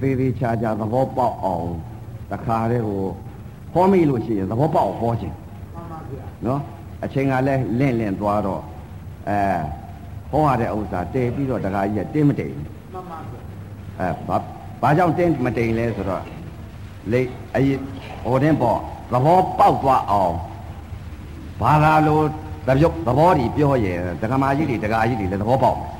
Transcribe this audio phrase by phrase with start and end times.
[0.00, 1.68] သေးသေးချာချာသဘောပေါက်အောင်
[2.32, 3.02] တခါတည်းကို
[3.72, 5.34] ဟောမိလို့ရှိရင်သဘောပေါက်အောင်ဟောခြင်း
[5.74, 6.60] မှန်ပါဗျာနော်
[7.04, 8.62] အချိန်ကလည်းလင့်လင့်သွားတော့
[9.28, 9.38] အဲ
[10.30, 13.40] ဟောရတဲ့ဥစ္စာတည်ပြီးတော့တခါကြီးကတင်းမတိမ်ဘူးမှန်ပါဗျာ
[13.98, 14.36] အဲဘာ
[14.82, 16.22] ဘာကြောင့်တင်းမတိမ်လဲဆိုတော့
[17.12, 17.20] လေ
[17.54, 17.80] အရင်
[18.24, 18.78] ဟိုတင်းပေါ့
[19.12, 20.34] သဘောပေါက်သွားအောင်
[21.60, 22.24] ဘာသာလို့
[22.68, 25.90] တပြုတ်သဘောကြီးပြောရင်ဒကမာကြီးတွေဒကာကြီးတွေလည်းသဘောပေါက်မယ်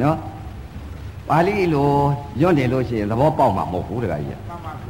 [0.00, 0.16] မှန်
[1.30, 1.98] ပါဗျာနော်
[2.38, 4.86] ပါဠိလိုရွတ်နေလို့ရှိရင်သဘောပေါက်မှာမဟုတ်ဘူးဒကာကြီးကမှန်ပါဗျာ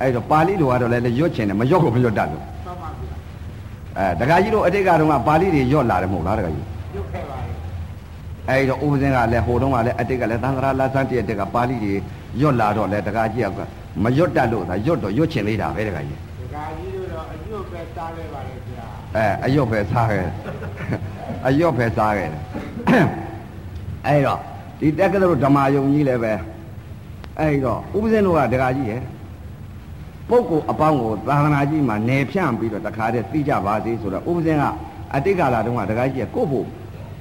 [0.00, 3.14] အဲ့တော့ပါဠိလိုကတော့လည်းရွတ်ချင်တယ်မရွတ်ကိုမရွတ်တတ်လို့မှန်ပါဗျာ
[3.98, 6.66] အဲဒကာကြီးတို့အတိတ်ကတော့ကပါဠိတွေရွတ်လာတယ်မဟုတ်လားဒကာကြီး
[6.96, 7.50] ရုပ်ခဲ့ပါလေ
[8.48, 11.92] အဲ့တော့ဥပဇင်းကလည်းဟိုတုန်းကလည်းအတိတ်ကလည်းသံဃာလာဆန်းတည့်တဲ့ကပါဠိတွေ
[12.40, 13.60] ရွတ်လာတော့လည်းဒကာကြီးက
[14.04, 18.86] မရွတ်တတ်လို့ဒါရွတ်တော့ရွတ်ချင်သေးတာပဲဒကာကြီးဒကာကြီးတို့တော့အညွတ်ပဲစားလဲပါလေဗျာ
[19.16, 20.26] အဲအရွတ်ပဲစားခဲ့
[21.46, 22.28] အရွတ်ပဲစားခဲ့
[24.06, 24.40] အဲ့တော့
[24.80, 26.32] ဒီတက္ကသိုလ်ဓမ္မယုံကြီးလည်းပဲ
[27.38, 29.02] အဲ့တော့ဥပဇင်းတို့ကဒကာကြီးရဲ့
[30.28, 34.64] ပုဂ္ဂိုလ်အပေါင်းကိုသာသနာကြီးမှာနေဖြန့်ပြီးတော့တခါတည်းသိကြပါစေဆိုတော့ဥပဇင်းက
[35.14, 36.66] အတိတ်ကာလတုန်းကဒကာကြီးကကိုယ့်ဖို့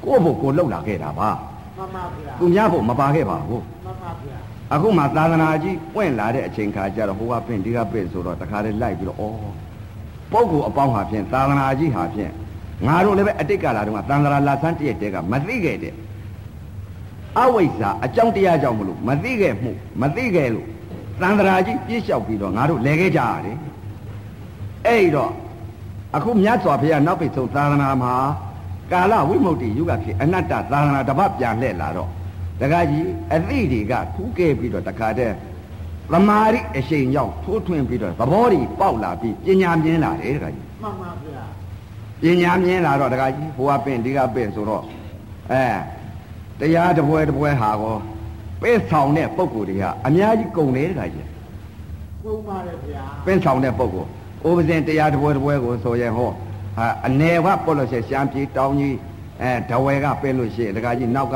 [0.05, 1.29] ကိုယ့်ဖို့ကိုလှုပ်လာခဲ့တာပါ
[1.77, 4.37] မှန်ပါဗျာသူများဖို့မပါခဲ့ပါဘူးမှန်ပါဗျာ
[4.73, 9.23] အခုမှသာသနာကြီးပွင့်လာတဲ့အချိန်ခါကျတော့ဟိုကပင့်ဒီကပင့်ဆိုတော့တခါတည်းလိုက်ပြီးတော့ဩ
[10.31, 12.31] ပုဂ္ဂိုလ်အပေါင်းဟာဖြင့်သာသနာကြီးဟာဖြင့်
[12.87, 15.93] ငါတို့လည်းပဲအတိတ်ကာလတုန်းကသံဃာလာဆန်းတည့်တဲ့ကမသိခဲ့တဲ့
[17.39, 20.67] အဝိဇ္ဇာအကြောင်းတရားကြောင့်မလို့မသိခဲ့မှုမသိခဲ့လို့
[21.21, 23.57] သံဃာကြီးပြည့်လျှောက်ပြီးတော့ငါတို့လဲခဲ့ကြရတယ်
[24.87, 25.31] အဲ့တော့
[26.15, 28.13] အခုမြတ်စွာဘုရားနောက်ပိတ်ဆုံးသာသနာမှာ
[28.91, 32.09] ကာလဝိမု ക്തി ယုဂခေအနတ္တသာသနာတစ်ပတ်ပြန်လှည့်လာတော့
[32.61, 35.35] တခါကြီးအသိတွေကထူးကဲပြီးတော့တခါတည်း
[36.11, 41.43] သမာဓိအရှိန်ရောက်ထိုးထွင်းပြီးတော့သဘောတွေပေါက်လာပြီးပညာမြင်လာတယ်တခါကြီးမှန်ပါဗျာ
[42.21, 44.83] ပညာမြင်လာတော့တခါကြီးဟိုကပင့်ဒီကပင့်ဆိုတော့
[45.51, 45.63] အဲ
[46.59, 47.95] တရားတစ်ပွဲတစ်ပွဲဟာကော
[48.61, 51.27] ပဲ့ဆောင်တဲ့ပုံကိုယ်တွေကအများကြီးကုန်တယ်တခါကြီး
[52.23, 54.05] ပုံပါလေဗျာပင့်ဆောင်တဲ့ပုံကို
[54.47, 56.29] ဥပဇင်တရားတစ်ပွဲတစ်ပွဲကိုဆိုရင်ဟော
[56.77, 58.95] ဟာအနေကပုတ်လို့ရှိရင်ရှမ်းပြည်တောင်းကြီး
[59.41, 61.35] အဲဒဝဲကပင့်လို့ရှိရင်တခါကြီးနောက်က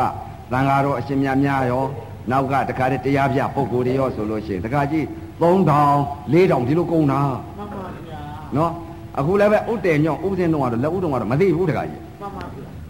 [0.52, 1.84] သံဃာတော်အရှင်မြတ်များရော
[2.32, 5.04] နောက်ကတခါတည်းတရားပြပုံကိုယ်တွေရောဆိုလို့ရှိရင်တခါကြီး
[5.42, 7.20] 3000 4000ဒီလိုကုန်တာ
[7.58, 8.20] မှန်ပါဗျာ
[8.58, 8.72] နော်
[9.20, 12.49] အခုလည်းပဲဥတည်ညော့ဥပဇင်တော့ကတော့လက်ဥတော့ကတော့မသိဘူးတခါကြီးမှန်ပါဗျာ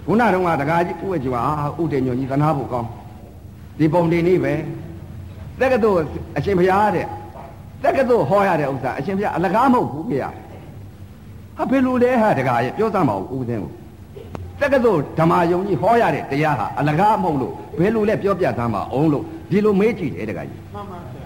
[0.10, 2.90] ခုနတုန်းကတကားကြီးဥဝဲကျွာအာဥတေညွန်ကြီးသနာဖို့ကောင်း
[3.78, 4.54] ဒီပုံတင်နေပဲ
[5.60, 6.04] တက္ကသိုလ်
[6.38, 7.06] အရှင်ဘုရားတဲ့
[7.84, 10.30] တက္ကသိုလ်ဟောရတဲ့ဥစ္စာအရှင်ဘုရားအလကားမဟုတ်ဘူးဗျာ
[11.58, 13.72] ဟာဘယ်လိုလဲဟာတကားရဲ့ပြောစမ်းပါဦးဥပဇင်းကို
[14.62, 21.24] တက္ကသိုလ်ဓမ္မယုံကြီးဟောရတဲ့တရားဟာအလကားမဟုတ်လို့ဘယ်လိုလဲပြောပြစမ်းပါအောင်လို့ဒီလိုမေးကြည့်တယ်တကားကြီးမှန်ပါဗျာ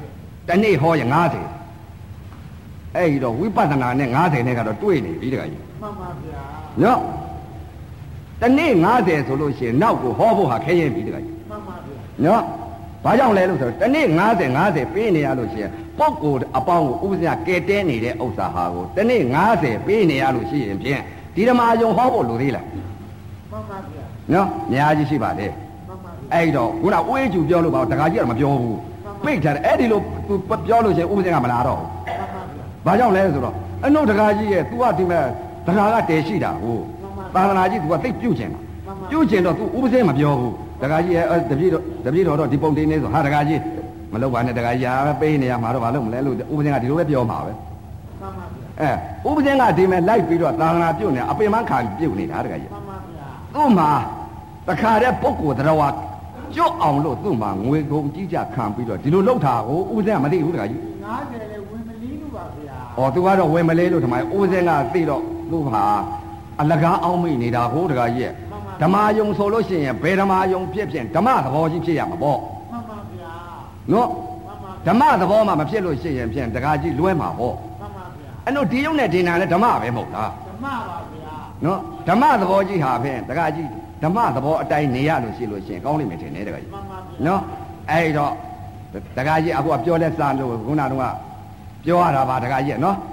[0.47, 6.43] တနေ့ဟောရင်90အဲ့ဒီတော့ဝိပဿနာနဲ့90နဲ့ကတော့တွေ့နေပြီတကားကြီးမှန်ပါဗျာ
[6.83, 7.01] နော်
[8.41, 8.71] တနေ့
[9.01, 11.95] 90ဆိုလို့ရှိရင်နောက်ကိုဟောဖို့ဟာခဲရင်ပြီတခါကြီးမှန်ပါဗျာ
[12.25, 12.41] နော်
[13.03, 19.21] ဘာကြောင့်လဲလို့ဆိုတော့တနေ့90 90ပေးနေရလို့ရှိရင်ပုဂ္ဂိုလ်အပေါင်းကိုဥပဇာကဲတဲနေတဲ့ဥစ္စာဟာကိုတနေ့
[19.55, 21.01] 90ပေးနေရလို့ရှိရင်ဖြင့်
[21.35, 22.65] ဒီဓမ္မယုံဟောဖို့လိုသေးလား
[23.51, 25.47] မှန်ပါဗျာနော်အများကြီးရှိပါလေ
[25.87, 28.79] မှန်ပါဗျာအဲ့တော့ခုနဝေးကျူပြောလို့ပါတခါကြီးကတော့မပြောဘူး
[29.23, 30.33] ပိတ်ထားတယ်အဲ့ဒီလိုသူ
[30.67, 32.29] ပြောလို့ရှိရင်ဥပဇာကမလာတော့ဘူးမှန်
[32.85, 33.55] ပါဗျာဘာကြောင့်လဲဆိုတော့
[33.85, 35.23] အနုတကာကြီးရဲ့ तू ကဒီမဲ့
[35.67, 36.79] တကာကတည်ရှိတာကို
[37.35, 38.59] သာသနာကြီး तू ကသိပ်ပြုတ်ချင်တာ
[39.11, 43.61] ပြုတ်ချင်တော့ तू ဥပစေမပြောဘူးတကာကြီးရဲ့အဲ့တပည့်တော်တပည့်တော်တော့ဒီပုံတင်နေဆိုဟာတကာကြီး
[44.13, 47.51] မလုပ်ပါနဲ့တကာကြီးဟာပေးနေရမှာတော့ဘာလို့မလဲလို့ဥပစေကဒီလိုပဲပြောမှာပဲ
[48.21, 48.89] မှန်ပါဗျာ
[49.25, 53.89] အဲဥပစေကဒီမဲ့လိုက်ပြီးတော့သာသနာပြုတ်နေအပင်မခံပြုတ်နေတာတကာကြီးမှန်ပါဗျာသူ့မှာ
[54.67, 55.89] တခါတဲ့ပုဂ္ဂိုလ်တော်ဝါ
[56.55, 65.83] ကျွတ်အောင်လို့သူ့မှာငွေကုန်ကြီးကြခံပြီးတော့ဒီလိုလုပ်တာကိုဥပစေကမသိဘူးတကာကြီး90လေဝင်မလီးလို့ပါဗျာ။အော်သူကတော့ဝယ်မလဲလို့ထမအိုးစင်းကသိတော့သူ့ဟာ
[66.61, 68.33] အလကားအောင်မိနေတာဟိုတကကြီးရဲ့
[68.81, 73.33] ဓမ္မယုံဆိုလို့ရှိရင်ဘယ်ဓမ္မယုံဖြစ်ဖြစ်ဓမ္မသဘောကြီးဖြစ်ရမှာပေါ့မှန်ပါဗျာ။
[73.93, 83.67] နော်မှန်ပါဓမ္မသဘောမှမဖြစ်လို့ရှိရင်ဖြင့်တကကြီးလွဲမှာပေါ့မှန်ပါဗျာ။အဲ့တော့ဒီယုံနဲ့ဒီနာနဲ့ဓမ္မပဲမဟုတ်လားဓမ္မပါဗျာ။နော်ဓမ္မသဘောကြီးဟာဖြင့်တကကြီး
[84.03, 87.41] ဓမ္မသဘောအတိုင်းနေရလို့ရှိလို့ရှိရင်ကောင်းလိမ့်မယ်ထင်တယ်တကကြီးမှန်ပါဗျာ။နော်
[87.91, 88.31] အဲ့တော့
[89.17, 91.13] တကကြီးအခုကပြောလဲစားလို့ခုနကတော့
[91.85, 93.12] ပြောရတာပါတကကြီးရဲ့နော်မှန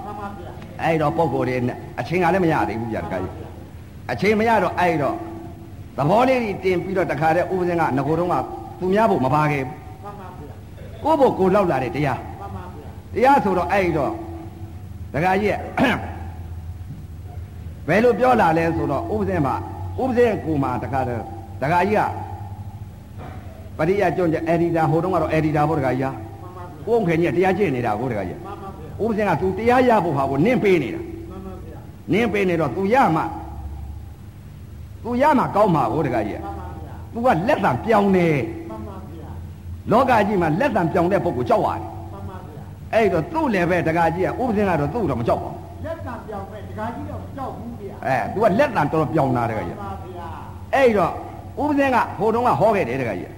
[0.85, 3.33] အဲ့တော့ပုံကိုယ်တွေနဲ့အချိန်ကလည်းမရသေးဘူးဗျာတခါကြီး
[4.11, 5.15] အချိန်မရတော့အဲ့တော့
[5.97, 8.35] သဘောလေးတွေတင်ပြီးတော့တခါတည်းဥပဇင်းကငကိုတုံးက
[8.79, 10.49] သူများဖို့မပါခဲ့မှန်ပါဗျာဘူး
[11.03, 14.11] ကိုယ့်ဖို့ကိုယ်လောက်လာတဲ့တရားမှန်ပါဗျာတရားဆိုတော့အဲ့တော့
[15.13, 15.59] တခါကြီးရဲ့
[17.87, 19.55] ဘယ်လိုပြောလာလဲဆိုတော့ဥပဇင်းမှာ
[20.01, 21.23] ဥပဇင်းကိုမှတခါတည်း
[21.61, 22.01] တခါကြီးက
[23.77, 28.70] ပရိယကျွန်းကျအက်ဒီတာဟိုတုန်းကတော့အက်ဒီတာပေါ့တခါကြီးဟာမှန်ပါဗျာကိုယ်ုံခင်ကြီးကတရားကျင့်နေတာကိုတခါကြီးမှန်ပါဗျာ
[29.02, 31.00] ဥပဇင်းကသူတရားရဖို့ဟာကိုနင့်ပေးနေတာ
[31.30, 31.78] မှန်ပါဗျာ
[32.12, 33.22] နင်းပေးနေတော့ तू ရမှ
[35.04, 38.28] तू ရမှကောင်းမှာကိုတကကြီး မှန်ပါဗျာ तू ကလက်တံပြောင်းနေ
[38.70, 39.28] မှန်ပါဗျာ
[39.90, 41.80] လောကကြီးမှာလက်တံပြောင်တဲ့ပုဂ္ဂိုလ်ကြောက်ရတယ်
[42.12, 42.62] မှန်ပါဗျာ
[42.94, 50.28] အဲ့တော့သူ့လည်းပဲတကာကြီးကဥပဇင်းကတော့သူ့တော့မကြောက်ပါဘူး လက်ကံပြောင်းမဲ့ဒကာကြီးတော့မကြောက်ဘူးဗျာ အဲ तू ကလက်တံတော်တော်ပြောင်တာတကာကြီး မှန်ပါဗျာ
[50.74, 51.12] အဲ့တော့
[51.62, 53.30] ဥပဇင်းကဟိုတုန်းကဟောခဲ့တယ်တကာကြီး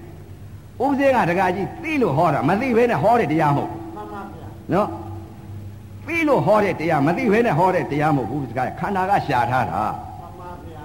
[0.81, 4.87] ဥပဇင်းကတကာကြီးသိလို့ဟောတာမသိဘဲနဲ့ဟောတဲ့တရားမဟုတ် မှန်ပါဗျာ နော်
[6.08, 9.82] သိလို့ဟောတဲ့တရားမသိဘဲနဲ့ဟောတဲ့တရားမဟုတ်ဘူးတကားခန္ဓာကရှာထားတာ
[10.20, 10.84] မှန်ပါဗျာ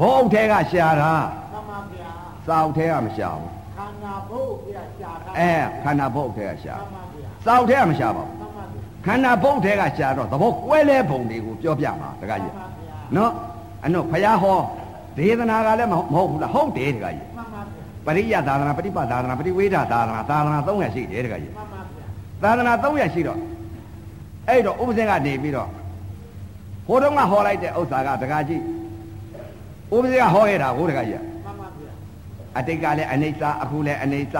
[0.00, 1.12] ဘုံထဲကရှာတာ
[1.52, 2.10] မှန်ပါဗျာ
[2.46, 5.52] စောက်ထဲကမရှာဘူးခန္ဓာဘုတ်ဗျာရှာတာအဲ
[5.84, 13.32] ခန္ဓာဘုံထဲကရှာမှန်ပါဗျာစောက်ထဲကမရှာပါဘူးမှန်ပါဗျာခန္ဓာဘုံထဲကရှာတော့သဘောကွဲလဲပုံတွေကိုပြောပြမှာတကားကြီးမှန်ပါဗျာနော်
[13.84, 14.58] အနော်ဖယားဟော
[15.18, 22.06] ဒေသနာကလည်းမဟုတ်ဘူးလားဟုတ်တယ်တကားကြီးမှန်ပါဗျာပရိယသာသနာပฏิပတ်သာသနာပฏิဝေဒသာသနာသာသနာ300ရှိတယ်တကားကြီးမှန်ပါဗျာ
[22.42, 23.38] သာသနာ300ရှိတော့
[24.50, 25.68] အဲ့တော့ဥပဇင်ကနေပြီးတော့
[26.86, 28.62] ဟိုတုန်းကဟောလိုက်တဲ့ဥစ္စာကတကားကြီး
[29.94, 31.92] ဥပဇင်ကဟောခဲ့တာကိုတကားကြီးမှန်ပါဗျာ
[32.58, 34.36] အတိတ်ကလည်းအနိစ္စအခုလည်းအနိစ္စ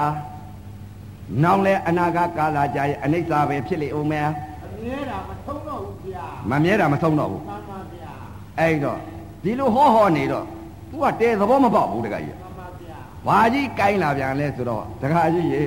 [1.42, 8.12] နောက်လည်းအနာဂတ်ကာလကြာရဲ့အနိစ္စပဲဖြစ်လေဦးမယ်အမြဲတာမထုံးတော့ဘူးဗျာမမြဲတာမဆုံးတော့ဘူးမှန်ပါဗျာ
[8.58, 8.98] အဲ့တော့
[9.44, 10.44] ဒီလိုဟောဟောနေတော့
[10.90, 15.62] तू ကတဲသဘောမပေါက်ဘူးတခါကြီးမှန်ပါဗျာဘာကြီးကိုင်းလာပြန်လဲဆိုတော့တခါကြီးရေ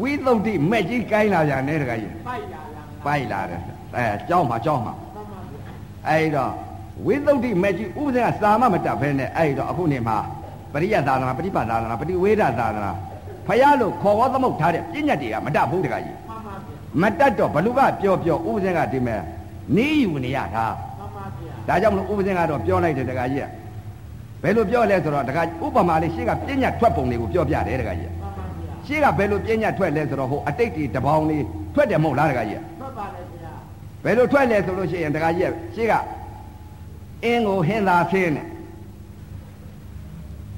[0.00, 2.61] ဝိသုဒ္ဓိမဲ့ကြီးကိုင်းလာပြန်တယ်တခါကြီးပိုက်လာလား
[3.04, 3.60] ပိုက်လာတယ်
[3.96, 5.60] အဲကြောင်းမှာကြောင်းမှာမှန်ပါဗျာ
[6.08, 6.52] အဲ့တော့
[7.06, 10.16] ဝိသုဒ္ဓိမဲ့ကြီးဥပဒေကစာမမတတ်ဘဲနဲ့အဲ့တော့အခုနေမှာ
[10.72, 12.92] ပရိယသာသနာပฏิပတ်သာသနာပฏิဝေဒသာသနာ
[13.46, 19.20] ဖယားလို့ခေါ်ဝသမုတ်ထားတဲ့ပြဉ္ညာတွေကမတတ်ဘူးတခါကြီးမှန်ပါဗျာမတတ်တော့ဘလူကပြောပြောဥပဇင်ကဒီမဲ့
[19.76, 20.66] နီးယူနေရတာ
[20.98, 21.24] မှန်ပါ
[21.66, 23.46] ဗျာဒါကြောင့်မလို့ဥပဇင်ကတော့ပြောလိုက်တယ်တခါကြီးက
[24.42, 31.44] ဘယ်လိုပြောလဲဆိုတော့တခါဥပမာလေးရှေ့ကပြဉ္ညာထွက်ပုံလေးကိုပြောပြတယ်တခါကြီးမှန်ပါဗျာရှေ့ကဘယ်လိုပြဉ္ညာထွက်လဲဆိုတော့ဟိုအတိတ်တီတပေါင်းလေး
[31.74, 32.71] ထွက်တယ်မဟုတ်လားတခါကြီးထွက်ပါလေဗျာ
[34.04, 35.92] ဘယ်လိုထွက်လဲဆိုလို့ရှိရင်တခါကြီးကရှေ့က
[37.24, 38.48] အင်းကိုဟင်းသာဆင်းတယ်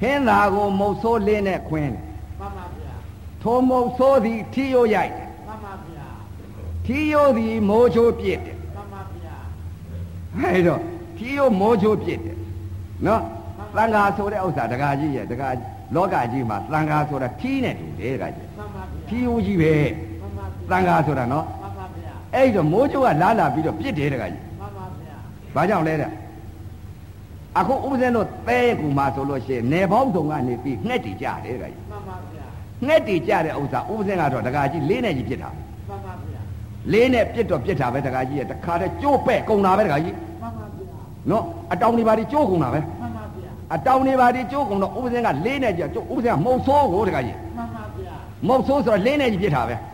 [0.01, 2.03] ဟင်းသာကိုမုတ်ဆိုးလင်းနဲ့ခွင်းတယ်
[2.41, 2.95] မှန်ပါဗျာ
[3.43, 6.07] ထိုမုတ်ဆိုးသည်ထီရိုးရိုက်တယ်မှန်ပါဗျာ
[6.87, 9.37] ထီရိုးသည်မိုးချိုးပြစ်တယ်မှန်ပါဗျာ
[10.39, 10.81] အဲ့တော့
[11.17, 12.37] ထီရိုးမိုးချိုးပြစ်တယ်
[13.07, 13.23] နော်
[13.77, 15.49] သံဃာဆိုတဲ့ဥစ္စာတခါကြီးရဲ့တခါ
[15.95, 19.73] လောကကြီးမှာသံဃာဆိုတာထီးနဲ့တူတယ်တခါကြီးမှန်ပါဗျာထီရိုးကြီးပဲ
[20.21, 21.64] မှန်ပါသံဃာဆိုတာနော်မှန်ပါဗျာ
[22.35, 25.17] အဲ့တော့မိုးချိုးကလာလာပြီးတော့ပြစ်တယ်တခါကြီးမှန်ပါဗျာ
[25.55, 26.11] ဘာကြောင့်လဲတဲ့
[27.59, 32.45] အခုဥပဇင်းတို့သဲကူမှာဆိုလို့ရှိရင်နေပေါင်းတုံကနေပြီးငှက်တီကြတယ်တခါကြီးမှန်ပါဗျာ
[32.87, 35.51] ငှက်တီကြတဲ့ဥစ္စာဥပဇင်းကတော့တခါကြီးလေးနဲ့ကြီးပြစ်တာ
[35.89, 36.41] မှန်ပါဗျာ
[36.93, 40.87] လေးနဲ့ပြစ်တော့ပြစ်တာပဲတခါကြီးရဲ့တခါတည်းကျိုးပဲ့ကုန်တာပဲတခါကြီးမှန်ပါဗျာ
[41.31, 48.15] နော်အတောင်တွေပါဒီကျိုးကုန်တာပဲမှန်ပါဗျာအတောင်တွေပါဒီကျိုးကုန်တော့ဥပဇင်းကလေးနဲ့ကြကျိုးဥပဇင်းကမုံဆိုးကိုတခါကြီးမှန်ပါဗျာ
[48.49, 49.94] မုံဆိုးဆိုတော့လေးနဲ့ကြီးပြစ်တာပဲမှန်ပါ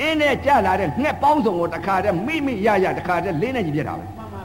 [0.00, 4.42] အင်းနဲ့ကြလာတဲ့ငှက်ပေါင်းစုံကိုတခါတည်းမိမိရရတခါတည်းလေးနဲ့ကြီးပြစ်တာပဲမှန်ပါဗျာ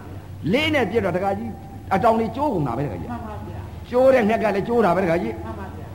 [0.53, 1.49] လေးနဲ့ပြစ်တော့တခါကြီး
[1.95, 3.59] အတောင်တွေကျိုးကုန်တာပဲတခါကြီးမှန်ပါဗျာ
[3.89, 5.85] ကျိုးတဲ့ငှက်ကလည်းကျိုးတာပဲတခါကြီးမှန်ပါဗျာ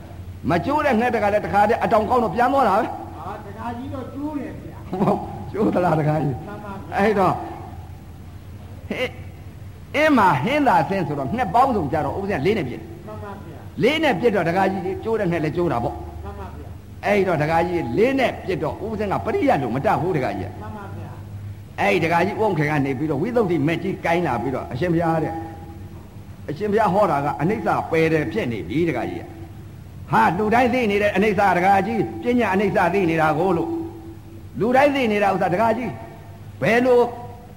[0.49, 2.85] မကျိုးတဲ့ငှက်ကလည်းတခါတည်းအတောင်ကောင်းတော့ပြန်သွားတာပဲ
[3.19, 5.17] အာတခါကြီးတော့ကျိုးတယ်ဗျာဟုတ်
[5.51, 7.33] ကျိုးသလားတခါကြီးမှန်ပါဗျာအဲ့တော့
[8.89, 9.09] ဟဲ့
[9.95, 16.10] အင်းမှာဟင်းသာဆင်းဆိုတော့ငှက်ပေါင်းစုံကြတော့ဥပဇင်းကလေးနဲ့ပြစ်တယ်မှန်ပါဗျာလေးနဲ့ပြစ်တော့တခါကြီးကျိုးတဲ့ငှက်လည်းကျိုးတာပေါ့မှန်ပါဗျာ
[17.05, 21.09] အဲ့တော့တခါကြီးလေးနဲ့ပြစ်တော့ဥပဇင်းကပရိယတ်လို့မတတ်ဘူးတခါကြီးမှန်ပါဗျာ
[21.79, 25.33] အဲ့ဒီတခါကြီးဥုံခေကနေပြီးတော့ဝိသုဒ္ဓိမက်ကြီးကိုင်းလာပြီးတော့အရှင်ဘုရားတဲ့
[26.49, 29.25] အရှင်ဘုရားဟောတာကအနိစ္စပယ်တယ်ဖြစ်နေပြီတခါကြီး
[30.11, 33.69] ဟာလူတိုင်းသိနေတဲ့အနိစ္စတခါကြီးပညာအနိစ္စသိနေတာကိုလို့
[34.59, 35.91] လူတိုင်းသိနေတာဥစ္စာတခါကြီး
[36.61, 36.99] ဘယ်လို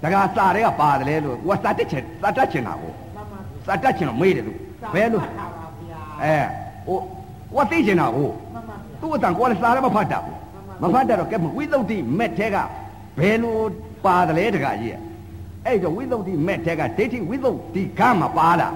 [0.04, 4.52] တခါစာတွေကပါတယ်လဲလို့ကိုကစာတက်ချင်စာတက်ချင်တာကိုမှန်ပါဗျာစာတက်ချင်တော့မေးတယ်သူ
[4.94, 6.36] ဘယ်လိုပါပါဗျာအဲ
[6.86, 6.98] ဟို
[7.54, 8.63] ကိုကသိချင်တာကိုမှန်ပါဗျာ
[9.04, 10.38] သူ့အတန်ကိုလည်းစာလည်းမဖတ်တတ်ဘူး
[10.82, 12.56] မဖတ်တတ်တော့ကဲဝိသုဒ္ဓိမက်ထဲက
[13.18, 13.56] ဘယ်လို
[14.04, 14.92] ပါတယ်လဲတခါကြီး
[15.66, 18.68] အဲ့တော့ဝိသုဒ္ဓိမက်ထဲကဒိဋ္ဌိဝိသုဒ္ဓိကမှာပါတာ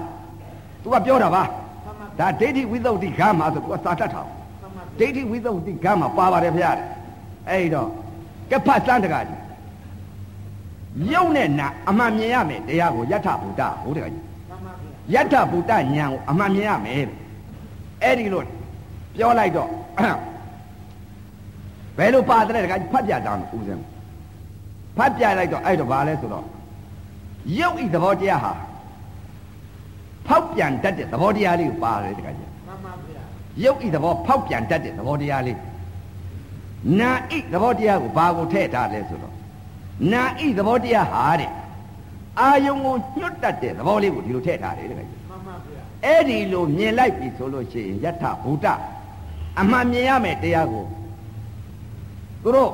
[0.83, 6.71] သူကပြောတာပါမှန်ပါဒါဒိဋ္ဌိဝိသုဒ္ဓိကမှာဆိုသူကစာတတ်တာမှန်ပါဒိဋ္ဌိဝိသုဒ္ဓိကမှာပါပါတယ်ဗျာ
[7.49, 7.89] အဲ့တော့
[8.51, 9.39] ကဲဖတ်စမ်းတခါကြီး
[11.13, 14.71] ရုပ်နဲ့နာအမှန်မြင်ရမယ်တရားကိုယထဗုဒ္ဓဟုတ်တခါကြီးမှန်ပါ
[15.11, 17.17] ဗျာယထဗုဒ္ဓဉာဏ်ကိုအမှန်မြင်ရမယ်တဲ့
[18.03, 18.43] အဲ့ဒီလို
[19.19, 19.69] ပြောလိုက်တော့
[21.97, 23.83] ဘယ်လိုပါတယ်တခါကြီးဖတ်ပြတာဦးစင်း
[24.97, 26.45] ဖတ်ပြလိုက်တော့အဲ့တော့ဘာလဲဆိုတော့
[27.59, 28.53] ရုပ်ဤသဘောတရားဟာ
[30.27, 33.23] ဖောက်ပြန်တတ်တဲ့သဘောတရားလေးကိုပါတယ်တခါကြီးမှန်ပါဗျာ
[33.63, 35.57] ရုပ်ဤသဘောဖောက်ပြန်တတ်တဲ့သဘောတရားလေး
[36.99, 39.33] နာဤသဘောတရားကိုဘာကိုထည့်ထားလဲဆိုတော့
[40.13, 41.51] နာဤသဘောတရားဟာတဲ့
[42.39, 48.67] အာယုံကိုညွတ်တတ်တဲ့သဘောလေးကိုဒီလိုထည့်ထားတယ်တခါကြီးမှန်ပါဗျာအဲ့ဒီလိုမြင်လိုက်ပြီဆိုလို့ရှိရင်ယထဗုဒ္ဓ
[49.59, 50.85] အမှန်မြင်ရမယ်တရားကို
[52.43, 52.71] သူတို့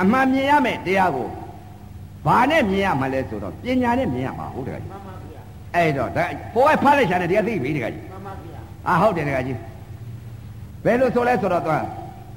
[0.00, 1.28] အမှန်မြင်ရမယ်တရားကို
[2.26, 5.40] ဘာနဲ့မြင်ရမှာလဲဆိုတော့ပညာနဲ့မြင်ရမှာဟုတ်တယ်ကကြီးမှန်ပါဗျာ
[5.74, 6.24] အဲ့တော့ဒါ
[6.54, 9.58] ဟိုကဖားလိုက်ချာတယ်တရားသိပြီတကကြီးမှန်ပါဗျာအာဟုတ်တယ်တကကြီး
[10.84, 11.84] ဘယ်လိုဆိုလဲဆိုတော့သွား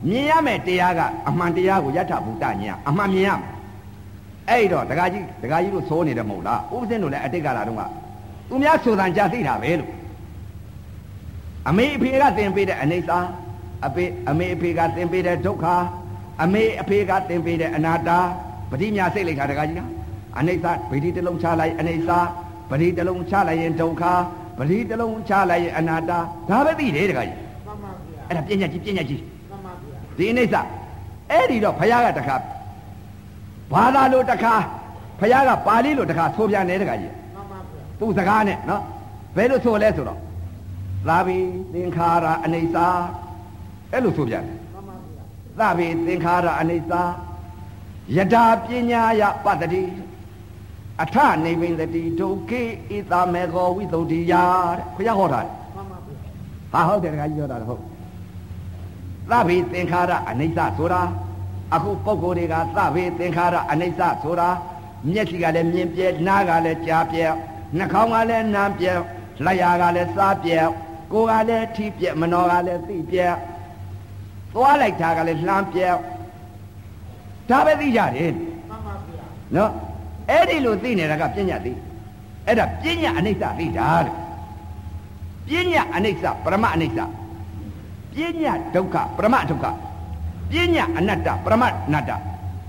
[0.09, 3.51] မြင်ရမယ်တရားကအမှန်တရားကိုယထာဘုဒ္ဓညာအမှန်မြင်ရမယ်
[4.49, 7.81] အဲ့တော့ဒကာကြီးဒကာကြီးတို့သိုးနေတယ်မဟုတ်လားဥပဇင်းတို့လည်းအတိတ်ကလာတော့က
[8.49, 9.89] သူများဆိုတန်ကြသိတာပဲလို့
[11.69, 13.19] အမေအဖေကသင်ပေးတဲ့အနေစာ
[13.87, 15.65] အဖေအမေအဖေကသင်ပေးတဲ့ဒုက္ခ
[16.43, 18.09] အမေအဖေကသင်ပေးတဲ့အနာတ္တ
[18.71, 19.89] ပဋိညာစိတ်လိုက်တာဒကာကြီးလား
[20.39, 22.19] အနေစာဗိဓိတစ်လုံးချလိုက်အနေစာ
[22.69, 24.03] ပဋိတစ်လုံးချလိုက်ရင်ဒုက္ခ
[24.57, 26.11] ပဋိတစ်လုံးချလိုက်ရင်အနာတ္တ
[26.49, 30.57] ဒါပဲသိတယ်ဒကာကြီးမှန်ပါဗျာအဲ့ဒါပညာကြီးပညာကြီးမှန်ပါဗျာဒီအိဋ္ဌ
[31.31, 32.35] အဲ့ဒီတော့ဘုရားကတခါ
[33.73, 34.53] ဘာသာလို့တခါ
[35.19, 38.81] ဘုရားကပါဠိလို့တခါဆိုပြန်တယ်တခါကြီးမှန်ပါဗျာသူ့စကားနဲ့နော်
[39.35, 40.19] ဘယ်လိုဆိုလဲဆိုတော့
[41.07, 41.37] သာဘိ
[41.73, 42.77] သင်္ခါရအနိစ္စ
[43.91, 45.23] အဲ့လိုဆိုပြန်တယ်မှန်ပါဗျာ
[45.59, 46.93] သာဘိသင်္ခါရအနိစ္စ
[48.15, 49.83] ယတာပညာယပတ္တိ
[51.01, 55.41] အထနေဘိန္တတိဒုက္ခေဣသမေခောဝိသုဒ္ဓိယတဲ့ဘုရားဟောတာ
[55.75, 56.17] မှန်ပါဗျာ
[56.73, 57.81] ဟာဟုတ်တယ်တခါကြီးပြောတာတော့ဟုတ်
[59.29, 61.01] သဗ္ဗေသင်္ခါရအနိစ္စဆိုတာ
[61.75, 64.49] အခုပုံကိုယ်တွေကသဗ္ဗေသင်္ခါရအနိစ္စဆိုတာ
[65.09, 67.25] မျက်စိကလည်းမြင်ပြဲနားကလည်းကြားပြဲ
[67.77, 68.93] နှာခေါင်းကလည်းနားပြဲ
[69.45, 70.59] လက်ရာကလည်းစားပြဲ
[71.11, 73.27] ကိုယ်ကလည်းထိပြဲမနောကလည်းသိပြဲ
[74.53, 75.87] သွားလိုက်တာကလည်းလှမ်းပြဲ
[77.49, 78.31] ဒါပဲသိကြတယ်
[78.69, 79.25] မှန်ပါဗျာ
[79.55, 79.71] နော်
[80.29, 81.73] အဲ့ဒီလိုသိနေတာကပညာသိ
[82.47, 84.13] အဲ့ဒါပညာအနိစ္စသိတာတဲ့
[85.47, 86.99] ပညာအနိစ္စပရမအနိစ္စ
[88.13, 89.65] ပညာဒုက္ခပရမဒုက္ခ
[90.51, 92.11] ပညာအနတ္တပရမအနတ္တ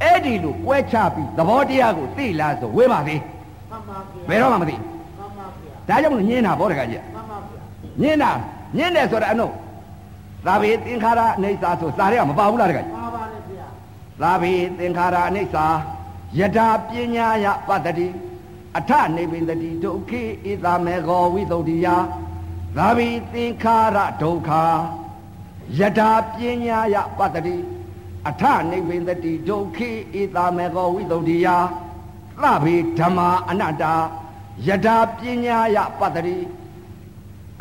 [0.02, 3.20] အဲ့ဒီလိုကွဲခြားပြီးသဘောတရားကိုသိလားဆိုဝေးပါသေး
[3.70, 7.11] မှန်ပါဗျာဘယ်တော့မှမသိမှန်ပါဗျာဒါကြောင့်မလို့ညင်းတာဗောတကကြီးမှန်ပါဗျာ
[8.00, 8.32] ညင်းတာ
[8.76, 9.46] ညင်းတယ်ဆိုတော့အနု
[10.46, 13.66] သာဘေသင်္ခါရအနိစ္စဆိုစာတွေကမပါဘူးလားတကကြီးပါပါတယ်ဗျာ
[14.22, 15.56] သာဘိသင်္ခါရအနိစ္စ
[16.38, 18.08] ယတာပညာယပတ္တိ
[18.78, 21.88] အထနေပိတတိဒုက္ခိဣသမေခောဝိသုဒ္ဓိယ
[22.76, 24.50] သာဘိသင်္ခါရဒုက္ခ
[25.78, 27.56] ယတာပညာယပတ္တိ
[28.28, 31.48] အထနေပိတတိဒုက္ခိဣသမေခောဝိသုဒ္ဓိယ
[32.42, 33.84] သဗ္ဗေဓမ္မာအနတ္တ
[34.66, 36.38] ယတာပညာယပတ္တိ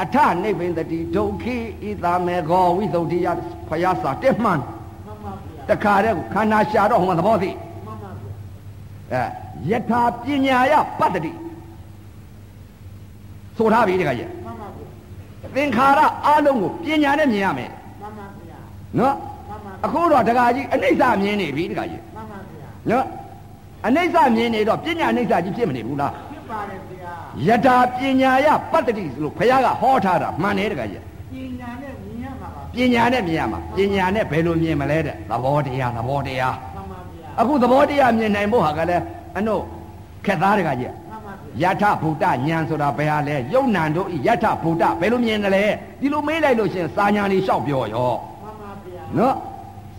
[0.01, 3.27] အထနေပိတတိဒုက္ခိဣသမေခောဝိသုဒ္ဓိယ
[3.69, 4.59] ဖယားစာတက်မှန်
[5.05, 7.49] မှန်ပါဗျာတခါတည်းကိုခန္ဓာရှာတော့ဟိုမှာသဘောသိ
[7.85, 9.23] မှန်ပါဗျာ
[9.65, 11.31] အဲယထာပညာယပတ္တိ
[13.57, 14.85] ဆိုထားပြီတခါကြီးမှန်ပါဗျာ
[15.55, 17.69] သင်္ခါရအလုံးကိုပညာနဲ့မြင်ရမယ်
[18.01, 18.59] မှန်ပါဗျာ
[18.99, 19.15] နော်
[19.49, 23.05] မှန်ပါအခုတော့တခါကြီးအနိစ္စမြင်နေပြီတခါကြီးမှန်ပါဗျာနော်
[23.87, 26.90] အနိစ္စမြင်နေတော့ပညာအနိစ္စကြီးဖြစ်မနေဘူးလားဖြစ်ပါတယ်ဗျာ
[27.47, 39.03] ယထာပညာယပတ္တိဆိုလို့ဘုရားကဟောထားတာမှန်တယ်တခါကြီးပညာနဲ့မြင်ရမှာပါပညာနဲ့မြင်ရမှာပညာနဲ့ဘယ်လိုမြင်မလဲတဲ့သဘောတရားသဘောတရားမှန်ပါဗျာအခုသဘောတရားမြင်နိုင်ဖို့ဟာကလည်း
[39.37, 39.55] အနု
[40.25, 45.65] ခက်သားတခါကြီးမှန်ပါဗျာယထဗုဒ္ဓဉာဏ်ဆိုတာဘယ်ဟာလဲယုံနံတို့ဤယထဗုဒ္ဓဘယ်လိုမြင်တယ်လဲ
[45.99, 48.11] ဒီလိုမေးလိုက်လို့ရှရင်စာညာလေးလျှောက်ပြောရော
[48.43, 49.35] မှန်ပါဗျာနော်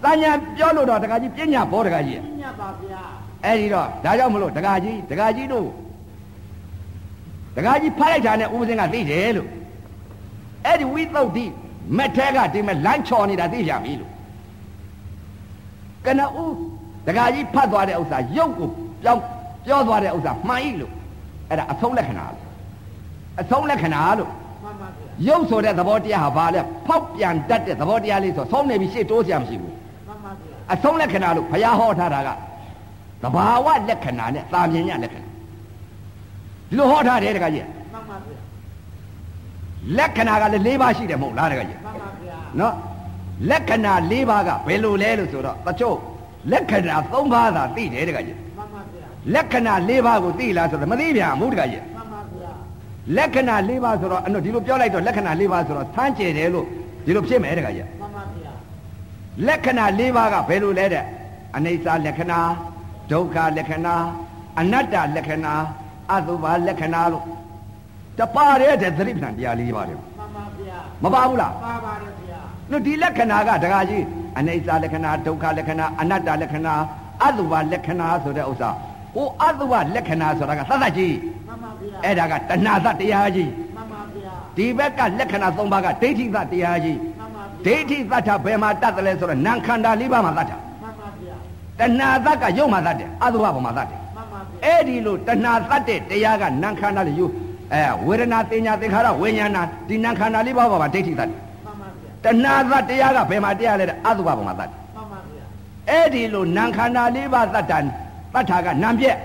[0.03, 3.03] စာညာပြောလို့တော့တခါကြီးပညာဘောတခါကြီးပညာပါဗျာ
[3.45, 5.67] အဲ့ဒီတော့ဒါကြောင့်မလို့တခါကြီးတခါကြီးတို့
[7.57, 9.49] တခါကြီးဖတ်လိုက်တာနဲ့ဥပဇင်းကသိတယ်လို့
[10.67, 11.45] အဲ့ဒီဝိသုဒ္ဓိ
[11.97, 14.11] မက်ထဲကဒီမဲ့လမ်းချော်နေတာသိကြပြီလို့
[16.07, 16.55] ကနဦး
[17.07, 18.69] တခါကြီးဖတ်သွားတဲ့ဥစ္စာရုပ်ကို
[19.03, 19.23] ပြောင်း
[19.67, 20.93] ပြောသွားတဲ့ဥစ္စာမှန်ဤလို့
[21.49, 22.47] အဲ့ဒါအဆုံးလက္ခဏာလို့
[23.41, 24.31] အဆုံးလက္ခဏာလို့
[24.65, 29.75] မှန်ပါဗျာရုပ်ဆိုတဲ့သဘောတရားဟာဘာလဲဖောက်ပြန်တတ်တဲ့သဘောတရားလေးဆိုဆုံးနေပြီရှေ့တိုးစရာမရှိဘူး
[30.09, 32.29] မှန်ပါဗျာအဆုံးလက္ခဏာလို့ဘုရားဟောထားတာက
[33.23, 35.32] သဘာဝလက္ခဏာနဲ့သာမြင်ညလက္ခဏာ
[36.73, 38.39] ဒီလိုဟောထားတယ်တခါကြီးမှန်ပါဗျာ
[39.99, 42.75] လက္ခဏာကလည်း၄ပါးရှိတယ်မဟုတ်လားတခါကြီးမှန်ပါဗျာနော်
[43.51, 45.97] လက္ခဏာ၄ပါးကဘယ်လိုလဲလို့ဆိုတော့တချို့
[46.53, 52.53] လက္ခဏာ၃ပါးသာသိတယ်တခါကြီးမှန်ပါဗျာလက္ခဏာ၄ပါးကိုသိလားဆိုတော့မသိပြန်ဘူးတခါကြီးမှန်ပါဗျာ
[53.17, 56.67] လက္ခဏာ၄ပါးဆိုတော့အဲ့တော့ဒီလိုပြောလိုက်တော့လက္ခဏာ၄ပါးဆိုတော့သမ်းကျယ်တယ်လို့
[57.05, 58.53] ဒီလိုဖြစ်မယ်တခါကြီးမှန်ပါဗျာ
[59.47, 61.05] လက္ခဏာ၄ပါးကဘယ်လိုလဲတဲ့
[61.57, 62.41] အနိစ္စလက္ခဏာ
[63.13, 63.95] ဒုက္ခလက္ခဏာ
[64.61, 65.55] အနတ္တလက္ခဏာ
[66.13, 67.25] အသုဘလက္ခဏာလို့
[68.19, 72.41] တပါးတဲ့သတိပ္ပံတရား၄ပါးတယ်မှန်ပါဗျာမပါဘူးလားပါပါတယ်ဗျာ
[72.71, 74.05] လို့ဒီလက္ခဏာကဒကာကြီး
[74.39, 76.75] အနိစ္စလက္ခဏာဒုက္ခလက္ခဏာအနတ္တလက္ခဏာ
[77.23, 78.71] အသုဘလက္ခဏာဆိုတဲ့ဥစ္စာ
[79.15, 81.15] ဟိုအသုဘလက္ခဏာဆိုတာကသတ္တကြီး
[81.49, 91.35] မှန်ပါဗျာအဲ့ဒါကတဏှာသတရားကြီးမှန်ပါဗျာဒီဘက်ကလက္ခဏာ၃ပါးကဒိဋ္ဌိသတရားကြီးမှန်ပါဗျာဒိဋ္ဌိသတ္ထဘယ်မှာတတ်တယ်လဲဆိုတော့နာခန္ဓာ၄ပါးမှာတတ်တာမှန်ပါဗျာ
[91.79, 94.02] တဏှာသတ်ကရုပ်မှာသတ်တယ်အသုဘဘမှာသတ်တယ်မှန်ပါဗျာ
[94.65, 97.27] အဲ့ဒီလိုတဏှာသတ်တဲ့တရားကနာခန္ဓာလေးယူ
[97.73, 105.45] အဲဝေဒနာတင်ညာသင်္ခါရဝိညာဏဒီနာခန္ဓာလေးပါးပါမှာဒိဋ္ဌိသတ်တယ်မှန်ပါဗျာတဏှာသတ်တရားကဘယ်မှာတရားလဲတဲ့အသုဘဘမှာသတ်တယ်မှန်ပါဗျာ
[105.91, 107.79] အဲ့ဒီလိုနာခန္ဓာလေးပါးသတ်တာ
[108.35, 109.17] သတ်တာကနာပြက်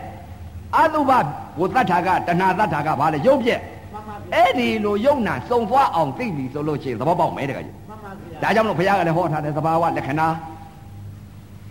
[0.78, 1.12] အသုဘ
[1.58, 3.60] ကိုသတ်တာကတဏှာသတ်တာကဘာလဲရုပ်ပြက်
[3.94, 10.28] မှန်ပါဗျအဲ့ဒီလိုယုံနာစုံသွားအောင်သိပြီဆိုလို့ရှိရင်သဘောပေါက်မယ်တကကြီးမှန်ပါဗျာဒါကြောင့်မလို့ဘုရားကလည်းဟောထားတယ်သဘာဝလက္ခဏာ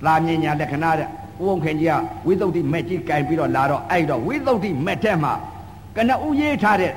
[0.04, 1.08] သာမြင်ညာလက္ခဏာတဲ့
[1.43, 1.95] ဥုံခင်ကြီးက
[2.26, 5.33] ဝိသုဒ္ဓိမဲ့ကြီးကင်ပြီးတော့လာတော့အဲ့တော့ဝိသုဒ္ဓိမဲ့တဲ့မှာ
[5.97, 6.93] ကနဦးရေးထားတဲ့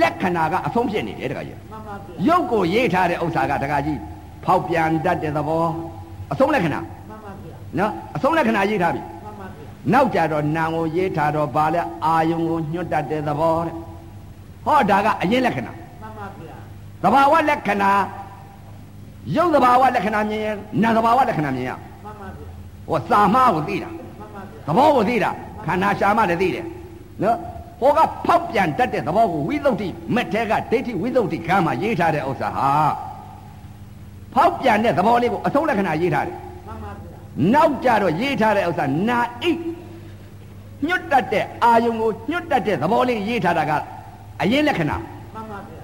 [0.00, 3.98] လက္ခဏာကအဆုံးဖြစ်နေတယ်တကကြီးမှန်ပါဗျာရုပ်ကိုရေးထားတဲ့ဥစ္စာကတကကြီး
[4.44, 5.64] ဖောက်ပြန်တတ်တဲ့သဘော
[6.32, 13.74] အဆုံးလက္ခဏာမှန်ပါဗျာနော်အဆုံးလက္ခဏာရေးထားပြီမှန်ပါဗျာနောက်ကြတော့နာမ်ကိုရေးထားတော့ဗာလဲအာယုံကိုညွတ်တတ်တဲ့သဘောတဲ့
[14.64, 15.72] ဟောဒါကအရင်လက္ခဏာ
[16.02, 16.56] မှန်ပါဗျာ
[17.02, 17.90] သဘာဝလက္ခဏာ
[19.36, 21.89] ရုပ်သဘာဝလက္ခဏာမြင်ရင်နာမ်သဘာဝလက္ခဏာမြင်ရမှန်ပါဗျာ
[22.90, 25.30] ဟောစာမကိုသိတာမှန်ပါဗျာသဘောကိုသိတာ
[25.66, 26.66] ခန္ဓာရှာမလည်းသိတယ်
[27.22, 27.36] နော်
[27.80, 32.70] ဟောကဖောက်ပြန်တတ်တဲ့သဘောကိုဝိသုဒ္ဓိမက်ထဲကဒိဋ္ဌိဝိသုဒ္ဓိခန်းမှာရေးထားတဲ့ဥစ္စာဟာ
[34.34, 37.18] ဖောက်ပြန်တဲ့သဘောလေးကိုအဆုံးလက္ခဏာရေးထားတယ်မှန်ပါဗျာ
[37.54, 39.44] နောက်ကြတော့ရေးထားတဲ့ဥစ္စာနာဣ
[40.86, 43.72] ညွတ်တတ်တဲ့အာယုံကိုညွတ်တတ်တဲ့သဘောလေးရေးထားတာက
[44.42, 44.96] အရင်လက္ခဏာ
[45.34, 45.80] မှန်ပါဗျာ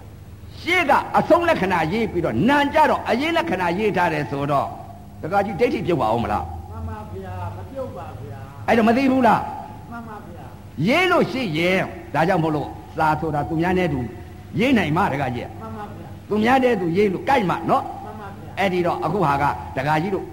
[0.61, 4.69] ရှေ့ကအဆုံးလက္ခဏာရေးပြီးတော့နာကြတော့အရင်လက္ခဏာရေးထားတယ်ဆိုတော့
[5.23, 9.40] တခါကြီးဒိဋ္ဌိပြုတ်ပါအောင်မလား မှန်ပါဗျာမပြုတ်ပါဗျာ အဲ့တော့မသိဘူးလား
[9.90, 10.46] မှန်ပါဗျာ
[10.88, 11.80] ရေးလို့ရှိရင်
[12.14, 14.00] ဒါကြောင့်မို့လို့စာဆိုတာသူများနဲ့တူ
[14.58, 19.44] ရေးနိုင်မှတခါကြီးမှန်ပါဗျာသူများတဲ့သူရေးလို့ကြိုက်မှနော်မှန်ပါဗျာအဲ့ဒီတော့အခုဟာက
[19.76, 20.25] တခါကြီးတို့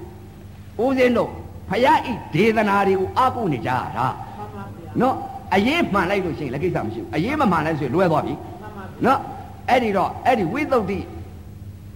[0.84, 1.30] ဦးစင်းတို့
[1.70, 5.16] ဖယားဤဒေသနာတွေကိုအကုနေကြတာမှန်ပါဗျာနော်
[5.54, 9.20] အရေးမှန်လိုက်လို့ရှိရင်လည်းကိစ္စမရှိဘူးအရေးမမှန်လိုက်ဆိုရင်လွဲသွားပြီမှန်ပါဗျာနော်
[9.70, 11.00] အဲ့ဒီတော့အဲ့ဒီဝိသုဒ္ဓိ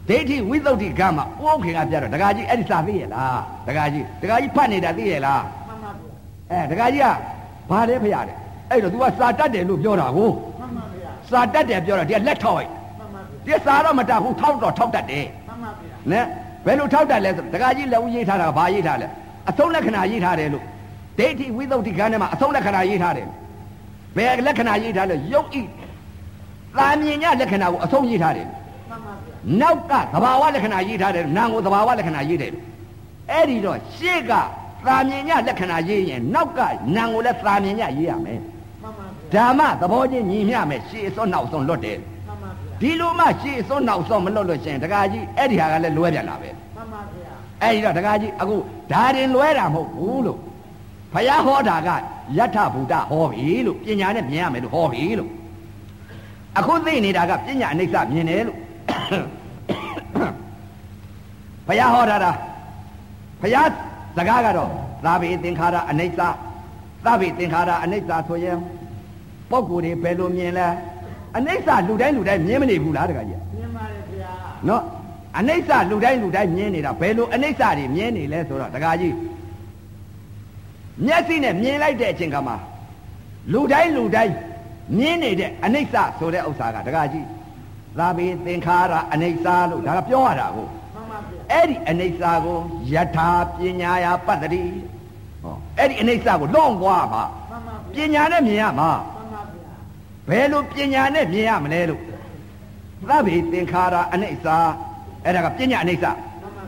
[0.10, 5.57] ဒိဋ္ဌိဝိသုဒ္ဓိကမှာဥက္ခေကပြတော့ဒကာကြီးအဲ့ဒီစာသိရလားဒကာကြီးဒကာကြီးဖတ်နေတာသိရလားမှန်ပါဗျာ
[6.52, 7.08] အဲဒကာကြီးက
[7.70, 8.38] ဘာလဲဖရတယ်
[8.72, 16.22] အဲ့တော့ तू ကစာတတ်တယ်လို့ပြောတာကိုမှန်ပါဗျာစာတတ်တယ်ပြောတော့ဒီကလက်ထောက်လိုက်မှန်ပါဗျာဒီစာတော့မတတ်ဘူးထောက်တော့ထောက်တတ်တယ်မှန်ပါဗျာနဲ
[16.66, 19.08] ဘယ်လိုထောက်တတ်လဲဆိုဒကာကြီးလက်ဦးရေးထားတာကဘာရေးထားလဲ
[19.50, 20.64] အဆုံးလက္ခဏာရေးထားတယ်လို့
[21.20, 23.28] ဒိဋ္ဌိဝိသုဒ္ဓိကန်းထဲမှာအဆုံးလက္ခဏာရေးထားတယ်
[24.18, 25.62] ဘယ်လက္ခဏာရေးထားလဲယုတ်ဤ
[26.78, 28.48] သာမြင်ညလက္ခဏာကိုအဆုံးရေးထားတယ်
[28.90, 32.52] မှန်ပါဗျာနောက်ကသဘာဝလက္ခဏာရေးထားတယ်နာမ်ကိုသဘာဝလက္ခဏာရေးတယ်
[33.32, 34.32] အဲ့ဒီတော့ရှေ့က
[34.86, 36.60] သာမြင်ညလက္ခဏာရေးရင်နောက်က
[36.96, 38.40] နာမ်ကိုလည်းသာမြင်ညရေးရမယ်
[38.82, 48.56] မှန်ပါဗျာဓမ္မသဘောချင်းညီမျှမယ်ရှေ့အစွန်းနောက်စွန်းလွတ်တယ်မှန်ပါဗျာဒီလိုမှရှေ့အစွန်းနောက်စွန်းမလွတ်လို့ရှရင်တကားကြီးအဲ့ဒီဟာကလည်းလွဲပြန်တာပဲမှန်ပါဗျာအဲ့ဒီတော့တကားကြီးအခု
[48.92, 50.40] ဒါရင်လွဲတာမဟုတ်ဘူးလို့
[51.14, 51.90] ဘုရားဟောတာက
[52.38, 55.30] ယထဗုဒ္ဓဟောပြီလို့ပညာနဲ့မြင်ရမယ်လို့ဟောပြီလို့
[56.58, 58.58] အခုသိနေတာကပညာအနိစ္စမြင်တယ်လို့
[61.68, 62.32] ဘုရားဟောတာတာ
[63.42, 63.68] ဘုရား
[64.18, 64.72] စကားကတော့
[65.06, 66.22] သာဘိသင်္ခါရအနိစ္စ
[67.06, 68.58] သဗ္ဗိသင်္ခါရအနိစ္စဆိုရင်
[69.52, 70.68] ပုဂ္ဂိုလ်တွေဘယ်လိုမြင်လဲ
[71.38, 74.32] အနိစ္စလူတိုင်းလူတိုင်းမြင်မနေဘူးလားတခါကြီးမြင်ပါတယ်ဗျာ
[74.68, 74.84] နော်
[75.38, 79.16] အနိစ္စလူတိုင်းလူတိုင်းမြင်နေတာဘယ်လိုအနိစ္စတွေမြင်နေလဲဆိုတော့တခါကြီး
[81.06, 82.54] မျက်စိနဲ့မြင်လိုက်တဲ့အချိန်ကမှ
[83.54, 84.34] လူတိုင်းလူတိုင်း
[84.98, 87.26] မြင်နေတဲ့အနိစ္စဆိုတဲ့ဥစ္စာကတခါကြီး
[87.98, 90.77] သာဘိသင်္ခါရအနိစ္စလို့ဒါကပြောရတာကိုမှန်ပါဗျာ
[91.52, 92.60] အဲ့ဒီအနိစ္စကို
[92.94, 94.64] ယထာပညာယာပတ္တိ
[95.44, 99.76] ဟောအဲ့ဒီအနိစ္စကိုလွန်သွားမှာမှန်ပါပဗျာညာနဲ့မြင်ရမှာမှန်ပါဗျာ
[100.30, 102.02] ဘယ်လိုပညာနဲ့မြင်ရမလဲလို့
[103.10, 104.48] သဗ္ဗေသင်္ခါရအနိစ္စ
[105.24, 106.64] အဲ့ဒါကပညာအနိစ္စမှန်ပါ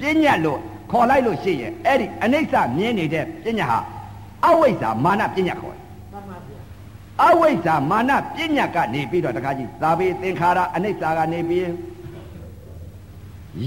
[0.00, 0.58] ဗျာပညာလို့
[0.90, 3.78] ခေါ်လိုက်လို့ရှိရင်အဲ့ဒီအနိစ္စမြင်နေတဲ့ပညာဟာ
[4.46, 6.60] အဝိဇ္ဇာမာနပညာခေါ်တယ်မှန်ပါဗျာ
[7.22, 11.66] အဝိဇ္ဇာမာနပညာကနေပြီးတော့တခါကြီးသာဘေသင်္ခါရအနိစ္စကနေပြီး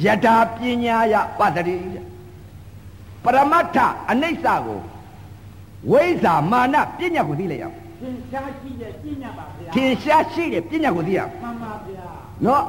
[0.03, 1.75] ယထာပညာယပတ္တိ
[3.23, 3.77] ပရမတ္ထ
[4.09, 4.79] အနိစ္စကို
[5.91, 12.07] ဝိဇ္ဇာမာနပညာကိုသိလိုက်ရအောင်သင်ရှားရှိတဲ့ပြညာပါဗျာထင်ရှားရှိတဲ့ပညာကိုသိရအောင်မှန်ပါဗျာ
[12.45, 12.63] နော်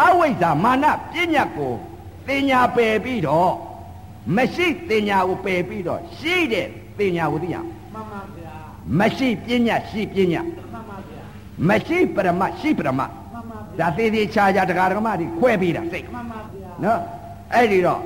[0.00, 1.72] အဝိဇ္ဇာမာနပညာကို
[2.28, 3.52] တင်ညာပယ်ပြီးတော့
[4.36, 6.66] မရှိတင်ညာကိုပယ်ပြီးတော့ရှိတဲ့
[6.98, 8.54] တင်ညာကိုသိရအောင်မှန်ပါဗျာ
[8.98, 11.22] မရှိပညာရှိပညာမှန်ပါဗျာ
[11.68, 13.23] မရှိပရမရှိပရမမှန်ပါဗျာ
[13.80, 17.00] ဒါသေးသေးချာချာတရားဓမ္မတွေခွဲပြီးတာစိတ်မှန်ပါဗျာနော်
[17.54, 18.00] အဲ့ဒီတော့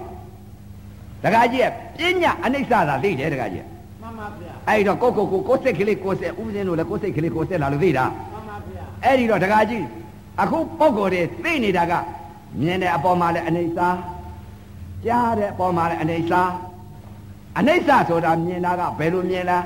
[1.23, 1.63] တရားကြီး
[1.99, 3.65] ကပညာအနိစ္စသာသိတယ်တရားကြီး
[4.03, 9.85] မှန်ပါဗျာအဲ့ဒီတော့ကိုကိုကိုကိုစိတ်ကလေးကိုစိတ်ဥပဇင်းတို့လည်းကိုစိတ်ကလေးကိုစိတ်လာလို့သိတာမှန်ပါဗျာအဲ့ဒီတော့တရားကြီး
[10.43, 11.93] အခုပုံကိုယ်တွေသိနေတာက
[12.61, 13.89] မြင်တဲ့အပေါ်မှာလည်းအနေစာ
[15.05, 16.43] ကြားတဲ့အပေါ်မှာလည်းအနေစာ
[17.59, 19.65] အနေစာဆိုတာမြင်တာကဘယ်လိုမြင်လား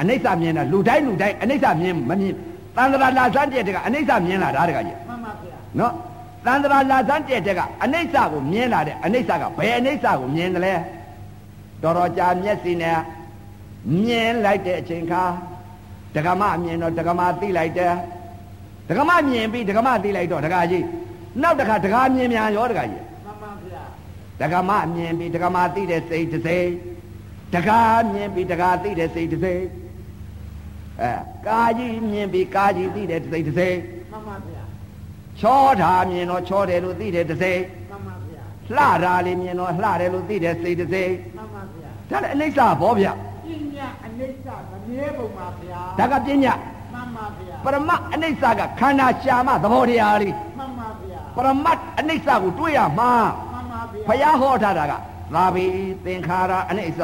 [0.00, 2.34] အနေစာမြင်တာလူတိုင်းလူတိုင်းအနေစာမြင်မမြင်
[2.76, 5.03] တန်တရာလာစမ်းတဲ့တကအနေစာမြင်လာတာတကကြီးမှ
[5.80, 5.94] န်ပါဗျာနော်
[6.46, 10.74] တန်တရာလာစမ်းတဲ့တကအနိစ္စကိုမြင်လာတဲ့အနေစ္စကဘယ်အနိစ္စကိုမြင်တယ်လဲ
[11.82, 12.98] တော်တော်ကြာမျက်စိနဲ့
[14.04, 15.22] မြင်လိုက်တဲ့အချိန်ခါ
[16.14, 17.94] ဒကမအမြင်တော့ဒကမသိလိုက်တယ်
[18.88, 20.84] ဒကမမြင်ပြီးဒကမသိလိုက်တော့ဒကာကြီး
[21.42, 23.84] နောက်တစ်ခါဒကာမြင်မြန်ရောဒကာကြီးမှန်ပါဗျာ
[24.40, 26.68] ဒကမမြင်ပြီးဒကမသိတဲ့စိတ်တစ်စိတ်
[27.54, 27.80] ဒကာ
[28.12, 29.64] မြင်ပြီးဒကာသိတဲ့စိတ်တစ်စိတ်
[31.00, 31.10] အဲ
[31.46, 33.76] ကာကြီးမြင်ပြီးကာကြီးသိတဲ့စိတ်တစ်စိတ်
[34.12, 34.62] မှန်ပါဗျာ
[35.40, 38.42] ချောတာမြင်တော့ချောတယ်လို့သိတယ်တစ်စိတ်မှန်ပါဗျာ
[38.76, 43.12] လှတာလေးမြင်တော့လှတယ်လို့သိတယ်စိတ်တစ်စိတ်မှန်ပါဗျာဒါလည်းအနိစ္စဘောဗျပ
[43.74, 46.54] ညာအနိစ္စမမြဲပုံပါဗျာဒါကပညာ
[46.94, 53.10] မှန်ပါဗျာပရမတ်အနိစ္စကခန္ဓာရှာမသဘောတရားလေးမှန်ပါဗျာပရမတ်အနိစ္စကိုတွေ့ရမှာ
[53.52, 54.92] မှန်ပါဗျာဖယားဟောထားတာက
[55.34, 55.66] သာဘိ
[56.04, 57.02] သင်္ခါရအနိစ္စ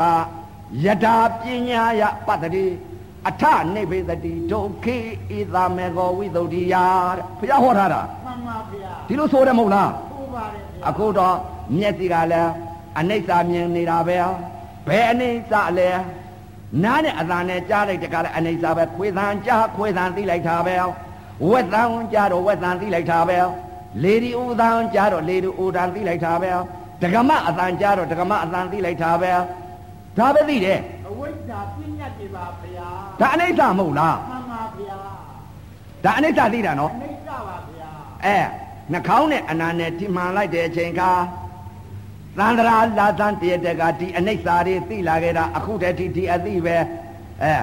[0.84, 2.66] ယထာပညာယပတ္တိ
[3.28, 4.96] အထနိဗ္ဗေတတိဒုက္ခိ
[5.30, 6.74] ဣသမေကောဝိသုဒ္ဓိယ
[7.16, 11.36] တဲ့ဖယားဟောထားတာမှန်ပါဗျာဒီလိုဆိုတယ်မဟုတ်လားဟုတ်ပါတယ်ဗျာအခုတော့
[11.76, 12.50] မျက်စိကလည်း
[12.98, 14.18] အနိစ္စမြင်နေတာပဲ
[14.88, 15.90] ဘယ်အနိစ္စလဲ
[16.84, 20.76] နားနဲ့အသာနဲ့ကြားလိုက်တကလည်းအနိစ္စပဲခွေသံကြားခွေသံသိလိုက်တာပဲ
[21.50, 23.38] ဝက်သံကြားတော့ဝက်သံသိလိုက်တာပဲ
[24.02, 26.50] လေဒီဥသံကြားတော့လေဒီဥသံသိလိုက်တာပဲ
[27.02, 29.32] ဒဂမအသံကြားတော့ဒဂမအသံသိလိုက်တာပဲ
[30.18, 30.78] ဒါပဲသိတယ်
[31.08, 32.69] အဝိဇ္ဇာပညာတွေပါဗျာ
[33.20, 34.96] ဒါအနိစ္စမဟုတ်လားမှန်ပါဗျာ
[36.04, 37.88] ဒါအနိစ္စသိတာနော်အနိစ္စပါဗျာ
[38.24, 38.38] အဲ
[38.92, 41.10] နှာခေါင်းနဲ့အနာနဲ့ထိမှန်လိုက်တဲ့အချိန်ခါ
[42.38, 46.76] သန္တရာလာသန်တရတကဒီအနိစ္စတွေသိလာခဲ့တာအခုတည်းဒီဒီအသိပဲ
[47.42, 47.54] အဲ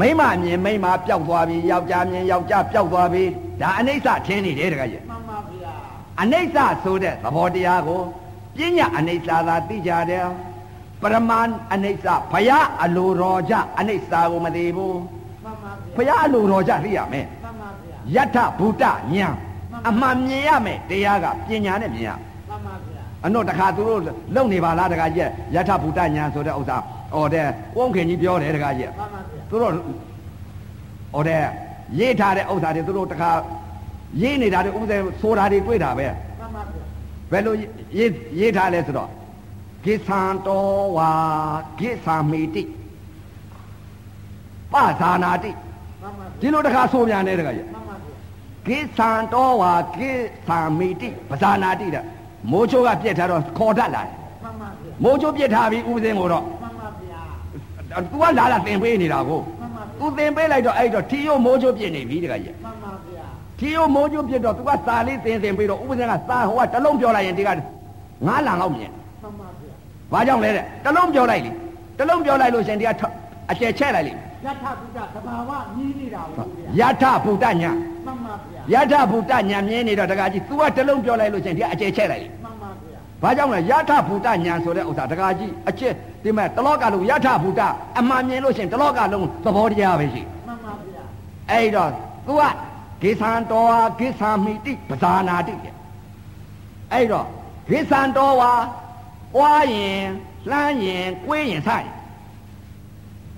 [0.00, 3.24] မိမမြင်မိမပျောက်သွားပြီယောက်ျားမြင်ယောက်ျားပျောက်သွားပြီ
[3.60, 5.72] ဒါအနိစ္စထင်းနေတယ်တကကြီးမှန်ပါဗျာ
[6.20, 8.02] အနိစ္စဆိုတဲ့သဘောတရားကို
[8.56, 10.26] ပညာအနိစ္စသာသိကြတယ်
[11.02, 14.98] ပရမန်အနိစ္စဘုရားအလိုတော်ကြအနိစ္စကိုမသိဘူး
[15.44, 17.68] မှန်ပါဗျာဘုရားအလိုတော်ကြသိရမယ်မှန်ပါ
[18.12, 19.28] ဗျာယထဗုဒ္ဓညာ
[19.88, 22.10] အမှန်မြင်ရမယ်တရားကပညာနဲ့မြင်ရ
[22.48, 24.00] မှန်ပါဗျာအတော့တခါသူတို့
[24.34, 26.76] လုံနေပါလားတခါကြီးယထဗုဒ္ဓညာဆိုတဲ့ဥစ္စာ
[27.14, 29.72] ဟောတဲ့ဝုန်းခင်ကြီးပြောတယ်တခါကြီးမှန်ပါဗျာသူတို့
[31.14, 31.42] ဟောတဲ့
[31.98, 33.30] ရေးထားတဲ့ဥစ္စာတွေသူတို့တခါ
[34.20, 36.06] ရေးနေတာတွေဥစ္စာဆိုတာတွေတွေ့တာပဲ
[36.40, 36.82] မှန်ပါဗျာ
[37.30, 37.54] ဘယ်လို
[37.98, 39.08] ရေးရေးထားလဲဆိုတော့
[39.84, 41.10] ကိသံတောဝါ
[41.78, 42.62] ကိသံမိတိ
[44.72, 45.50] ပဇာနာတိ
[46.40, 47.66] ဒီလိုတခါဆိုမြန်နေတခါကြီး
[48.66, 50.10] ကိသံတောဝါကိ
[50.48, 52.04] သံမိတိပဇာနာတိတဲ့
[52.50, 54.14] မိုးချိုးကပြက်ထားတော့ခေါ်တတ်လာတယ်
[55.02, 56.44] မိုးချိုးပြက်ထားပြီးဦးစင်းကိုတော့
[58.10, 59.40] သူကလာလာတင်ပေးနေတာကို
[59.98, 63.26] သူတင်ပေးလိုက်တော့အဲ့တော့ထီယိုမိုးချိုးပြက်နေပြီတခါကြီးမှန်ပါဗျာ
[63.58, 67.48] ထီယိုမိုးချိုးပြက်တော့သူကစာလေးတင်တင်ပေးတော့ဦးစင်းကစာဟိုကတလုံးပြောလိုက်ရင်ဒီက
[68.26, 68.90] ငါးလံလောက်မြင်
[70.12, 71.50] ဘာကြောင့်လဲတဲ့တစ်လုံးပြောလိုက်လေ
[71.98, 72.90] တစ်လုံးပြောလိုက်လို့ရှင်ဒီက
[73.50, 76.44] အကျယ်ချဲ့လိုက်လိမ့်ယထဗုဒ္ဓသဘာဝမြည်နေတာပါ
[76.76, 77.70] ဗျာယထဗုဒ္ဓညာ
[78.06, 78.34] မှန်ပါ
[78.70, 87.62] ဗျာယထဗုဒ္ဓညာမြင်နေတော့တခါကြီး तू ကတစ်လုံးပြောလိုက်လို့ရှင်ဒီကအကျယ်ချဲ့လိုက်လေမှန်ပါဗျာဘာကြောင့်လဲယထဗုဒ္ဓညာဆိုတဲ့ဥစ္စာတခါကြီးအကျက်ဒီမဲ့တလောကလုံးယထဗုဒ္ဓ
[87.98, 91.02] အမှန်မြင်လို့ရှင်တလောကလုံးသဘောတရားပဲရှိမှန်ပါဗျာ
[91.50, 91.90] အဲ့တော့
[92.26, 92.42] तू က
[93.02, 95.74] ဂေသံတော်ဟာဂေသံမိတိပဇာနာတိတဲ့
[96.92, 97.26] အဲ့တော့
[97.68, 98.60] ဂေသံတော်ဟာွား
[99.72, 100.04] ရင်
[100.50, 101.88] လှမ်းရင်ကွေးရင်ဆိုင်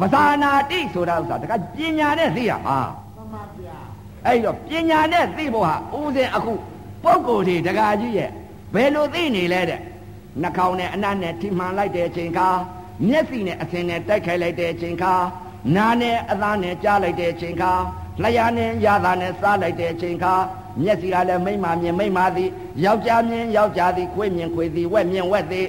[0.01, 2.79] ပဇာနာတိဆိုတာဥစ္စာတခါပညာနဲ့သိရမှာ
[3.17, 3.79] မှန်ပါဗျာ
[4.27, 6.53] အဲ့တော့ပညာနဲ့သိဖို့ဟာဥစဉ်အခု
[7.05, 8.31] ပုဂ္ဂိုလ်တွေတကာကြီးရဲ့
[8.75, 9.81] ဘယ်လိုသိနေလဲတဲ့
[10.43, 12.49] နှာခေါင်းနဲ့အနံ့နဲ့ထိမှန်လိုက်တဲ့အချိန်ခါ
[13.09, 15.15] မျက်စိနဲ့အစင်နဲ့တိုက်ခိုက်လိုက်တဲ့အချိန်ခါ
[15.77, 17.73] နားနဲ့အသားနဲ့ကြားလိုက်တဲ့အချိန်ခါ
[18.23, 20.35] လျှာနဲ့ရတာနဲ့စားလိုက်တဲ့အချိန်ခါ
[20.83, 22.51] မျက်စိကလည်းမိမ့်မာမြင်မိမ့်မာသည်
[22.85, 25.67] ယောက်ျားမြင်ယောက်ျားသည်ခွေးမြင်ခွေးသည်ဝက်မြင်ဝက်သည်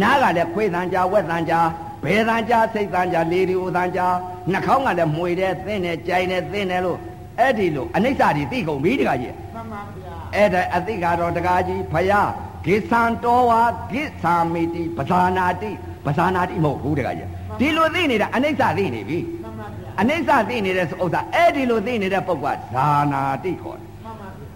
[0.00, 1.66] နားကလည်းခွေးသံကြားဝက်သံကြား
[2.04, 4.14] ဘယ်သံကြားစိတ်သံကြားလေဒီဥသံကြား
[4.52, 6.98] နှာခေါင်းကလည်းမှွေတယ်သင်းတယ်ကြိုင်တယ်သင်းတယ်လို့
[7.38, 12.30] အဲ့ဒီလိုအနိစ္စတွေသိကုန်ပြီတခါကြီးမှန်ပါဗျာအဲ့ဒါအသိကတော့တခါကြီးဖယား
[12.64, 15.70] ဂိသံတော်ဝါဂိသာမိတိပဇာနာတိ
[16.04, 17.28] ပဇာနာတိမဟုတ်ဘူးတခါကြီး
[17.60, 24.48] ဒီလိုသိနေတာအနိစ္စသိနေပြီမှန်ပါဗျာအနိစ္စသိနေတဲ့ဥစ္စာအဲ့ဒီလိုသိနေတဲ့ပုဂ္ဂိုလ်ကဇာနာတိခေါ်တယ်မှန်ပါဗျာ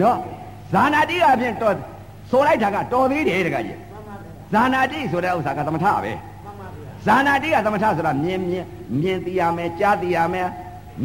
[0.00, 0.18] နော်
[0.72, 1.74] ဇာနာတိကဖြင့်တော့
[2.30, 3.93] ဆိုလိုက်တာကတော်သေးတယ်တခါကြီးမှန်ပါဗျာ
[4.54, 6.12] ဇာနာတိဆိုတဲ့ဥစ္စာကသမထပဲ
[6.44, 8.64] မှန်ပါဗျာဇာနာတိကသမထဆိုတာမြင်မြင်
[9.00, 10.48] မြင်သိရမယ်ကြားသိရမယ်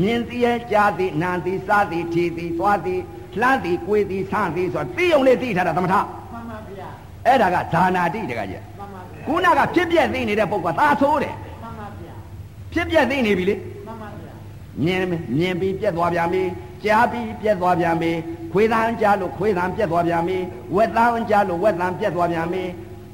[0.02, 2.96] မြင်သိရကြားသိနာသိစားသိထီသိသွားသိ
[3.42, 6.90] လှမ်းသိကိုယ်သိဆန်းသိဆိုတာသိုံလေးသိထားတာသမထမှန်ပါဗျာ
[7.26, 12.14] အဲ့ဒါကဇာနာတိတကကြီးမှန်ပါဗျာခုနကဖြစ်ပြက်သိနေတဲ့ပုဂ္ဂိုလ်ကသာဆိုးတယ်မှန်ပါဗျာ
[12.74, 13.56] ဖြစ်ပြက်သိနေပြီလေ
[13.88, 14.34] မှန်ပါဗျာ
[14.84, 15.00] မြင်
[15.38, 16.42] မြင်ပြီးပြက်သွားပြန်ပြီ
[16.84, 18.12] ကြားပြီးပြက်သွားပြန်ပြီ
[18.52, 20.38] ခွေးသံကြားလို့ခွေးသံပြက်သွားပြန်ပြီ
[20.76, 22.64] ဝက်သံကြားလို့ဝက်သံပြက်သွားပြန်ပြီ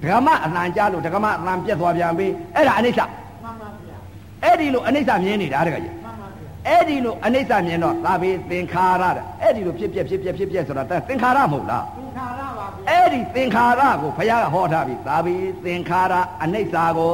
[0.06, 3.98] ဓမ္မအသံကြားလို့ဓမ္မအသံပြက်သွားပြန်ပြီအဲ့ဒါအနိစ္စမှန်ပါဗျာ
[4.44, 16.14] အဲ့ဒီလိုအနိစ္စမြင်နေတာတကကြီးမှန်ပါဗျာအဲ့ဒီလိုအနိစ္စမြင်တော့သာဘေသင်္ခါရတဲ့အဲ့ဒီလိုဖြစ်ပြက်ဖြစ်ပြက်ဖြစ်ပြက်ဆိုတာသင်္ခါရမဟုတ်လားသင်္ခါရပါဗျာအဲ့ဒီသင်္ခါရကိုဘုရားကဟောထားပြီသာဘေသင်္ခါရ
[16.44, 17.14] အနိစ္စကို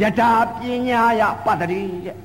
[0.00, 2.16] ယထာပညာယပတ္တိတဲ့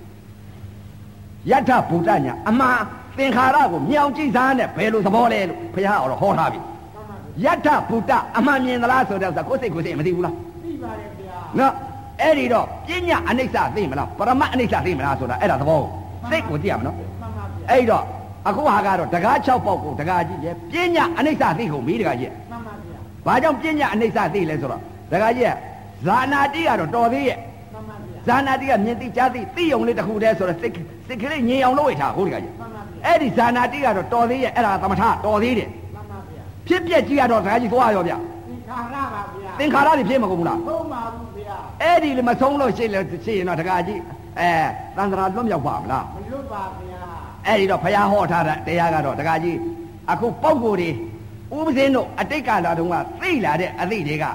[1.51, 2.79] ယထဗုဒ္ဓညာအမှန်
[3.17, 6.74] သင်္ခါရကိုမြောင်ကြည့်စားနဲ့ဘယ်လိုသဘောလဲလို့ဘုရားကတော့ဟောထားပြီမှန်ပါဗျာ
[7.43, 11.73] ယထဗုဒ္ဓအမှန်မြင်သလားဆိုတဲ့ဥစ္စာကိုယ်စိတ်ကိုယ်စိတ်မသိဘူးလားသိပါတယ်ဗျာနော်
[12.21, 15.89] အဲ့ဒီတော့ပညာအနိစ္စသိမလားပရမတ်အနိစ္စသိမလားဆိုတာအဲ့ဒါသဘောကို
[16.31, 18.03] စိတ်ကိုသိရမနော်မှန်ပါဗျာအဲ့တော့
[18.47, 25.51] အခုဟာကတော့တကား6ပေါက်ကိုတကားကြီးရဲ့ပညာအနိစ္စသိကုန်ပြီတကားကြီးမှန်ပါဗျာဘာကြောင့်ပညာအနိစ္စသိလဲဆိုတော့တကားကြီးက
[26.05, 30.73] ဇာနာတိကတော့တော်သေးရဲ့မှန်ပါဗျာဇာနာတိကမြင်သိကြားသိသိုံလေးတစ်ခုတည်းဆိုတော့စိတ်
[31.07, 35.84] စိတ်ကလေးငြိမ်အောင်လုပ်ရထားဟုတ်တကားကြီးမှန်ပါဗျာအဲ့ဒီဇာနာတိကတော့တော်သေးရဲ့အဲ့ဒါသမထတော်သေးတယ်မှန်ပါဗျာ
[36.67, 43.99] ဖြစ်ပြက်ကြီးကတော့တကားကြီးသွားရောဗျသင်္ခါရပါဗျာသင်္ခါရတွေဖြစ်မကုန်ဘူးလားဟုတ်ပါဘူးဗျာအဲ့ဒီလေမဆုံးလို့ရှိလဲရှိရင်တော့တကားကြီး
[44.39, 44.51] အဲ
[44.97, 47.01] သန္တရာလွတ်မြောက်ပါမလားမလွတ်ပါဗျာ
[47.47, 49.57] အဲ့ဒီတော့ဘုရားဟောထားတဲ့တရားကတော့တကားကြီး
[50.11, 50.89] အခုပုံကိုယ်တွေ
[51.57, 54.25] ဥပဇင်းတို့အတိတ်ကလာတုန်းကသိလာတဲ့အသည့်တွေက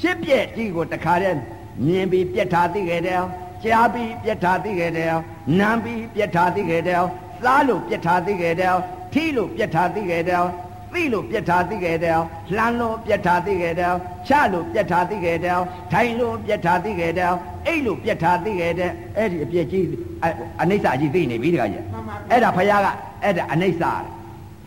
[0.00, 1.38] ဖြစ်ပြက်ကြီးကိုတခါတည်း
[1.86, 3.22] မြင်ပြီးပြက်ထားသိခဲ့တယ်
[3.64, 5.14] ကြားပြီးပြက်ထားသိခဲ့တယ်
[5.60, 7.02] နားပြီးပြက်ထားသိခဲ့တယ်
[7.42, 8.74] စားလို့ပြက်ထားသိခဲ့တယ်
[9.12, 10.44] ထီလို့ပြက်ထားသိခဲ့တယ်
[10.94, 12.18] သိလို့ပြက်ထားသိခဲ့တယ်
[12.56, 13.94] လှမ်းလို့ပြက်ထားသိခဲ့တယ်
[14.28, 15.60] ချလို့ပြက်ထားသိခဲ့တယ်
[15.92, 17.32] ထိုင်လို့ပြက်ထားသိခဲ့တယ်
[17.66, 19.84] အိတ်လို့ပြက်ထားသိခဲ့တယ်အဲ့ဒီအပြက်ကြီး
[20.24, 20.26] အ
[20.62, 22.86] အနိစ္စကြီးသိနေပြီတခါကြီးမှန်ပါဗျာအဲ့ဒါဘုရားက
[23.22, 24.02] အဲ့ဒါအနိစ္စတဲ့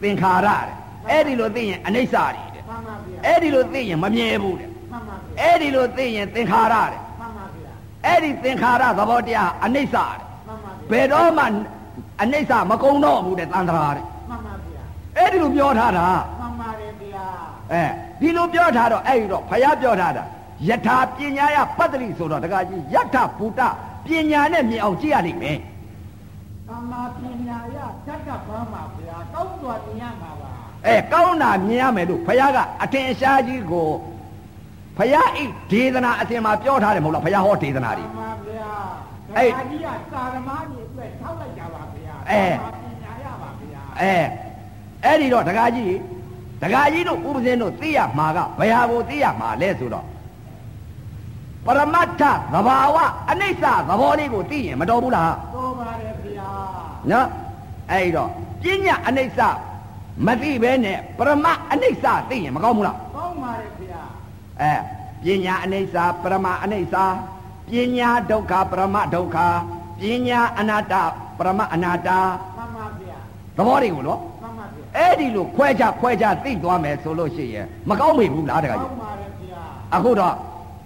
[0.01, 0.59] သင်္ခါရတဲ့
[1.09, 7.73] အဲ့ဒီလိုသိရင်အနိစ္စတွေတဲ့မှန်ပါဗျာအဲ့ဒီလိုသိရင်မမြဲဘူးတဲ့မှန်ပါဗျာအဲ့ဒီလိုသိရင်သင်္ခါရတဲ့မှန်ပါဗျာ
[8.05, 11.45] အဲ့ဒီသင်္ခါရသဘောတရားအနိစ္စတဲ့မှန်ပါဗျာဘယ်တော့မှ
[12.21, 14.12] အနိစ္စမကုံတော့ဘူးတဲ့တန်ត្រာတဲ့မှန်ပါဗျာ
[15.17, 16.07] အဲ့ဒီလိုပြောထားတာ
[16.39, 17.25] မှန်ပါတယ်ဗျာ
[17.73, 17.83] အဲ
[18.21, 20.23] ဒီလိုပြောထားတော့အဲ့ဒီတော့ဘုရားပြောထားတာ
[20.67, 23.61] ယထာပညာယပတ္တိဆိုတော့တကကြီးယထဘူတ
[24.05, 25.57] ပညာနဲ့မြင်အောင်ကြည့်ရလိမ့်မယ်
[26.67, 30.49] သမ္မာပညာရဓာတ်ကပန်းပါဗျာကောင်းစွာမြင်ရမှာပါ
[30.87, 33.89] အဲကောင်းတာမြင်ရမယ်လို့ဘုရားကအထင်ရှားကြီးကို
[34.97, 38.71] ဘုရားဤဒေသနာအစဉ်မှာပြောထားတယ်မဟုတ်လားဘုရားဟောဒေသနာတွေမှန်ပါဗျာ
[39.37, 44.15] အဲ့ဒါကြီးကသာဓမာကြီးအတွက်ထောက်လိုက်ကြပါဗျာအဲသမ္မာပညာရပါဗျာအဲ
[45.05, 45.95] အဲ့ဒီတော့ဒကာကြီး
[46.61, 50.05] ဒကာကြီးတို့ဥပဇင်းတို့သိရမှာကဘယ်ဟာကိုသိရမှာလဲဆိုတော့
[51.65, 52.97] ပရမတ္ထသဘာဝ
[53.29, 56.49] အနိစ္စသဘောလေးကိုသိရင်မတော်ဘူးလားတော်ပါတယ်ဗျာ
[57.11, 57.27] နော်
[57.91, 58.29] အဲ့ဒီတော့
[58.63, 59.39] ပညာအနိစ္စ
[60.25, 64.01] မသိဘဲနဲ့ပရမအနိစ္စသိရင်မကောင်းဘူးလားကောင်းပါတယ်ဗျာ
[64.61, 64.73] အဲ
[65.23, 66.95] ပညာအနိစ္စပရမအနိစ္စ
[67.67, 69.37] ပညာဒုက္ခပရမဒုက္ခ
[69.99, 70.93] ပညာအနတ္တ
[71.37, 72.09] ပရမအနတ္တ
[72.57, 73.17] မှန်ပါဗျာ
[73.57, 74.32] သဘောတွေကိုနော်မှန်ပါဗျာ
[74.97, 79.63] အဲ့ဒီလိုခွဲခြားခွဲခြားသိသွားမယ်ဆိုလို့ရှိရင်မကောင်းမိဘူးလားတခါကောကြီးင်းပါတယ်ဗျာ
[79.95, 80.33] အခုတော့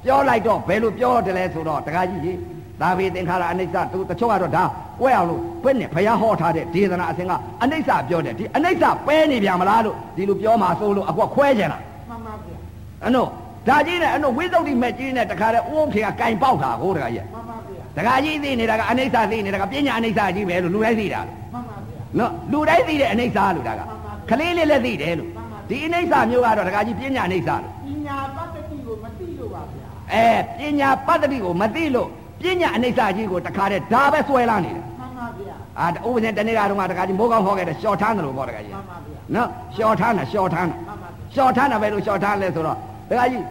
[0.04, 2.38] ပြောလိုက်တော့ဘယ်လိုပြောတယ်လဲဆိုတော့တခါကြီးကြီး
[2.82, 4.63] သာဝေသင်္ခါရအနိစ္စသူတချို့ကတော့ဒါ
[5.02, 7.32] ကွဲအောင်လို့ဘယ်နဲ့ဘုရားဟောထားတဲ့ဒေသနာအစဉ်က
[7.63, 11.78] အနိစ္စပြောတယ်ဒီအနိစ္စပဲနေပြန်မလားလို့ဒီလိုပြောမှာဆိုလို့အခုကခွဲကြတာ
[12.10, 12.58] မှန်ပါဗျာ
[13.06, 13.28] အနို့
[13.67, 23.96] ဒါကြီးနဲ့အနို့ဝိသုဒ္ဓိမဲ့ကြီးနဲ့တခါတည်းဥုံခေကကင်ပေါက်တာကိုတခါကြီးမှန်ပါဗျာတခါကြီးသိနေတာကအနိစ္စသိနေတာကပညာအနိစ္စကြီးပဲလို့လူတိုင်းသိတာလို့မှန်ပါဗျာနော်လူတိုင်းသိတဲ့အနိစ္စလို့ဒါကမှန်ပါ
[24.30, 32.08] ဗျာကလေးလေးလည်းသိတယ်လို့မှန်ပါဗျာဒီအနိစ္စမျိုးကတော့တခါကြီးပညာအနိစ္စလို့ပညာပတ္တိကိုမသိလို့ပါဗျာအဲပညာပတ္တိကိုမသိလို့
[32.42, 42.78] ပညာအနိစ္စကြီးကိုတခါတည်းဒါပဲဆွဲလာနေတယ်မှန်ပါဗျာအာဥပဇင်တနေ့ကတော့တခါကြီးမိုးကောင်းဟောခဲ့တယ်ရှော့ထမ်းတယ်လို့ပေါ့တခါကြီးမှန်ပါဗျာနော်ရှော့ထမ်းတာရှော့ထမ်းတာမှန်ပါဗျာရှော့ထမ်းတာပဲလို့ရှော့ထမ်းလဲဆိုတော့
[43.10, 43.44] တခါကြီး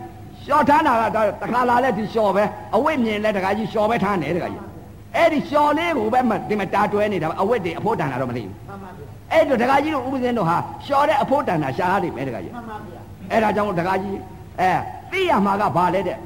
[0.44, 2.44] ရှော့ထမ်းတာကတော့တခါလာလဲဒီရှော့ပဲ
[2.76, 4.62] အဝိမြင်လဲတခါကြီးရှော့ပဲထမ်းတယ်တခါကြီး
[5.16, 9.05] အဲ့ဒီရှော့လေးကိုပဲဒီမှာတာတွဲနေတာအဝိတ္တေအဖို့တန်တာတော့မသိဘူးမှန်ပါဗျာ
[9.36, 14.16] အဲ့တော့တခါကြီးတို့ဥပဇင်းတို့ဟာရှော်တဲ့အဖို့တန်တာရှားရတယ်ပဲတခါကြီးမှန်ပါဗျာအဲ့ဒါကြောင့်တခါကြီး
[14.60, 14.70] အဲ
[15.10, 16.16] သိရမှာကဘာလဲတဲ့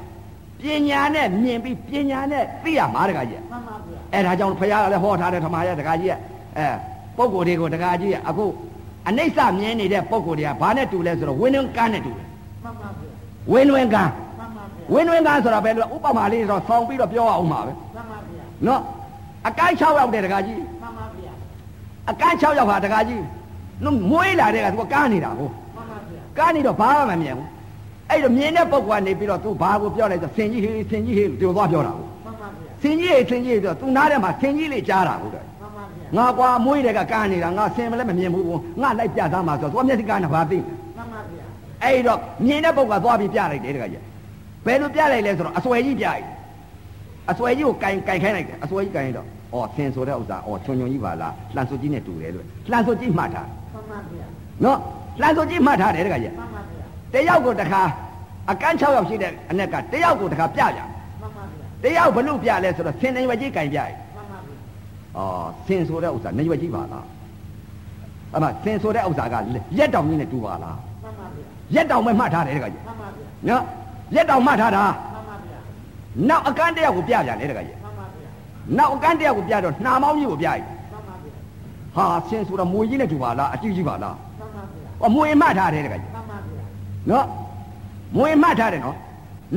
[0.61, 6.13] ပညာနဲ့မြင်ပြီးပညာနဲ့သိရမှာတခါကြီးမှန်ပါဗျာအဲ့ဒါကြောင့်ဘုရားကလည်းဟောထားတဲ့ဓမ္မရတခါကြီးက
[6.57, 6.67] အဲ
[7.17, 8.45] ပုံကိုယ်တွေကိုတခါကြီးကအခု
[9.07, 12.27] အနိစ္စမြင်နေတဲ့ပုံကိုယ်တွေကဘာနဲ့တူလဲဆိုတော့ဝင်းဝင်းကန်းနဲ့တူတယ်
[12.63, 13.09] မှန်ပါဗျာ
[13.51, 18.81] ဝင်းဝင်းကန်းမှန်ပါဗျာဝင်းဝင်းကန်းဆိုတာဘယ်လိုဥပမာလေးဆိုတော့ဆောင်းပြီးတော့ပြောအောင်ပါပဲမှန်ပါဗျာနော်
[19.47, 20.70] အကိုင်း6ရောက်တဲ့တခါကြီးမှန်ပါဗျာ
[22.09, 23.23] အကန့်6ယောက်ဟာတကားကြီး
[24.11, 25.49] မွေးလာတဲ့ကသူကကားနေတာကို
[26.37, 27.47] ကားနေတော့ဘာမှမမြင်ဘူး
[28.09, 32.07] အဲ့တော့မြင်တဲ့ပုံကနေပြီးတော့သူဘာကိုပြောလိုက်ဆိုဆင်ကြီးဟေးဆင်ကြီးဟေးလို့ပြောသွားပြောတာကို
[32.81, 35.45] ဆင်ကြီးဟေးဆင်ကြီးဟေးဆိုသူနားထဲမှာဆင်ကြီးလေးကြားတာဟုတ်တယ်
[36.17, 38.45] ငါကွာမွေးတဲ့ကကားနေတာငါဆင်မလဲမမြင်ဘူး
[38.81, 40.57] ငါလိုက်ပြသားမှာဆိုသူကမျက်စိကားနေဘာသိ
[40.97, 41.45] မှန်ပါဗျာ
[41.83, 44.03] အဲ့တော့မြင်တဲ့ပုံကသွားပြီးပြလိုက်တယ်တကကြီး
[44.65, 46.23] ဘယ်လိုပြလိုက်လဲဆိုတော့အစွဲကြီးပြလိုက်
[47.31, 54.27] အစွဲကြီးကိုကင်ကင်ခိုင်းလိုက်တယ်အစွဲကြီးကင်တော့ အော်ဆင်ဆိုတဲ့ဥစ္စာအော်ချွန်ချွန်ကြီးပါလားလှန်စွကြီးနဲ့တူတယ်လို့လှန်စွကြီးမှတ်ထားမှန်ပါဗျာ
[54.63, 54.77] နော်
[55.21, 57.81] လှန်စွကြီးမှတ်ထားတယ်တခါကြီးမှန်ပါဗျာတယောက်ကိုတစ်ခါ
[58.51, 60.81] အကန်း6ယောက်ရှိတဲ့အနက်ကတယောက်ကိုတစ်ခါပြကြ
[61.21, 63.81] မှန်ပါဗျာတယောက်ဘလို့ပြလဲဆိုတော့ဆင်နေဝကြီးကင်ပြရ
[64.15, 64.55] မှန်ပါဗျာ
[65.17, 67.05] အော်ဆင်ဆိုတဲ့ဥစ္စာနေဝကြီးပါလား
[68.35, 69.35] အမဆင်ဆိုတဲ့ဥစ္စာက
[69.77, 73.63] ရက်တောင်ကြီးနဲ့တူပါလားမှန်ပါဗျာရက်တောင်ပဲမှတ်ထားတယ်တခါကြီးမှန်ပါဗျာနော်
[74.15, 75.59] ရက်တောင်မှတ်ထားတာမှန်ပါဗျာ
[76.29, 77.80] နောက်အကန်းတယောက်ကိုပြပြန်လေတခါကြီးမှ
[78.61, 81.33] န်ပါဗျာနောက်အကန်းတယောက်ကိုပြတော့နှာမောင်းကြီးကိုပြရမှန်ပါဗျာ
[81.95, 86.63] ဟာဆင်ဆိုတော့မွေကြီးနဲ့တူပါလားအကြီးကြီးပါလားမှန်ပါဗျာဟောမွေမှတ်ထားတယ်တခါကြီးမှန်ပါဗျာ
[87.09, 87.25] နော်
[88.17, 88.97] မွေမှတ်ထားတယ်နော်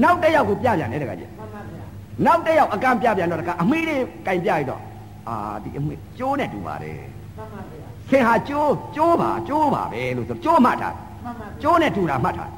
[0.02, 1.84] နောက်တစ်ယောက်ကိုပြပြန်လေတခါကြီးမှန်ပါဗျာ
[2.26, 4.80] နောက်တစ်ယောက်အကန့်ပြပြန်တော့တကအမေးလေးကင်ပြရတော့
[5.28, 6.96] အာဒီအမေးကျိုးနဲ့တူပါတယ်
[7.36, 12.50] မှန်ပါဗျာဆင်ဟာကျိုးကျိုးပါကျိုးပါပဲလို့ဆိုကျိုးမှတ်ထားမှန်ပါဗျာကျိုးနဲ့ထူတာမှတ်ထား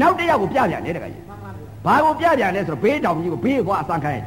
[0.00, 4.22] နောက်တစ်ယောက်ကိုပြပြန်လေတခါကြီးမှန်ပါဗျာဘာကိုပြပြန်လဲဆိုတော့ဘေးတောင်ကြီးကိုဘေးသွားအစမ်းခိုင်း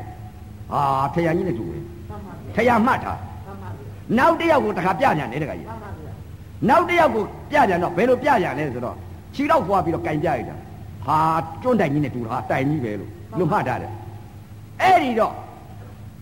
[0.72, 0.82] ဟာ
[1.14, 6.12] ထရကြီးနဲ့တူတယ်မှန်ပါဗျာထရမှတ်ထားမှန်ပါဗျာနောက်တစ်ယောက်ကိုတခါပြပြန်လေတခါကြီးမှန်ပါဗျာ
[6.70, 8.96] နောက်တစ်ယောက်ကိုပြပြန်တော့ဘယ်လိုပြပြန်လဲဆိုတော့
[9.36, 10.56] ခြေတော့ပွားပြီးတော့ကင်ပြရတာ
[11.06, 11.18] ဟာ
[11.62, 13.94] ကျွန်းတိုင်ကြီးနဲ့တူတာဟာတိုင်ကြီးပဲလို့လို့မှတ်ထားတယ်
[14.82, 15.34] အဲ့ဒီတော့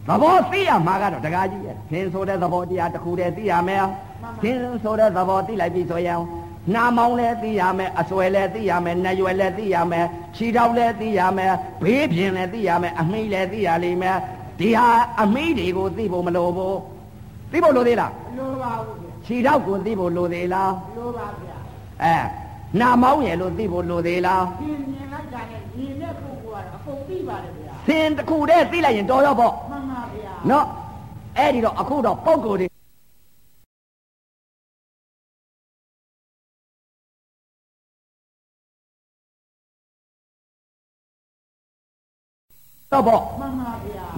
[0.08, 3.86] သဘောသိရမှာကတော့တခါကြီးရဲ့သင်ဆိုတဲ့သဘောတရားတစ်ခုတည်းသိရမယ်
[4.44, 6.20] သင်ဆိုတဲ့သဘောသိလိုက်ပြီဆိုရင်
[6.76, 10.06] နာမောင်းလည်းသိရမယ်အစွဲလည်းသိရမယ်နှရွယ်လည်းသိရမယ်
[10.36, 14.18] ခြေထောက်လည်းသိရမယ်ဘေးပြင်လည်းသိရမယ်အမိလည်းသိရလိမ့်မယ်
[14.60, 14.88] ဒီဟာ
[15.22, 16.78] အမိတွေကိုသိဖို့မလိုဘူး
[17.52, 21.58] သိဖို့လိုသေးလားမလိုပါဘူးဗျာခြေထောက်ကိုသိဖို့လိုသေးလားမလိုပါဗျာ
[22.04, 22.16] အဲ
[22.80, 30.66] နာမောင်းရယ်လို့သိဖို့လိုသေးလားဒီမြင်လိုက်တာနဲ့မြင်တဲ့ပုဂ္ဂိုလ်ကတော့အကုန်သိပါတယ်ဗျာသင်တစ်ခုတည်းသိလိုက်ရင်တော်ရောပေါ့မှန်ပါဗျာနော်
[31.38, 32.68] အဲ့ဒီတော့အခုတော့ပုံကိုယ်တွေ
[42.92, 43.67] တော့ပေါ့မှန်ပါဗျာ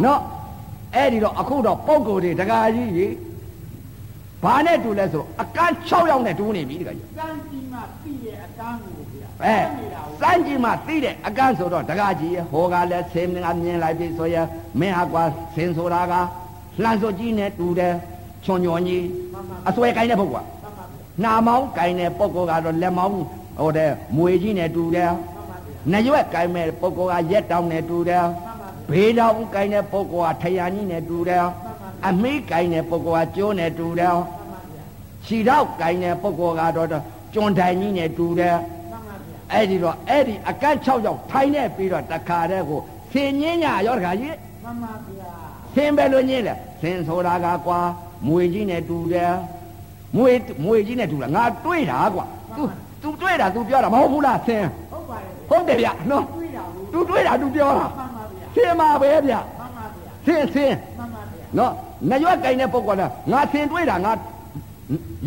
[0.04, 0.22] နော်
[0.96, 3.14] အဲ့ဒီတော့အခုတော့ပုံကိုယ်တွေတကာကြီးကြီး
[4.44, 14.48] ဘာနဲ့တူလဲဆိုအကန်း6ယောက်နဲ့တူနေပြီတကာကြီးစမ်းကြည့်မှသိရဲ့အတန်းကိုဗျာအဲနေတာကိုစမ်းကြည့်မှသိတဲ့အကန့်ဆိုတော့တကားကြီးရဲ့ဟောကလည်းဆင်းငါမြင်လိုက်ပြီဆိုရင်
[14.80, 15.24] မင်းဟာကွာ
[15.56, 16.14] ဆင်းဆိုတာက
[16.84, 17.94] လှန်စောကြီးနဲ့တူတယ်
[18.46, 23.14] ချွန်ညွန်ကြီးမှန်ပါအစွဲကိုင်းတဲ့ပုဂ္ဂိုလ်ကမှန်ပါဗျာနာမောင်းကိုင်းတဲ့ပုဂ္ဂိုလ်ကတော့လက်မောင်း
[23.60, 28.49] ဟိုတဲ့မွေကြီးနဲ့တူတယ်မှန်ပါဗျာနရွက်ကိုင်းမဲ့ပုဂ္ဂိုလ်ကရက်တောင်းနဲ့တူတယ်မှန်ပါဗျာ
[28.91, 31.47] ဘေးတောင်ကိုင်းတဲ့ပုဂ္ဂိုလ်ကထရန်ကြီးနဲ့တူတယ်
[32.09, 34.85] အမိကိုင်းတဲ့ပုဂ္ဂိုလ်ကကျိုးနဲ့တူတယ် မှန်ပါဗျာ
[35.27, 36.89] ခြေတော့ကိုင်းတဲ့ပုဂ္ဂိုလ်ကတော့
[37.35, 42.81] ကျွန်းတိုင်ကြီးနဲ့တူတယ် မှန်ပါဗျာ အဲ့ဒီတော့အဲ့ဒီအကန့်6ယောက်ထိုင်းနေပြီးတော့တခါတည်းကို
[43.13, 45.33] ဆင်ញင်းညာရောတခါကြီး မှန်ပါဗျာ
[45.75, 47.79] ဆင်ပဲလို့ညင်းလဲဆင်ဆိုတာကကွာ
[48.27, 49.33] မွေကြီးနဲ့တူတယ်
[50.17, 50.31] မွေ
[50.65, 52.25] မွေကြီးနဲ့တူလားငါတွေးတာကွာ
[52.57, 52.63] तू
[53.03, 58.18] तू တွေးတာ तू ပြောတာမဟုတ်ဘူးလားဆင် ဟုတ်ပါတယ်ဗျာ ဟုတ်တယ်ဗျနော် တွေးတာဘူး तू တွေးတာ तू ပြောတာ မှန်ပါဗျာ
[58.55, 61.73] ဆင်ပါပဲဗျ မှန်ပါဗျာ ဆင်ဆင် မှန်ပါဗျာ နော်
[62.11, 63.03] နရွက်ကင်တဲ့ပုဂ္ဂိုလ်က
[63.33, 64.13] ငါဆင်တွေးတာငါ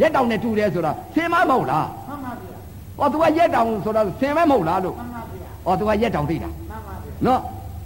[0.02, 2.56] ရက်တောင်နဲ့တူတယ်ဆိုတာဆင်မမဟုတ်လား မှန်ပါဗျာ
[2.98, 7.40] ဟော तू ကရက်တောင်ဆိုတာဆင်မဲမဟုတ်လားလို့ မှန်ပါဗျာ ဟော तू ကရက်တောင်သိတာ မှန်ပါဗျာ နော်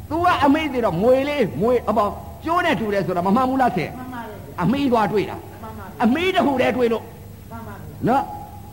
[0.10, 2.08] तू ကအမေးသေးတော့မွေလေးမွေအပေါ
[2.46, 8.24] ကျိုးနဲ့တူတယ်ဆိုတာမမှန်ဘူးလားဆင် မှန်ပါဗျာ အမေးသွားတွေ့တာ မှန်ပါဗျာ အမေးတစ်ခုတည်းတွေ့လို့ မှန်ပါဗျာ နော်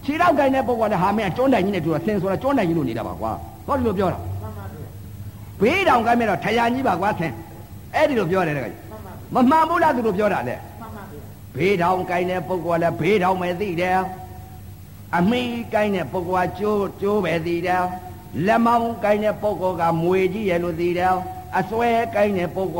[0.05, 3.31] ခြေတော့ကိုင်းတဲ့ပုံကလည်းဟာမင်းကျွန်းတိုင်ကြီးနဲ့တူတာဆင်ဆိုတာကျွန်းတိုင်ကြီးလို့နေတာပါကွာ
[3.67, 4.32] ဟောဒီလိုပြောတာ မှန်ပါဗျာ
[5.64, 7.34] ဘေးတောင်ကိုင်းမဲ့တော့ထရန်ကြီးပါကွာဆင်
[7.96, 8.80] အဲ့ဒီလိုပြောတယ်တကကြီး
[9.34, 11.22] မှန်ပါဗျာမမှန်ဘူးလားသူတို့ပြောတာလေမှန်ပါဗျာ
[11.58, 14.00] ဘေးတောင်ကိုင်းတဲ့ပုံကလည်းဘေးတောင်ပဲသိတယ်
[15.18, 17.84] အမေးကိုင်းတဲ့ပုံကကျိုးကျိုးပဲသိတယ်
[18.46, 21.14] လက်မောင်းကိုင်းတဲ့ပုံကမွေကြီးရဲ့လို့သိတယ်
[21.58, 22.78] အစွဲကိုင်းတဲ့ပုံက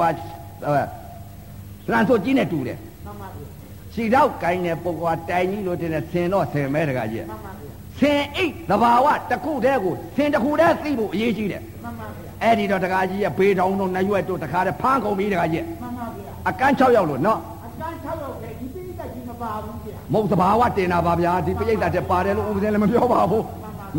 [1.92, 3.48] လန်ဆိုကြီးနဲ့တူတယ်မှန်ပါဗျာ
[3.94, 23.46] ခြေတော့ကိုင်းတဲ့ပုဂ္ဂိုလ်ကတိုင်ကြီးလို့တင်တဲ့ဆင်တော့ဆင်မဲတကကြီးမှန်ပါဗျာဆင်အိတ်သဘာဝတစ်ခုတည်းကိုဆင်တစ်ခုတည်းသိဖို့အရေးကြီးတယ်မှန်ပါဗျာ အဲ့ဒီတော့တကကြီးရဲ့ဘေးတောင်တို့နှရွက်တို့တခါတည်းဖမ်းကုန်ပြီတကကြီးမှန်ပါဗျာအကန်း6ယောက်လို့နော်အတန်း6ရောက်ခဲ့ဒီပိဋကကြီးမပါဘူးဗျာမဟုတ်သဘာဝတင်တာပါဗျာဒီပိဋကတ်တဲ့ပါတယ်လို့ဥပဒေလည်းမပြောပါဘူး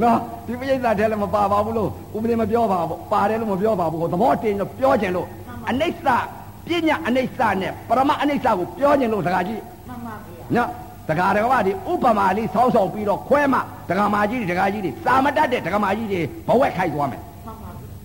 [0.03, 5.27] နော်ဒီပိဋကတ်တဲ့လည်းမပါပါဘူးလို့ဥပဒေမပြောပါဘူးပါတယ်လို့မပြောပါဘူးသဘောတင်လို့ပြောခြင်းလို့
[5.71, 6.09] အနိစ္စ
[6.67, 10.69] ပညာအနိစ္စနဲ့ပရမအနိစ္စကိုပြောခြင်းလို့တကကြီးမှန်ပါဗျာနော်
[11.09, 17.34] တက္ကရာကဒီဥပမာလေးဆောင်းဆောင်ပြီးတော့ခွဲမှတက္ကမာကြီးတွေတက္ကကြီးတွေစာမတတ်တဲ့တက္ကမာကြီးတွေဘဝက်ခိုက်သွားမယ်မှန်ပါဗျာ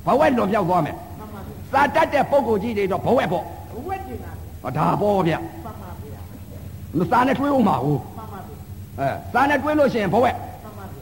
[0.05, 4.31] ဘဝက်လွန်ပြောက်သွားမယ်မှန်ပါဗျာစာတတ်တဲ့ပုံကိုကြီးတွေတော့ဘဝက်ပေါ့ဘဝတင်တာ
[4.62, 6.19] ဟောဒါပေါ့ဗျမှန်ပါဗျာ
[6.97, 8.57] မစာနဲ့တွေးဦးမှာဟုတ်မှန်ပါဗျာ
[8.99, 10.97] အဲစာနဲ့တွေးလို့ရှိရင်ဘဝက်မှန်ပါဗျ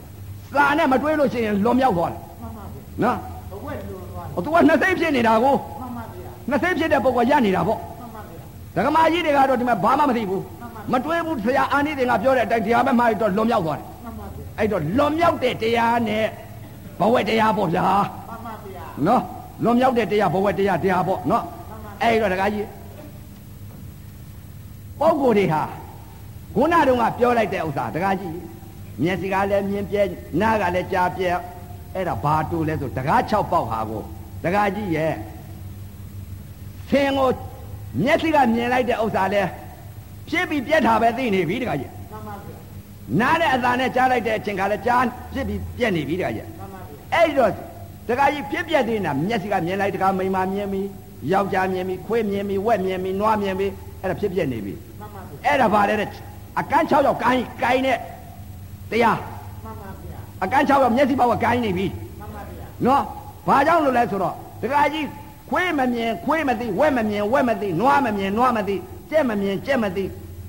[0.54, 3.16] စာနဲ့မတွေးလို့ရှိရင်လွန်မြောက်သွားတယ်မှန်ပါဗျာနော်
[3.50, 8.40] ဘဝလွန်သွားတယ်ဟိုသူကနှစ်စိတ်ဖြစ်နေတာကိုမှန်ပါဗျာနှစ်စိတ်ဖြစ်တဲ့ပုံကရနေတာပေါ့မှန်ပါဗျာ
[8.74, 16.24] တက္ကမာကြီးတွေကတော့ဒီမှာဘာမှမသိဘူးမှန်ပါမတွေးဘူးဆရာအာနိသင်ကပြောတဲ့အတိုင်းတရားပဲမှားတော့လွန်မြောက်သွားတယ်မှန်ပါဗျာအဲ့တော့လွန်မြောက်တဲ့တရားနဲ့
[17.00, 17.86] ဘဝက်တရားပေါ့ဗျာ
[18.27, 18.27] မှ
[18.98, 19.22] န်ပါဗျာနော်
[19.64, 22.66] လွန်မြောက်တဲ့တရားဘဝတရားတရားပေါ့နော်မှန်ပါအဲ့ဒီတော့တခါကြီး
[25.00, 25.62] ပုံကိုယ်တွေဟာ
[26.54, 28.38] ခုနတုန်းကပြောလိုက်တဲ့ဥစ္စာတခါကြီး
[29.02, 30.02] မျက်စိကလည်းမြင်ပြဲ
[30.40, 31.28] နားကလည်းကြားပြဲ
[31.94, 34.02] အဲ့ဒါဘာတူလဲဆိုတကား6ပေါက်ဟာကို
[34.44, 35.14] တခါကြီးရဲ့
[36.90, 37.30] ဆင်းကို
[38.02, 39.42] မျက်စိကမြင်လိုက်တဲ့ဥစ္စာလဲ
[40.30, 42.58] ဖြစ်ပြီးပြက်တာပဲသိနေပြီတခါကြီးမှန်ပါဗျာ
[43.20, 47.52] နားနဲ့အသာနဲ့ကြားလိုက်တဲ့အချိန်ကလည်းကြားဖြစ်ပြီးပြက်နေပြီတခါကြီးမှန်ပါဗျာအဲ့ဒီတော့
[48.08, 50.82] တခါကြီးဖြစ်ပြက်သေးတာမျက်စိကမြင်လိုက်တခါမိန်းမမြင်ပြီ
[51.32, 53.66] ယောက်ျားမြင်ပြီခွေးမြင်ပြီဝက်မြင်ပြီနွားမြင်ပြီ
[54.00, 56.08] အဲ့ဒါဖြစ်ပြက်နေပြီမှန်ပါဗျာအဲ့ဒါဗါလဲတဲ့
[56.60, 57.98] အကန်း6ယောက်ကိုင်းကိုင်းတဲ့
[58.90, 59.18] တရား
[59.64, 61.86] မှန်ပါဗျာအကန်း6ယောက်မျက်စိပေါက်ကကိုင်းနေပြီ
[62.20, 63.02] မှန်ပါဗျာနော်
[63.48, 65.06] ဘာကြောင့်လို့လဲဆိုတော့တခါကြီး
[65.50, 68.76] ခွေးမမြင်ခွေးမသိဝက်မမြင်ဝက်မသိနွားမမြင်နွားမသိ
[69.10, 70.04] ကြက်မမြင်ကြက်မသိ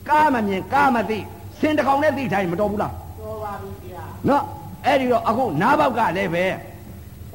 [0.10, 1.18] ကားမမြင်ကားမသိ
[1.60, 4.44] စင်တစ်ကောင်နဲ့သိထိုင်မတော်ဘူးလားတော်ပါပြီဗျာနော်
[4.86, 6.46] အဲ့ဒီတော့အခုနားပေါက်ကလည်းပဲ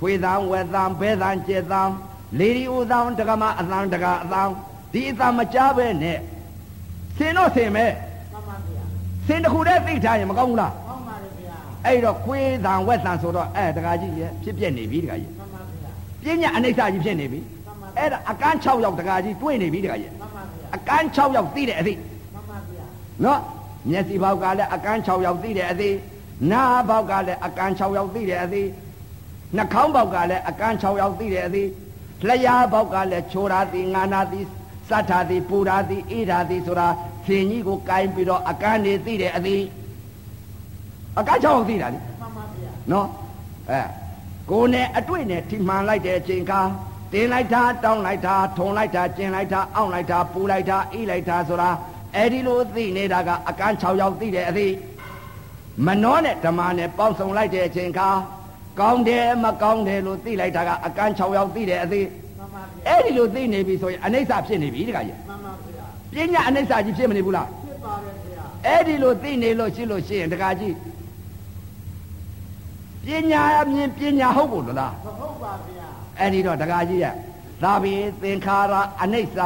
[0.00, 1.82] ခွေသံဝက်သံဘဲသံကျက်သံ
[2.38, 4.42] လေဒီဥသံတက္ကမအသံတက္ကအသံ
[4.92, 6.18] ဒီအသံမကြားပဲနဲ့
[7.18, 7.86] စင်တော့စင်ပဲ
[8.32, 8.82] မှန်ပါဗျာ
[9.26, 22.84] စင်တစ်ခုတည်းသိထားရင်မကောင်းဘူးလားကောင်းပါလေဗျာအဲ့တော့ခွေသံဝက်သံဆိုတော့အဲတက္ကကြီးရဲ့ဖြစ်ပြက်နေပြီတက္ကကြီးမှန်ပါဗျာပညာအနိစ္စကြီးဖြစ်နေပြီမှန်ပါအဲ့ဒါအကန်း6ရောက်တက္ကကြီးတွေ့နေပြီတက္ကကြီးမှန်ပါဗျာအကန်း6ရောက်သိတဲ့အသိမှန်ပါဗျာ
[23.24, 23.40] နော်
[23.90, 25.90] မျက်စိဘောက်ကလည်းအကန်း6ရောက်သိတဲ့အသိ
[26.52, 28.62] နားဘောက်ကလည်းအကန်း6ရောက်သိတဲ့အသိ
[29.56, 31.64] နှာခေါင်းဘောက်ကလည်းအကန်း6ရောက်သိတဲ့အသိ
[32.28, 34.40] လျှာဘောက်ကလည်းချိုရာသိငါနာသိ
[34.88, 36.88] စတ်ထာသိပူရာသိအေးရာသိဆိုတာ
[37.26, 39.56] သင်ကြီးကိုကိုင်းပြီးတော့အကန်းနေသိတဲ့အသိ
[41.18, 43.08] အကန်း6ရောက်သိတာလေမှန်ပါဗျာနော်
[43.70, 43.80] အဲ
[44.50, 46.60] ကိုယ်နဲ့အတွေ့နဲ့ထိမှန်လိုက်တဲ့အချိန်ခါ
[47.12, 51.70] တင်းလိုက်တာတောင်းလိုက်တာထုံလိုက်တာကျင်လိုက်တာအောင့်လိုက်တာပူလိုက်တာအေးလိုက်တာဆိုတာ
[52.14, 54.74] အဲ့ဒီလိုသိနေတာကအကန်း6ရောက်သိတဲ့အသည့်
[55.86, 58.08] မနှောနဲ့ဓမ္မနဲ့ပေါင်းစုံလိုက်တဲ့အချိန်ခါ
[58.80, 62.08] ကောင်းတယ်မကောင်းတယ်လို့သိလိုက်တာကအကန်း6ရောက်သိတဲ့အသည့်
[62.38, 65.52] မှန်ပါဗျာအဲ့ဒီလိုသိနေပြီဆိုရင်အနိစ္စဖြစ်နေပြီတခါကြီးမှန်ပါ
[66.14, 70.74] ဗျာပညာအနိစ္စကြီးဖြစ်မနေဘူးလားဖြစ်ပါတယ်ဗျာအဲ့ဒီလိုသိနေလို့ရှိလို့ရှိရင်တခါကြီး
[73.04, 75.86] ပညာအမြင်ပညာဟုတ်ကိုလားမဟုတ်ပါဗျာ
[76.18, 77.14] အဲ့ဒီတော့တကာကြီးရဲ့
[77.62, 79.38] သာဘိသင်္ခါရအနိစ္စ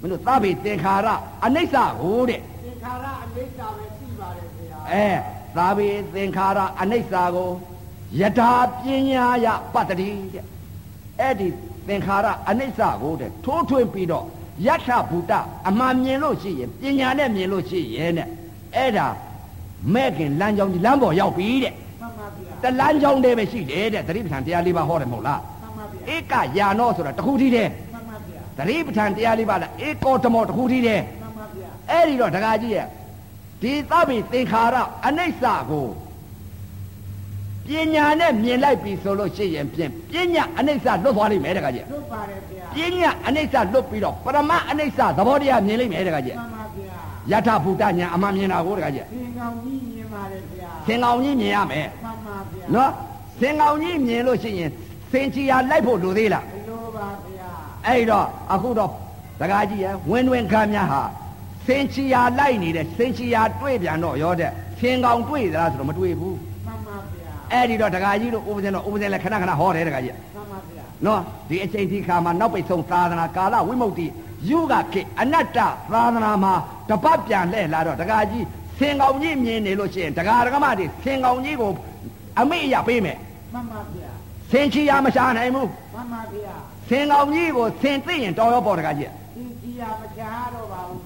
[0.00, 1.08] မလို့သာဘိသင်္ခါရ
[1.44, 5.08] အနိစ္စကိုတဲ့သင်္ခါရအနိစ္စပဲသိပါတယ်ဗျာအဲ
[5.56, 7.50] သာဘိသင်္ခါရအနိစ္စကို
[8.20, 10.44] ယထာပညာယပတ္တိတဲ့
[11.20, 11.48] အဲ့ဒီ
[11.88, 14.24] သင်္ခါရအနိစ္စကိုတဲ့ထိုးထွင်းပြီးတော့
[14.66, 15.32] ယထဘူတ
[15.68, 18.28] အမှန်မြင်လို့ရှိရင်ပညာနဲ့မြင်လို့ရှိရင်တဲ့
[18.76, 19.06] အဲ့ဒါ
[19.94, 32.86] မဲ့ခင်လမ်းကြောင်းဒီလမ်းပေါ်ရောက်ပြီတဲ့မှန်ပါဗျာတလမ်းကြောင်းတည်းပဲရှိတယ်တဲ့သတိပဋ္ဌာန်တရားလေးပါဟောတယ်မဟုတ်လားမှန်ပါဗျာဧကယာနောဆိုတာတစ်ခုတည်းတည်းမှန်ပါဗျာသတိပဋ္ဌာန်တရားလေးပါလားဧကောတမောတစ်ခုတည်းတည်းမှန်ပါဗျာအဲ့ဒီတော့ဒကာကြီးရဲ့
[33.62, 35.86] ဒီသဗ္ဗေသင်္ခါရအနိစ္စကို
[37.68, 52.90] ပညာနဲ့မြင်လိုက်ပြီဆိုလို့ရှိရင်ဖြင့်ပညာအနိစ္စလွတ်သွားလိမ့်မယ်ဒကာကြီးလွတ်ပါတယ်ဗျာပညာအနိစ္စလွတ်ပြီးတော့ပရမအနိစ္စသဘောတရားမြင်လိမ့်မယ်ဒကာကြီးမှန်ပါဗျာယထဘူတညာအမှန်မြင်တာကိုဒကာကြီးသင်္ကောင်ကြီးမြင်ပါတယ်ဗျာသင်္ကောင်ကြီးမြင်ရမယ်မှန်ပါဗျာနော်
[53.40, 54.70] သင်္ကောင်ကြီးမြင်လို့ရှိရင်
[55.12, 57.50] သင်ချီယာလိုက်ဖို့လိုသေးလားဘယ်လိုပါဗျာ
[57.86, 58.90] အဲ့တော့အခုတော့
[59.40, 61.02] ဒကာကြီးရဲ့ဝင်းဝင်းခမ်းများဟာ
[61.66, 66.55] စင်ချီယာလိုက်နေတဲ့စင်ချီယာတွေ့ပြန်တော့ရောတဲ့ဖင်ကောင်တွေ့သလားဆိုတော့မတွေ့ဘူးမှန်ပါဗျာ
[67.52, 74.00] အဲ့ဒီတော့ဒကာကြီးတို့ဥပဇင်တော့ဥပဇင်လည်းခဏခဏဟောတယ်ဒကာကြီးမှန်ပါဗျာနော်ဒီအချိန်ဒီခါမှာနောက်ပိတ်ဆုံးသာသနာကာလဝိမု ക്തി
[74.48, 76.54] ယူကခေအနတ္တသာသနာမှာ
[76.90, 78.44] တပတ်ပြန်လှည့်လာတော့ဒကာကြီး
[78.78, 81.70] ဖင်ကောင်ကြီးမြင်နေလို့ရှိရင်ဒကာဒကမတွေဖင်ကောင်ကြီးကို
[82.40, 83.18] အမိအယပေးမယ်
[83.54, 84.10] မှန်ပါဗျာ
[84.50, 86.54] စင်ချီယာမရှာနိုင်ဘူးမှန်ပါဗျာ
[86.88, 91.02] ဖင်ကောင်ကြီးကိုစင်သိရင်တော်ရောပေါ်ဒကာကြီးသင်ကြီးရမချားတော့ပါဘူး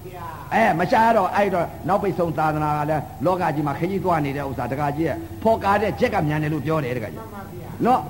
[0.53, 8.01] အဲမရှားတော့အဲ့တော့နောက်ပိတ်ဆုံးသာသနာကလည်းလောကကြီးမှာခကြီးသွားနေတဲ့ဥစ္စာတကကြီးရဲ့ဖော်ကားတဲ့ဂျက်ကမြန်တယ်လို့ပြောတယ်တကကြီးမှန်ပါဗျာနော်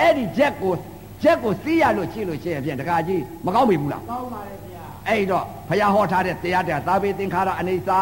[0.00, 0.72] အဲ့ဒီဂျက်ကို
[1.22, 7.98] ဂျက်ကိုစီးရလို့ရှိလို့ရှိရင်ဖြင့်တကကြီးမကောင်းပြီဘူးလားကောင်းပါတယ်ဗျာအဲ့တော့ဖယားဟောထားတဲ့တရားတရားသာဘေသင်္ခါရအနေစာ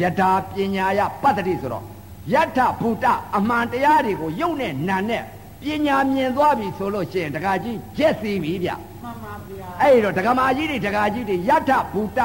[0.00, 1.84] ယထာပညာယပတ္တိဆိုတော့
[2.32, 3.04] ယထဘူတ
[3.36, 5.22] အမှန်တရားတွေကိုယုံနဲ့နာနဲ့
[5.62, 8.70] ပညာမြင်သွားပြီဆိုလို့ရှိရင်တကကြီးဂျက်စီပြီဗျ
[9.02, 12.20] မှန်ပါဗျာအဲ့တော့ဒကမာကြီးတွေဒကာကြီးတွေယထဘူတ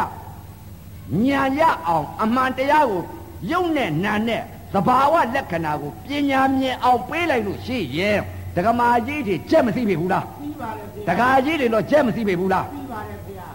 [1.26, 3.04] ညာရအောင်အမှန်တရားကို
[3.52, 4.42] ယုံနဲ့နာနဲ့
[4.74, 8.20] သဘာဝလက္ခဏာကိုပညာမြင်အောင်ပေးလိုက်လို့ရှိရင်
[8.56, 13.48] ဒကမာကြီးတွေကြက်မသိပြီဘူးလားပြီးပါတယ်ဗျာဒကာကြီးတွေတော့ကြက်မသိပြီဘူးလားပြီးပါတယ်ဗျာ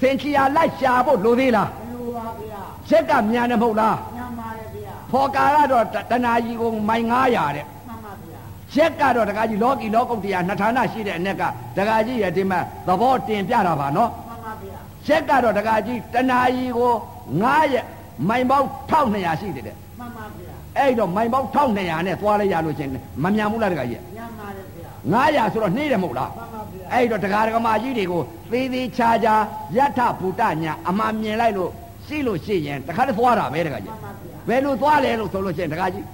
[0.00, 8.40] စင်ချီယာလိုက်ရှာဖို့လိုသေးလားဘယ်လိုပါဗျာချက်ကမြန်တယ်မဟုတ်လားညံပါတယ်ဗျာဖော်ကာကတော့တတနာကြီးကိုမိုင်900တဲ့မှန်ပါဗျာ
[8.74, 11.42] ချက်ကတော့ဒကာကြီးလောကီလောကုတ္တရာနှစ်ဌာနရှိတဲ့အ ਨੇ က
[11.76, 14.10] ဒကာကြီးရဲ့ဒီမှာသဘောတင်ပြတာပါနော်
[15.08, 16.92] မှန်ပါဗျာချက်ကတော့ဒကာကြီးတနာကြီးကို
[17.32, 17.86] 9ရက်
[18.28, 22.90] မိုင်ပေါင်း1200ရှိတယ်တဲ့မှန်ပါဗျာအဲ့တော့မိုင်ပေါင်း1200နဲ့သွားလိုက်ရလို့ချင်း
[23.22, 29.34] မမြန်ဘူးလားဒကာကြီးညံပါတယ်ဗျာ900ဆိုတော့နှေးတယ်မဟုတ်လားမှန်ပါဗျာအဲ့တော့ဒကာဒကမာကြီးတွေကိုသေးသေးချာချာ
[29.76, 31.70] ယထဘူတညာအမှန်မြင်လိုက်လို့
[32.06, 36.04] ရှိလို့ရှိရင်တခါတည်းသွားတာပဲဒကာကြီးမှန်ပါဗျာဘယ်လိုသွားလဲလို့ဆိုလို့ရှိရင်ဒကာကြီး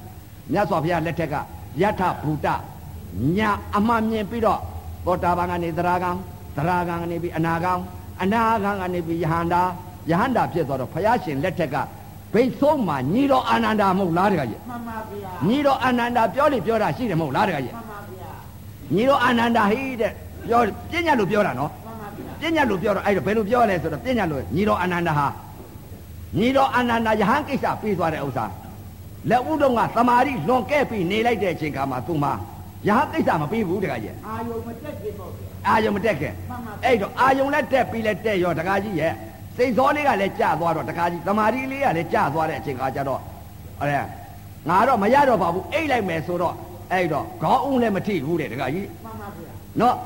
[0.52, 1.34] မြတ်စွာဘုရားလက်ထက်က
[1.82, 2.46] ယထဘူတ
[3.36, 4.60] ညာအမှန်မြင်ပြီးတော့
[5.06, 6.10] သောတာပန်ကနေသရဂံ
[6.56, 7.72] သရဂံကနေပြီးအနာဂံ
[8.22, 9.62] အနာဂံကနေပြီးယဟန္တာ
[10.10, 11.76] ယဟန္တာဖြစ်သွားတော့ဘုရားရှင်လက်ထက်က
[12.32, 18.30] ဘိတ်ဆုံးမှာညီတော်အာနန္ဒာမဟုတ်လားတခါကြီးမှန်ပါဗျာညီတော်အာနန္ဒာပြောလိပြောတာရှိတယ်မဟုတ်လားတခါကြီးမှန်ပါဗျာ
[18.94, 20.12] ညီတော်အာနန္ဒာဟိတဲ့
[20.48, 20.60] ပြော
[20.90, 25.26] ပြညာလို့ပြောတာနော်မှန်ပါဗျာပြညာလို့ပြောတော့အဲ့တော့ဘယ်လိုပြောလဲဆိုတော့ပြညာလို့ညီတော်အာနန္ဒာဟာ
[26.38, 28.44] ညီတော်အာနန္ဒာယဟန်ကိစ္စပြီးသွားတဲ့ဥစ္စာ
[29.30, 32.32] လက်ဦးတော့ကသမာဓိလွန်ကဲ့ပြီးနေလိုက်တဲ့အချိန်ခါမှာသူမှာ
[32.88, 39.12] ယဟန်ကိစ္စမပြီးဘူးတခါကြီးအာယုံမတက်ဖြစ်ပေါ့ဗျာအာယုံမတက်ခင်မှန်ပါဗျာအဲ့တော့အာယုံလက်တက်ပြီးလက်တက်ရောတခါကြီးရဲ့
[39.56, 43.20] စိတ်စောလေးကလည်းကြာသွားတော့တခါကြီးသမာဓိလေးကလည်းကြာသွားတဲ့အချိန်ခါကျတော့
[43.80, 44.00] အဲ
[44.68, 46.54] ငါတော့မရတော့ပါဘူးအိတ်လိုက်မယ်ဆိုတော့
[46.92, 49.96] အဲ့တော့ခေါင်းဦးလည်းမထိဘူးတဲ့တခါကြီးမှန်ပါဗျာနော်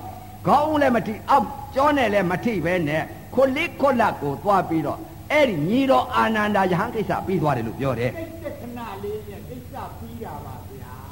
[0.46, 3.02] ခေါင်းဦးလည်းမထိအောက်ကြောနဲ့လည်းမထိပဲနဲ့
[3.34, 4.98] ခွလိခွလတ်ကိုသွားပြီးတော့
[5.32, 8.12] အဲ့ဒီညီတော်အာနန္ဒာယဟန်ကိစ္စပြီးသွားတယ်လို့ပြောတယ်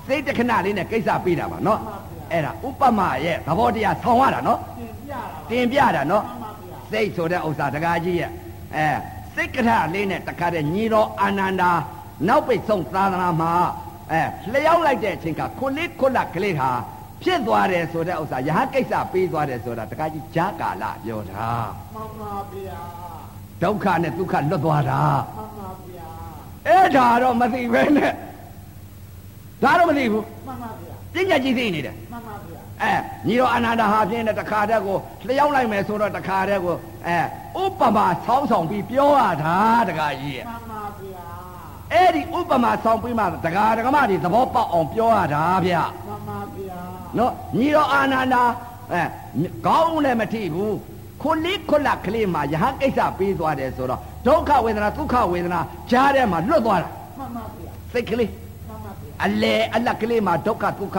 [0.07, 8.31] စိတ်တခဏလေးနဲ့ကိစ္စပြီးတာပါနော်မှန်ပါဗျာအဲ့ဒါဥပမာရဲ့သဘောတရားဆောင်းရတာနော်တင်ပြတာပါတင်ပြတာနော်မှန်ပါဗျာစိတ်ဆိုတဲ့ဥစ္စာတကားကြီးရဲ့
[8.77, 8.89] အဲ
[9.35, 11.71] စိတ်ကထလေးနဲ့တခါတည်းညီတော်အာနန္ဒာ
[12.29, 13.53] နောက်ပိတ်ဆုံးသာသနာမှာ
[14.13, 16.71] အဲလျှောက်လိုက်တဲ့အချိန်ကခွလိခွလတ်ကလေးဟာ
[17.23, 21.49] ဖြစ်သွားတယ်ဆိုတဲ့ဥစ္စာယဟန်ကိစ္စပြီးသွားတယ်ဆိုတာတကားကြီးဂျာကာလပြောတာ
[21.95, 22.81] မှန်ပါဗျာ
[23.63, 25.01] ဒုက္ခနဲ့ဒုက္ခလွတ်သွားတာ
[25.37, 26.09] မှန်ပါဗျာ
[26.69, 28.13] အဲ့ဒါတော့မသိပဲနဲ့
[29.63, 32.95] ဒါတော့မသိဘူးမှန်ပါဗျာပညာကြီးသိနေတယ်မှန်ပါဗျာအဲ
[33.27, 34.97] ညီတော်အာနန္ဒာဟာပြင်းတဲ့တခါတည်းကို
[35.27, 36.77] လျှောက်လိုက်မယ်ဆိုတော့တခါတည်းကို
[37.07, 37.19] အဲ
[37.63, 39.57] ဥပမာဆောင်းဆောင်ပြီးပြောရတာ
[39.89, 41.25] တခါကြီးရဲ့မှန်ပါဗျာ
[41.93, 45.75] အဲ့ဒီဥပမာဆောင်ပြီးမှတခါတကမတွေသဘောပေါက်အောင်ပြောရတာဗျ
[46.07, 46.81] မှန်ပါဗျာ
[47.19, 48.43] နော်ညီတော်အာနန္ဒာ
[48.93, 49.03] အဲ
[49.67, 50.77] ခေါင်းလည်းမထိဘူး
[51.23, 56.89] ခွလိခွလကလေးမှာယဟန်ကိစ္စပြီးသွားတယ်ဆိုတော့ဒုက္ခဝေဒနာဒုက္ခဝေဒနာကြားထဲမှာလွတ်သွားတာ
[57.19, 58.44] မှန်ပါဗျာစိတ်ကလေးမှန်ပါဗျာ
[59.23, 60.99] အလေအလတ်ကလေးမှာဒုက္ခဒုက္ခ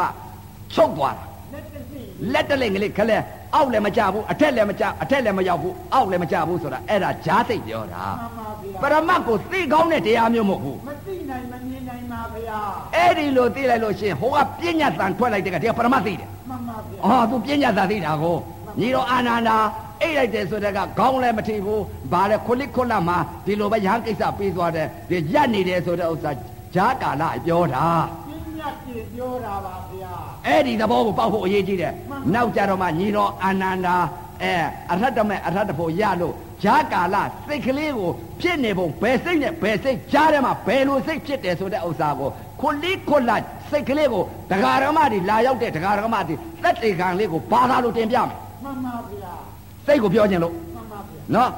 [0.74, 2.02] ချုပ်သွားတာလက်တစီ
[2.34, 3.18] လက်တလိမ်ကလေးခလဲ
[3.54, 12.60] အောက်လည်းမကြဘူးအထက်လည်းမကြအထက်လည်းမရောက်ဘူးအောက်လည်းမကြဘူးဆိုတာအဲ့ဒါဂျားစိတ်ပြောတာမှန်ပါဗျာပရမတ်ကိုသိကောင်းတဲ့တရားမျိုးမဟုတ်ဘူးမသိနိုင်မမြင်နိုင်ပါဗျာ
[12.96, 18.38] အဲ့ဒီလိုသိလိုက်လို့ရှရင်ဟိုကပြညာတန်ထွက်လိုက်တဲ့ကတည်းကပရမတ်သိတယ်မှန်ပါဗျာအော်သူပြညာတန်သိတာကို
[18.80, 19.58] ညီတော်အာနန္ဒာ
[20.02, 26.32] အိတ်လိုက်တယ်ဆိုတဲ့ကခေါင်းလည်းမထိဘူးဘာလဲခွလိခွလမှာဒီလိုပဲရဟန်းကိစ္စပြီးသွားတယ်ဒီရက်နေတယ်ဆိုတဲ့ဥစ္စာ
[26.76, 27.88] ဂျားကာလပြောတာ
[28.28, 30.14] ပညာကြည့်ပြောတာပါဗျာ
[30.48, 33.96] အဲ့ဒီသဘောကိုပေါက်ဖို့အရေးကြီးတယ်မှန်။နောက်ကြတော့မှညီတော်အာနန္ဒာ
[34.44, 34.54] အဲ
[34.92, 37.16] အရဟတမေအရဟတဖို့ရလို့ဂျာကာလ
[37.48, 38.10] စိတ်ကလေးကို
[38.42, 42.30] ဖြစ်နေပုံဘယ်စိတ်နဲ့ဘယ်စိတ်ကြားထဲမှာဘယ်လိုစိတ်ဖြစ်တယ်ဆိုတဲ့ဥစ္စာကို
[42.62, 43.32] ခွလိခွလ
[43.72, 48.28] စိတ်ကလေးကိုဒကာရမတွေလာရောက်တဲ့ဒကာရမတွေသက်တေခံလေးကိုဘာသာလို့တင်ပြမယ်
[48.64, 49.34] မှန်ပါဗျာ။
[49.86, 51.50] စိတ်ကိုပြောခြင်းလို့မှန်ပါဗျာနော်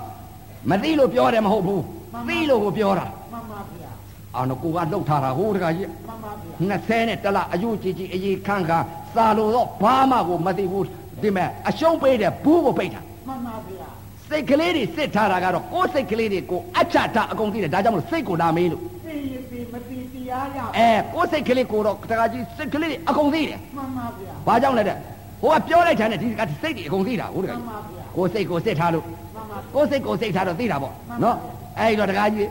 [0.69, 3.16] မသိလို့ပြောတယ်မဟုတ်ဘူးမှန်ပါသိလို့ကိုပြောတာမှန်ပါဗျာ
[4.37, 8.79] အာနကိုကလှုပ်ထားတာဟိုတကကြီးမှန်ပါဗျာ20နဲ့တလအယုကြီးကြီးအေးခန်းခါ
[9.15, 10.85] စာလို့တော့ဘာမှကိုမသိဘူး
[11.21, 13.87] ဒီမဲ့အရှုံးပေးတယ်ဘူးကိုပိတ်တာမှန်ပါဗျာ
[14.29, 24.97] စိတ်ကလေးတွေစစ်ထားတာကတော့ကိုယ်စိတ်ကလေးတွေကိုအချတာအကုန်သိတယ်ဒါကြောင့်မလို့စိတ်ကိုလာမေးလို့သိရင်သိမသိတရားရအဲကိုယ်စိတ်ကလေးကိုတော့တခါကြီးစိတ်ကလေးတွေအကုန်သိတယ်မှန်ပါဗျာဘာကြောင့်လဲတဲ့
[25.41, 31.37] ဟိုကပြောလိုက်တဲ့ဒီကစိတ်တွေအကုန်သိတာဟုတ်တမှကယ်န်ပါဗျာကိုယ်စိတ်ကိုစစ်ထားလို့မှန်ပါကိုယ်စိတ်ကိုစိတ်ထားတော့သိတာပေါ့မှန်ပါနော်
[31.79, 32.49] အဲဒီတော့တခါကြီး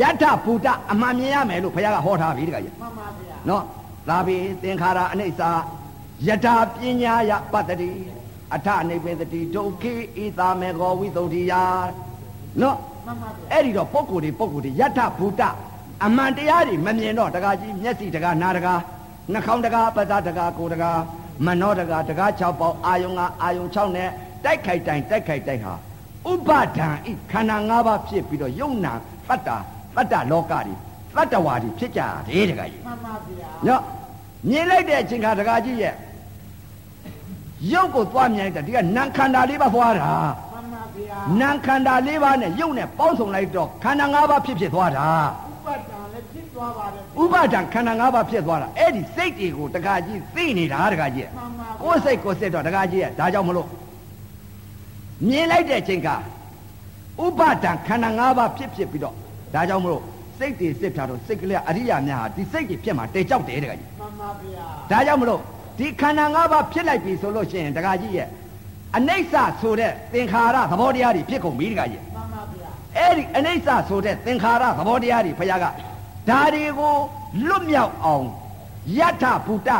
[0.00, 3.62] ယထဘူတအမှန်မြင်ရမယ်လို့ဘုရားကဟောထားပြီတခါကြီးမှန်ပါဗျာနော်
[4.08, 5.42] သာဘိသင်္ခါရအနိစ္စ
[6.26, 7.90] ယထာပညာယပတ္တိ
[8.54, 11.52] အထအနိဗ္ဗေတတိဒုက္ခိဣသာမေဃောဝိသုဒ္ဓိယ
[12.60, 12.76] နော်
[13.06, 15.42] မှန်ပါဗျာအဲ့ဒီတော့ပုဂ္ဂိုလ်တွေပုဂ္ဂိုလ်တွေယထဘူတ
[16.04, 18.80] အမှန်တရားတွေမမြင်တော့တကားကြီးမျက်စိတကားနားတကား
[19.32, 21.00] နှာခေါင်းတကားပဇာတကားကိုယ်တကား
[21.46, 24.08] မနောတကားတကား6ပေါက်အာယုံကအာယုံ6နဲ့
[24.44, 25.74] တိုက်ခိုက်တိုင်တိုက်ခိုက်တိုင်ဟာ
[26.30, 28.92] ဥပါဒံဤခန္ဓာ၅ပါးဖြစ်ပြီးတော့ယုံနာ
[29.28, 29.58] တတ္တာ
[29.96, 30.74] တတ္တလောကတွေ
[31.16, 33.82] တတ္တဝါတွေဖြစ်ကြတယ်တကားကြီးမှန်ပါဗျာနော်
[34.48, 35.94] မြင်လိုက်တဲ့အချိန်ခါတကားကြီးရဲ့
[37.72, 40.10] ရုပ်ကိုသွားမြင်လိုက်တာဒီကနံခန္ဓာလေးပါသွားတာ
[40.52, 45.06] မှန်ပါဗျာနံခန္ဓာလေးပါးနဲ့ရုပ်နဲ့ပေါင်းစုံလိုက်တော့ခန္ဓာ၅ပါးဖြစ်ဖြစ်သွားတာ
[45.64, 53.68] ဥပဒံလည်းဖြစ်သွားပါတယ်ဥပါဒံခန္ဓာ၅ပါးဖြစ်သွားတာအဲ့ဒီစိတ်တွေကိုတကားကြီးသိနေတာတကားကြီးရဲ့မှန်ပါကိုယ်စိတ်ကိုယ်စိတ်တော့တကားကြီးရဲ့ဒါကြောင့်မလို့
[55.28, 56.08] မြင်လိုက်တဲ့အချိန်က
[57.24, 59.16] ဥပါဒံခန္ဓာ၅ပါးဖြစ်ဖြစ်ပြီးတော့
[59.56, 60.02] ဒါကြောင့်မလို့
[60.38, 65.40] စိတ်တွေစစ်ထားတော့စိတ်ကလေးကအရိယာများဟာဒီစိတ်တွေဖြစ်မှာတေကြောက်တယ်တကားကြီးမှန်ပါဗျာဒါကြောင့်မလို့
[65.78, 68.28] ဒီခန္ဓာ၅ပါးဖြစ်လိုက်ပြီဆိုလို့ရှိရင်တခါကြီးရဲ့
[68.96, 75.66] အနိစ္စဆိုတဲ့သင်္ခါရသဘောတရားတွေဖြစ်ကုန်ပြီတခါကြီးမှန်ပါဗျာအဲ့ဒီအနိစ္စဆိုတဲ့သင်္ခါရသဘောတရားတွေဘုရားက
[76.28, 76.94] ဒါတွေကို
[77.48, 78.26] လွတ်မြောက်အောင်
[78.98, 79.70] ယထဘူတ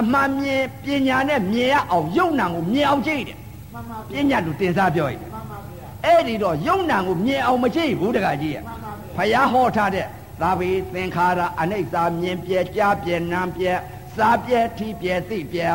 [0.00, 3.38] အမှန်မြင်ပညာနဲ့မြင်ရအောင်ယုံနာကိုမြင်အောင်ကြည့်တယ်
[3.72, 8.87] မှန်ပါပဗျာညာလူတင်စားပြောရင်မှန်ပါဗျာအဲ့ဒီတော့ယုံနာကိုမြင်အောင်မကြည့်ဘူးတခါကြီးရဲ့မှန်ပါဗျာ
[9.18, 10.06] ဖယားဟောထားတဲ့
[10.40, 13.72] သာဘိသင်္ခါရအနိစ္စမြင်ပြဲကြားပြဲနာမ်ပြဲ
[14.16, 15.66] စားပြဲထီပြဲသိပြဲ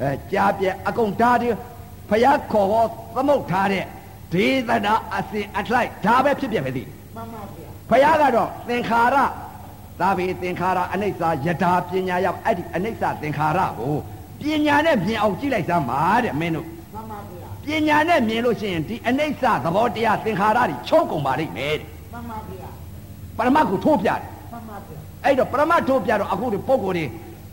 [0.00, 1.50] အဲကြားပြဲအကုန်ဓာတ်တွေ
[2.10, 2.84] ဖယားခေါ်ဟော
[3.14, 3.84] သမုတ်ထားတဲ့
[4.32, 6.82] ဒေသနာအစဉ်အထိုက်ဒါပဲဖြစ်ပြပဲသိ
[7.16, 9.16] မှန်ပါဗျာဖယားကတော့သင်္ခါရ
[10.00, 13.94] သာဘိသင်္ခါရအနိစ္စယထာပညာရောက်အဲ့ဒီအနိစ္စသင်္ခါရကို
[14.40, 22.63] ပညာနဲ့မြင်အောင်ကြည့်လိုက်စမ်းပါတဲ့မင်းတို့မှန်ပါဗျာပညာနဲ့မြင်လို့ရှိရင်ဒီအနိစ္စသဘောတရားသင်္ခါရတွေချုပ်ကုန်ပါလိမ့်မယ်တဲ့မှန်ပါဗျာ
[23.38, 24.20] ပရမတ်ကိုထိုးပြတယ်
[24.52, 27.06] မှန်ပါဗျာအဲ့တော့ပရမတ်ထိုးပြတော့အခုဒီပုံကိုယ်တွေ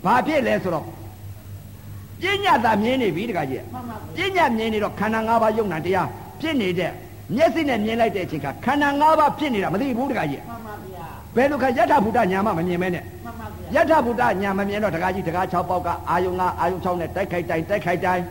[0.06, 6.08] ဘာဖြစ်လဲဆိုတော့ပညာသာမြင်နေပြီတခါကြီးမှန်ပါပဗျာညာမြင်နေတော့ခန္ဓာ၅ပါးယုံနာတရား
[6.42, 6.92] ဖြစ်နေတဲ့
[7.36, 11.06] မျက်စိနဲ့မြင်လိုက်တဲ့အချိန်ကခန္ဓာ၅ပါးဖြစ်နေတာမသိဘူးတခါကြီးမှန်ပါဗျာ
[11.36, 18.24] ဘယ်လိုခါယထာဘုဒ္ဓညာမမမြင်မဲနဲ့မှန်ပါဗျာယထာဘုဒ္ဓညာမမြင်တော့တခါကြီးတခါ6ပေါက်ကအာယုံကအာယုံ6နဲ့တိုက်ခိုက်တိုင်းတိုက်ခိုက်တိုင်း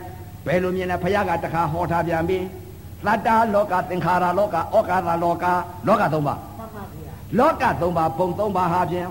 [0.45, 2.39] ဘယ်လိုမြင်လဲဖယားကတခါဟောထားပြန်ပြီ
[3.05, 5.45] သတ္တလောကသင်္ခါရလောကဩကာသလောက
[5.87, 6.35] လောက၃ပါးမှန်ပါဗျာ
[7.37, 9.09] လောက၃ပါးပုံ၃ပါးဟာဖြင့်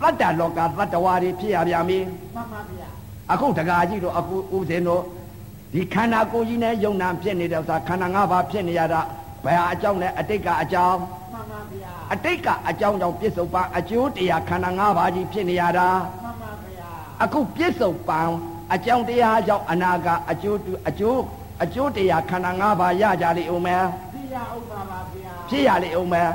[0.00, 1.98] သတ္တလောကသတ္တဝါတွေဖြစ်ရပြန်ပြီ
[2.34, 2.88] မှန်ပါဗျာ
[3.32, 5.02] အခုတကာကြီးတို့အခုဥစဉ်တို့
[5.72, 9.00] ဒီခန္ဓာကိုယ်ကြီးနဲ့ယုံနာဖြစ်နေတဲ့ဥစ္စာခန္ဓာ၅ပါးဖြစ်နေရတာ
[9.44, 10.98] ဘယ်ဟာအကြောင်းလဲအတိတ်ကအကြောင်း
[11.32, 15.88] မှန်ပါဗျာအတိတ်ကအကြောင်းကြောင့်ပြစ္ဆုတ်ပံအကျိုးတရားခန္ဓာ၅ပါးကြီးဖြစ်နေရတာ
[16.22, 16.88] မှန်ပါဗျာ
[17.22, 18.20] အခုပြစ္ဆုတ်ပံ
[18.74, 21.20] အကြောင်းတရားကြောင့်အနာကအကျိုးတူအကျိုး
[21.62, 23.84] အကျိုးတရားခန္ဓာ၅ပါးရကြလိမ့်ဦးမယ်
[24.14, 26.30] သိရဥပ္ပါပါဗျာဖြစ်ရလိမ့်ဦးမယ်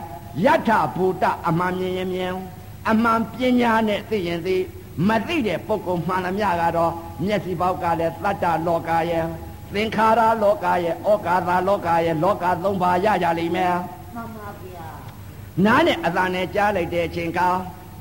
[0.45, 2.33] ယထာဘူတအမှန်မြင်ရင်မြင်
[2.89, 4.57] အမှန်ပညာနဲ့သိရင်သိ
[5.07, 6.93] မသိတဲ့ပုဂ္ဂိုလ်မှန်သမျှကတော့
[7.25, 9.25] မျက်စိပေါက်ကလည်းသတ္တလောကရဲ့
[9.73, 13.75] သင်္ခါရလောကရဲ့ဩကာသလောကရဲ့လောကသုံးပါးရကြလိမ့်မယ်
[14.15, 14.87] မှန်ပါဗျာ
[15.65, 17.39] နားနဲ့အသာနဲ့ကြားလိုက်တဲ့အချိန်က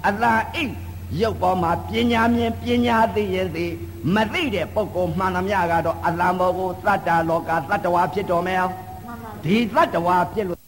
[0.08, 0.72] အသာအိတ်
[1.20, 3.66] ရုပ်ပေါ်မှာပညာမြင်ပညာသိရင်သိ
[4.14, 10.59] မသိတဲ့ပုဂ္ဂိုလ်မှန်သမျှကတော့အလံဘောကိုသတ္တလောကသတ္တဝါဖြစ်တော်မယ်မှန်ပါဒီသတ္တဝါဖြစ်လို့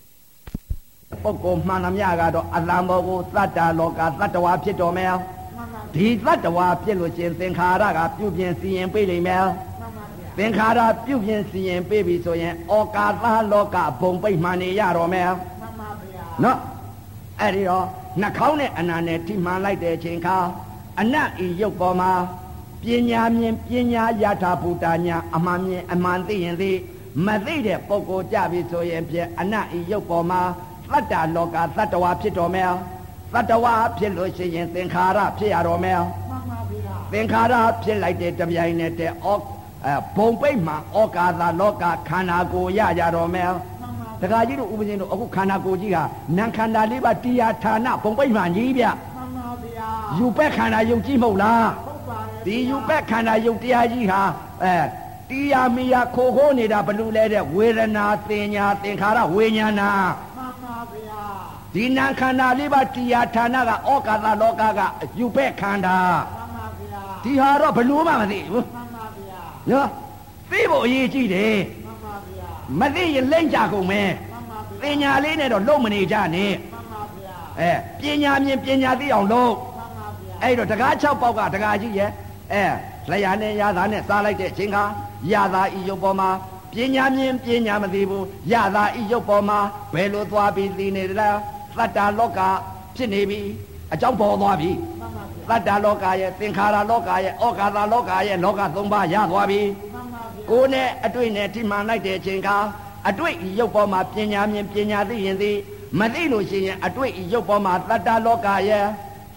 [1.22, 16.58] ပုဂ္ဂိုလ်မှန်သမျှကတော့အလံဘောကိုသတ္တလောကသတ္တဝါဖြစ်တော်မယ်မှန်ပါဒီသတ္တဝါဖြစ်လို့ရှင်သင်္ခါရကပြုပြင်စီရင်ပေးလိမ့်မယ်မှန်ပါဗျာသင်္ခါရပြုပြင်စီရင်ပေးပြီဆိုရင်ဩကာသလောကဘုံပိတ်မှန်နေရတော်မယ်မှန်ပါဗျာနော်
[17.40, 17.86] အဲ့ဒီတော့
[18.20, 20.36] နှာခေါင်းနဲ့အနာနဲ့ထိမှန်လိုက်တဲ့အချိန်ခါ
[21.00, 22.12] အနတ်ဤရုပ်ပေါ်မှာ
[22.82, 26.72] ပညာမြင်ပညာယထာဘူတာညာအမှန်မြင်အမှန်သိရင်သိ
[27.26, 32.70] မသိတဲ့ပုဂ္ဂိုလ်ကြပြီဆိုရင်ဖြင့်အနတ်ဤရုပ်ပေါ်မှာသ တ္တလောကသတ္တဝါဖြစ်တော်မယ်
[33.34, 39.26] သတ္တဝါဖြစ်လို့ရှိရင်သင်္ခါရဖြစ်ရတော်မယ်မှန်ပါဗျာသင်္ခါရဖြစ်လိုက်တဲ့တပြိုင်နက်တည်းဩ
[39.86, 46.05] အဲဘုံပိတ်မှာဩကာသလောကခန္ဓာကိုယ်ရကြတော်မယ်မှန်ပါတခါကြီးတို့ဥပဇင်းတို့အခုခန္ဓာကိုယ်ကြီးဟာ
[46.38, 48.84] နံခန္ဓာလေးပါတရားဌာနဘုံပိတ်မှန်ကြီးဗျ
[49.16, 49.88] မှန်ပါဗျာ
[50.18, 54.20] ယူပက်ခန္ဓာယုတ်ကြီးမဟုတ်လားဟုတ်ပါတယ်ဒီယူပက်ခန္ဓာယုတ်တရားကြီးဟာ
[54.64, 54.76] အဲ
[55.30, 60.32] တရားမီယာခိုခိုးနေတာဘလူလဲတဲ့ဝေဒနာသင်ညာသင်္ခါရဝိညာဏမှန်ပါဗျာ
[61.74, 64.80] ဒီနံခန္ဓာလေးပါတရားဌာနကဩကာသလောကက
[65.18, 65.96] ယူပက်ခန္ဓာ
[66.36, 69.88] မှန်ပါဗျာဒီဟာတော့ဘလူမှမသိဘူးမှန်ပါဗျာနော်
[70.50, 71.56] သိဖို့အရေးကြီးတယ်
[71.86, 72.48] မှန်ပါဗျာ
[72.80, 82.10] မသိရင်လိမ့်ကြကုန်မယ်မှန်ပါသဗျာင်ညာလေးနဲ့တော့လုံးမနေကြနဲ့မှန်ပါဗျာအဲပညာမြင်ပညာသိအောင်လုပ်မှန်ပါဗျာအဲ့တော့တကား6ပေါက်ကတကားကြီးရဲ့
[82.52, 82.64] အဲ
[83.10, 84.84] လျာနဲ့ရသာနဲ့စားလိုက်တဲ့အချိန်ခါ
[85.32, 86.30] ရသာဤရုပ်ပေါ်မှာ
[86.72, 89.58] ပညာမြင်ပညာမသိဘူးရသာဤရုပ်ပေါ်မှာ
[89.94, 91.30] ဘယ်လိုသွားပြီးသိနေလဲ
[91.78, 92.40] သတ္တလောက
[92.96, 93.40] ဖြစ်နေပြီ
[93.92, 94.70] အကြောင်းပေါ်သွားပြီ
[95.00, 99.60] မှန်ပါဗျာသတ္တလောကရဲ့သင်္ခါရလောကရဲ့ဩကာသလောကရဲ့လောကသုံးပါးရသွားပြီ
[99.94, 102.56] မှန်ပါဗျာကိုယ်နဲ့အတွေ့နဲ့ထိမှန်လိုက်တဲ့အချိန်ခါ
[103.08, 105.52] အတွေ့ဤရုပ်ပေါ်မှာပညာမြင်ပညာသိရင်သိ
[105.98, 108.84] မသိလို့ရှိရင်အတွေ့ဤရုပ်ပေါ်မှာသတ္တလောကရဲ့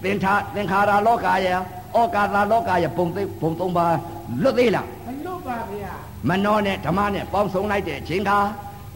[0.02, 1.58] သင်္ထာသင်္ခါရလောကရဲ့
[1.96, 3.96] ဩကာသလောကရဲ့ဘုံသိဘုံသုံးပါး
[4.42, 5.92] လွတ်သေးလားမလွတ်ပါဗျာ
[6.28, 8.38] မနောနဲ့ဓမ္မနဲ့ပေါင်းစုံလိုက်တဲ့အချိန်ခါ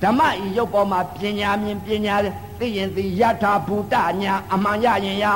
[0.03, 2.17] ဓမ္မဤရုပ်ပေါ်မှာပညာမြင်ပညာ
[2.61, 5.27] သိရင်သိယထာဘူတညာအမှန်ရရင်ရ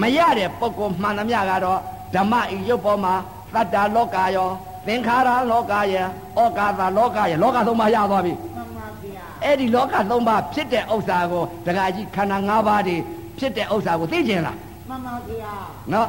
[0.00, 1.80] မရတဲ့ပုဂ္ဂိုလ်မှန်သမျှကတော့
[2.14, 3.14] ဓမ္မဤရုပ်ပေါ်မှာ
[3.54, 4.50] သတ္တလောကရော
[4.86, 6.06] သင်္ခါရလောကရဲ့
[6.38, 12.96] ဩကာသလောကရဲ့လောကသုံးပါးရသွားပြီမှန်ပါဗျာအဲ့ဒီလောကသုံးပါးဖြစ်တဲ့ဥစ္စာကိုဒကာကြီးခန္ဓာ၅ပါးတွေ
[13.38, 14.56] ဖြစ်တဲ့ဥစ္စာကိုသိကျင်လား
[14.88, 15.52] မှန်ပါဗျာ
[15.92, 16.08] နော်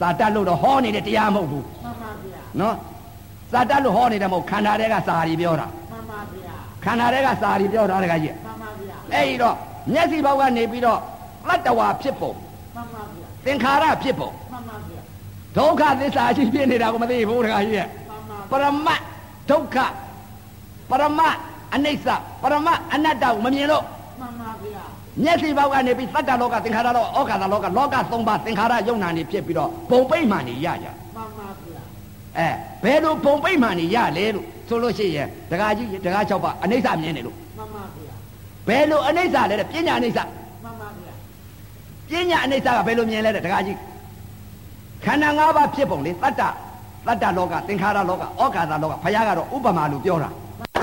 [0.00, 2.74] သာတတ်လို့တော့ဟောနေတဲ့တရားမဟုတ်ဘူးမှန်ပါဗျာနော်
[3.52, 6.54] သာတတ်လို့ဟောနေတယ်မဟုတ်ခန္ဓာတွေကစာရီပြောတာမှန်ပါဗျာ
[6.84, 8.67] ခန္ဓာတွေကစာရီပြောတာဒကာကြီးမှန်ပါဗျာ
[9.14, 9.56] အဲ့ဒီတော့
[9.92, 11.00] မျက်စိဘောက်ကနေပြီးတော့
[11.48, 12.32] တတ္တဝါဖြစ်ပုံ
[12.74, 15.00] မှန်ပါဗျာသင်္ခါရဖြစ်ပုံမှန်ပါဗျာ
[15.56, 19.00] ဒုက္ခသစ္စာရှိဖြစ်နေတာကိုမသိဘူးဒကာကြီးရဲ့မှန်ပါပရမတ်
[19.50, 19.76] ဒုက္ခ
[20.90, 21.36] ပရမတ်
[21.74, 22.06] အနိစ္စ
[22.42, 23.84] ပရမတ်အနတ္တကိုမမြင်လို့
[24.20, 24.84] မှန်ပါဗျာ
[25.22, 30.86] မျက်စိဘောက်ကနေပြီးသတ္တလောကသင်္ခါရလောကဩကာသလောကလောကသုံးပါးသင်္ခါရယုံနာနေဖြစ်ပြီးတော့ဘုံပိတ်မှန်နေရကြ
[31.16, 31.82] မှန်ပါဗျာ
[32.38, 32.48] အဲ
[32.82, 37.97] ဘယ်လိုဘုံပိတ်မှန်နေရလဲလို့ဆိုလို့ရှိရင်ဒကာကြီးဒကာ၆ပါးအနိစ္စမြင်နေလို့မှန်ပါဗျာ
[38.68, 40.18] ဘယ်လိုအနိစ္စလဲတဲ့ပညာအနိစ္စ
[40.64, 41.14] မှန်ပါဗျာ
[42.10, 43.78] ပညာအနိစ္စကဘယ်လိုမြင်လဲတဲ့ဒကာကြီး
[45.04, 46.42] ခန္ဓာ၅ပါးဖြစ်ပုံလေတတ္တ
[47.06, 50.30] တတ္တလောကသင်္ခါရလောကဩကာသလောကဘုရားကတော့ဥပမာလို့ပြောတာ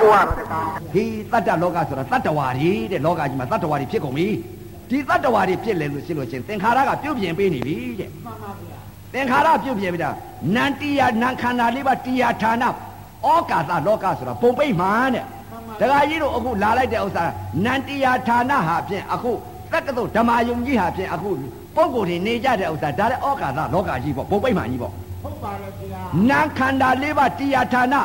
[0.01, 4.27] ကိုရပါတကားဒီတတ္တလောကဆိုတာတတ္တဝါတွေတဲ့လောကကြီးမှာတတ္တဝါတွေဖြစ်ကုန်ပြီ
[4.89, 8.77] ဒီတတ္တဝါတွေဖြစ်လေလို့ရှိလို့ချင်းသင်္ခါရကပြုတ်ပြင်ပေးနေပြီတဲ့မှန်ပါဗျာ
[9.13, 10.11] သင်္ခါရပြုတ်ပြင်ပြီးတာ
[10.55, 12.69] နန္တိယနံခန္ဓာလေးပါတရားဌာနဩ
[13.51, 15.44] ကာသလောကဆိုတာပုံပိတ်မှန်တဲ့မှန်ပါ
[15.79, 17.23] ဒကာကြီးတို့အခုလာလိုက်တဲ့ဥစ္စာ
[17.65, 19.31] နန္တိယဌာနဟာဖြင့်အခု
[19.71, 21.29] တက္ကသိုလ်ဓမ္မယုံကြီးဟာဖြင့်အခု
[21.75, 24.91] ပုံကိုယ်တွေနေကြတဲ့ဥစ္စာဒါလည်းဩကာသလောကကြီးပေါ့ပုံပိတ်မှန်ကြီးပေါ့
[25.23, 27.95] ဟုတ်ပါတယ်ဗျာနံခန္ဓာလေးပါတရားဌာန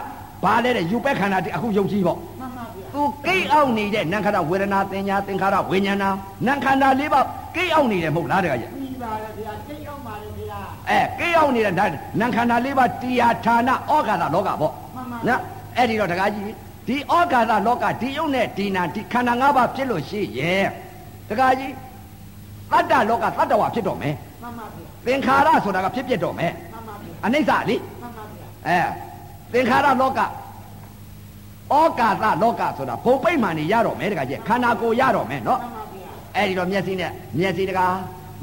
[0.45, 6.05] ဘာလဲတဲ့ယူပက်ခန္ဓာတိအခုယုံကြီးပေါ့မှန်ပါဗျာသူကိတ်အောင်နေတဲ့နံခန္ဓာဝေဒနာသင်ညာသင်္ခါရဝိညာဏ
[6.47, 7.25] နံခန္ဓာ၄ပါး
[7.57, 10.59] ကိတ်အောင်နေတယ်မဟုတ်လားတခါကြီးပြီးပါလေဗျာစိတ်ရောက်ပါလေဗျာ
[10.91, 11.85] အဲကိတ်အောင်နေတဲ့ဒါ
[12.21, 13.75] နံခန္ဓာ၄ပါးတရားဌာနဩ
[14.09, 15.41] ဃာသလောကပေါ့မှန်ပါနော်
[15.77, 16.45] အဲ့ဒီတော့တခါကြီး
[16.91, 20.67] ဒီဩဃာသလောကဒီယုံနဲ့ဒီနာဒီခန္ဓာ၅ပါးဖြစ်လို့ရှိရဲ့
[21.29, 21.73] တခါကြီး
[22.73, 28.81] တတ္တလောကတတ္တဝါဖြစ်တော့မယ်မှန်ပါဗျာသင်္ခါရဆိုတာကဖြစ်ဖြစ်တော့မယ်မှန်ပါဗျာအနိစ္စလေမှန်ပါဗျာအဲ
[29.53, 30.23] သင်္ခါရလောကဩ
[32.01, 37.95] ကာသလောကဆိုတာဘုံပိတ်မှန်နေရတော့မယ်တခါကြီးခန္ဓာကိုယ်ရတော့မယ်နော်မှန်ပါဗျာအဲ့ဒီတော့မျက်စိနဲ့မျက်စိတကား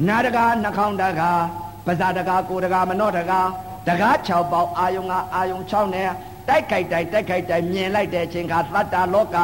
[0.07, 1.41] နားတကားနှာခေါင်းတကား
[1.85, 3.47] ပါးစပ်တကားကိုယ်တကားမနှော့တကား
[3.87, 6.09] တကား6ပေါက်အာယုံကအာယုံ6နဲ့
[6.49, 9.37] တိုက်ခိုက်တိုက်တိုက်ခိုက်တိုက်မြင်လိုက်တဲ့အချိန်ကသတ္တလောက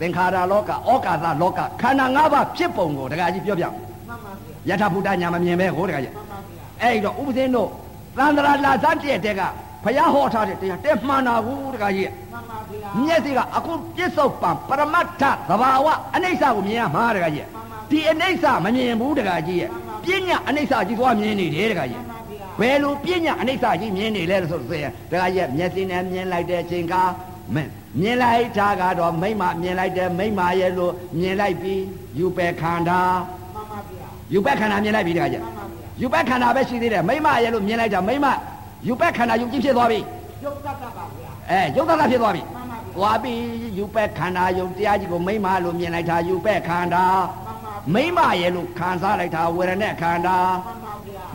[0.00, 4.32] သင်္ခါရလောကဩကာသလောကခန္ဓာ၅ပါးဖြစ်ပုံကိုတခါကြီးပြောပြမှန်ပါ
[4.66, 7.68] ဗျာယထာဘုဒ္ဓညာမမြင်ပဲဟိုတခါကြီးမှန်ပါဗျာအဲ့ဒီတော့ဥပဇင်းတို့
[8.16, 9.42] သန္တရာလာစတဲ့တဲ့က
[9.84, 17.46] ဘုရားဟောထားတဲ့တရားတဲ့မှန်တာဘူးတခါကြီးမှန်ပါဗျာမျက်စိကအခုပြစ္ဆုတ်ပံပရမတ္ထသဘာဝအနိစ္စကိုမြင်ရမှာတခါကြီး
[17.90, 19.70] ဒီအနိစ္စမမြင်ဘူးတခါကြီးရဲ့
[20.04, 22.21] ပညာအနိစ္စကြီးသွားမြင်နေတယ်တခါကြီးမှန်ပါဗျာ
[22.60, 26.94] ဘယ်လိုပညာအနိစ္စကြီးမြင်နေလဲလို့ဆိုတော့ဆိုရင်တခါကြီးမျက်စိနဲ့မြင်လိုက်တဲ့အချိန်က
[27.54, 31.82] မင်းမြင်လိုက်တာကတော့မိမ့်မမြင်လိုက်တယ်မိမ့်မရဲ့လို့မြင်လိုက်ပြီး
[32.18, 33.00] ယူပဲခန္ဓာ
[33.54, 38.26] မှန်ပါဗျာယူပဲခန္ဓာမြင်လိုက်ပြီတခါကြီးမှန်ပါဗျာယူပဲခန္ဓာပဲရှိသေးတယ်မိမ့်မရဲ့လို့မြင်လိုက်တာမိမ့်မ
[38.86, 39.98] ယူပဲခန္ဓာယူကြည့်ဖြစ်သွားပြီ
[40.44, 43.32] ရုပ်တတ်တတ်ပါဗျာအဲရုပ်သတ္တဖြစ်သွားပြီမှန်ပါဗျာသွားပြီ
[43.78, 47.04] ယူပဲခန္ဓာယုံတရားကြီးကိုမိမ့်မလို့မြင်လိုက်တာယူပဲခန္ဓာ
[47.44, 50.81] မှန်ပါမိမ့်မရဲ့လို့ခံစားလိုက်တာဝေဒနဲ့ခန္ဓာမှန်ပါဗျာ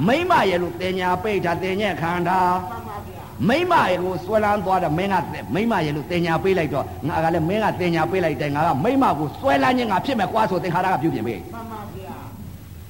[0.08, 2.40] မိမ့်မရဲ့လို့တင်ညာပိဋ္ဌာတင်ညက်ခန္ဓာ
[2.70, 5.16] မှန်ပါဗျာမိမ့်မရဲ့ကိုဆွဲလန်းသွားတယ်မင်းက
[5.54, 12.16] မိမ့်မရဲ့လို့တင်ညာပေးလိုက်တော့ငါကလည်းမင်းကတင်ညာပေးလိုက်တယ်ငါကမိမ့်မကိုဆွဲလန်းခြင်းငါဖြစ်မယ်ကွာဆိုသင်္ခါရကပြုပြင်ပေးမှန်ပါဗျာ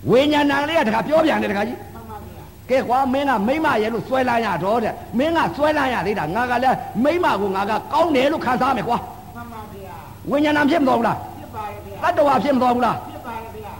[0.10, 8.98] ဝိညာဏလေးကတခါပြောပြန်တယ်တခါကြီးမှန်ပါဗျာကဲကွာမင်းကမိမ့်မရဲ့လို့ဆွဲလန်းရတော့တဲ့မင်းကဆွဲလန်းရသေးတာငါကလည်းမိမ့်မကိုငါကကောင်းတယ်လို့ခံစားမယ်ကွာ
[9.36, 9.96] မှန်ပါဗျာ
[10.30, 13.17] ဝိညာဏဖြစ်မသွားဘူးလားဖြစ်ပါရဲ့ဗျာတတ္တဝါဖြစ်မသွားဘူးလားဖြစ်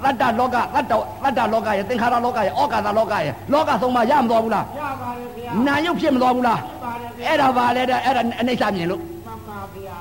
[0.04, 0.94] ပါရဲ့ဗျာတတ္တလောကတတ္တ
[1.24, 9.98] တတ္တလောကရဲ့သင်္ခါရလောကရဲ့ဩကာသလောကရဲ့လောကသုံးပါရမသွားဘူးလားရပါရဲ့ဗျာနာယုတ်ဖြစ်မသွားဘူးလားဖြစ်ပါရဲ့ဗျာအဲ့ဒါပါလေတဲ့အဲ့ဒါအနိစ္စမြင်လို့မှန်ပါဗျာ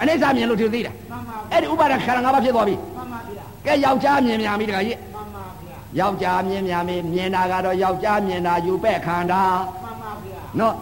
[0.00, 9.42] အနိစ္စမြင်လို့ဒီလိုသိတာမှန်ပါအဲ့ဒီဥပါဒခန္ဓာ၅ပါးဖြစ်သွားပြီမှန်ပါဗျာကဲယောက်ျားမြင်မြန်ပြီတခါကြီးမှန်ပါဗျာယောက်ျားမြင်မြန်ပြီမြင်တာကတော့ယောက်ျားမြင်တာယူပဲ့ခန္ဓာ
[9.82, 10.74] မှန်ပါဗျာနော်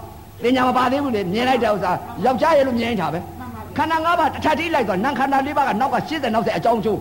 [0.43, 1.93] တင်ညာမပါသေးဘူးလေမြင်လိုက်တဲ့ဥစ္စာ
[2.25, 7.01] ယောက်ျားရဲ့လို့မြင်နေတာပဲမှန်ပါဗျာခန္ဓာ၅ပါးတစ်ထပ်ထိလိုက်တော့နံခန္ဓာ၄ပါးကနောက်က80နောက်ဆက်အကြောင်းကျိုး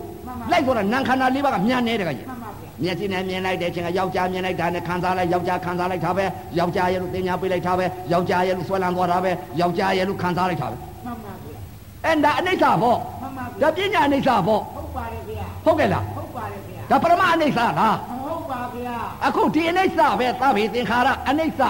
[0.52, 6.26] လိုက်ဆိုတော့နံခန္ဓာ၄ပါးကမြန်နေတယ်ခါကြီးမှန်ပါဗျာမျက်စိနဲ့မြင်လိုက်တဲ့အချိန်ကယောက်ျားမြင်လိုက်တာနဲ့ခံစားလိုက်ယောက်ျားခံစားလိုက်တာပဲ
[6.60, 9.32] ယောက်ျားရဲ့လို့တင်ညာပေးလိုက်တာပဲယောက်ျားရဲ့လို့ဆွဲလန်းသွားတာပဲ
[9.62, 10.76] ယောက်ျားရဲ့လို့ခံစားလိုက်တာပဲ
[11.06, 11.58] မှန်ပါဗျာ
[12.06, 21.62] အဲ့ဒါအနိစ္စပေါ့မှန်ပါဗျာဒါပညာအနိစ္စပေါ့ဟုတ်ပါရဲ့ဗျာဟုတ်ကဲ့လားဟုတ်ပါရဲ့ဗျာဒါပရမအနိစ္စလားဟုတ်ပါဗျာအခုဒီအနိစ္စပဲသဗ္ဗေသင်္ခါရအနိစ္စ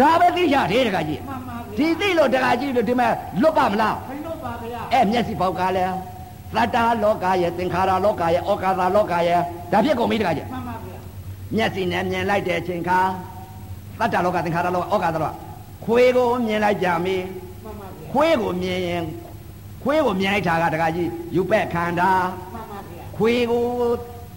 [0.00, 3.12] ဒါပဲသိရတယ်တခါကြီးမှန်ပါဗျာဒီသိလို့တခါကြီးလို့ဒီမဲ့
[3.42, 5.94] လွတ်ပါမလားဖိလို့ပါဗျာအဲ့မျက်စိပေါက်ကလည်း
[6.56, 9.40] သတ္တလောကရဲ့သင်္ခါရလောကရဲ့ဩကာသလောကရဲ့
[9.72, 10.98] ဒါဖြစ်ကုန်ပြီတခါကြီးမှန်ပါဗျာ
[11.56, 12.98] မျက်စိနဲ့မြင်လိုက်တဲ့အချိန်ခါ
[13.98, 15.34] သတ္တလောကသင်္ခါရလောကဩကာသလောက
[15.84, 17.16] ခွေးကိုမြင်လိုက်ကြပြီ
[17.64, 19.02] မှန်ပါဗျာခွေးကိုမြင်ရင်
[19.82, 22.10] ခွေးကိုမြင်လိုက်တာကတခါကြီးယူပက်ခန္ဓာ
[22.54, 23.64] မှန်ပါဗျာခွေးကို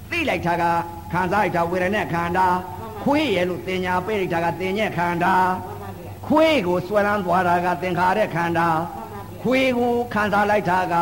[0.09, 0.63] သိလိုက်တာက
[1.11, 2.47] ခံစားလိုက်တာဝေဒနဲ့ခန္ဓာ
[3.03, 10.95] ခွေးရဲ့လို့တင်ညာပေးလိုက်တာကတင်ညက်ခန္ဓာမှန်ပါဗျာခွေးကိုဆွဲလန်းသွားတာကသင်္ခါရခန္ဓာမှန်ပါဗျာခွေးကိုခံစားလိုက်တာက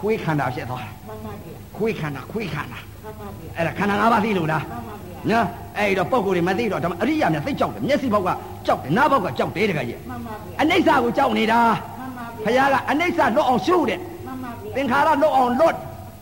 [0.00, 5.46] ခွေးခန္ဓာဖြစ်သွားတာမှန်ပါဗျာခွေးခန္ဓာခွေးခန္ဓာမှန်ပါဗျာအဲ့ဒါခန္ဓာ၅ပါးသိလို့လားမှန်ပါဗျာနော်
[5.78, 8.28] အဲ့တော့ပုံကိုယ်တွေမသိတော့ဒါမှအရိယာများသိကြောက်တယ်မျက်စိဘောက်က
[8.66, 11.60] ကြောက်တယ်နားဘောက်ကကြောက်တယ်တခါကြီးမှန်ပါဗျာအနိစ္စကိုကြောက်နေတာ
[11.98, 15.76] မှန်ပါဘုဗျာရားကအနိစ္စလွတ်အောင်ရှုတဲ့မှန်ပါဗျာသင်္ခါရလွတ်အောင်လွတ်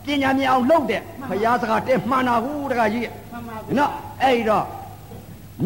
[0.05, 3.91] ပညာမြင်အောင်လုပ်တဲ့ဘုရားစကားတဲ့မှန်တာဟုတ်တခါကြီးမှန်ပါဗျာနော်
[4.23, 4.65] အဲ့တော့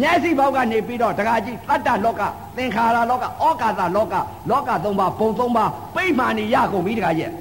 [0.02, 2.22] မျက်စိဘောက်ကနေပြီးတော့တခါကြီးတတ္တလောက
[2.58, 4.16] သင်္ခါရလောကဩကာသလောက
[4.50, 7.32] လောကသုံးပါးဘုံသုံးပါးပိမှန်နေရကုန်ပြီတခါကြီး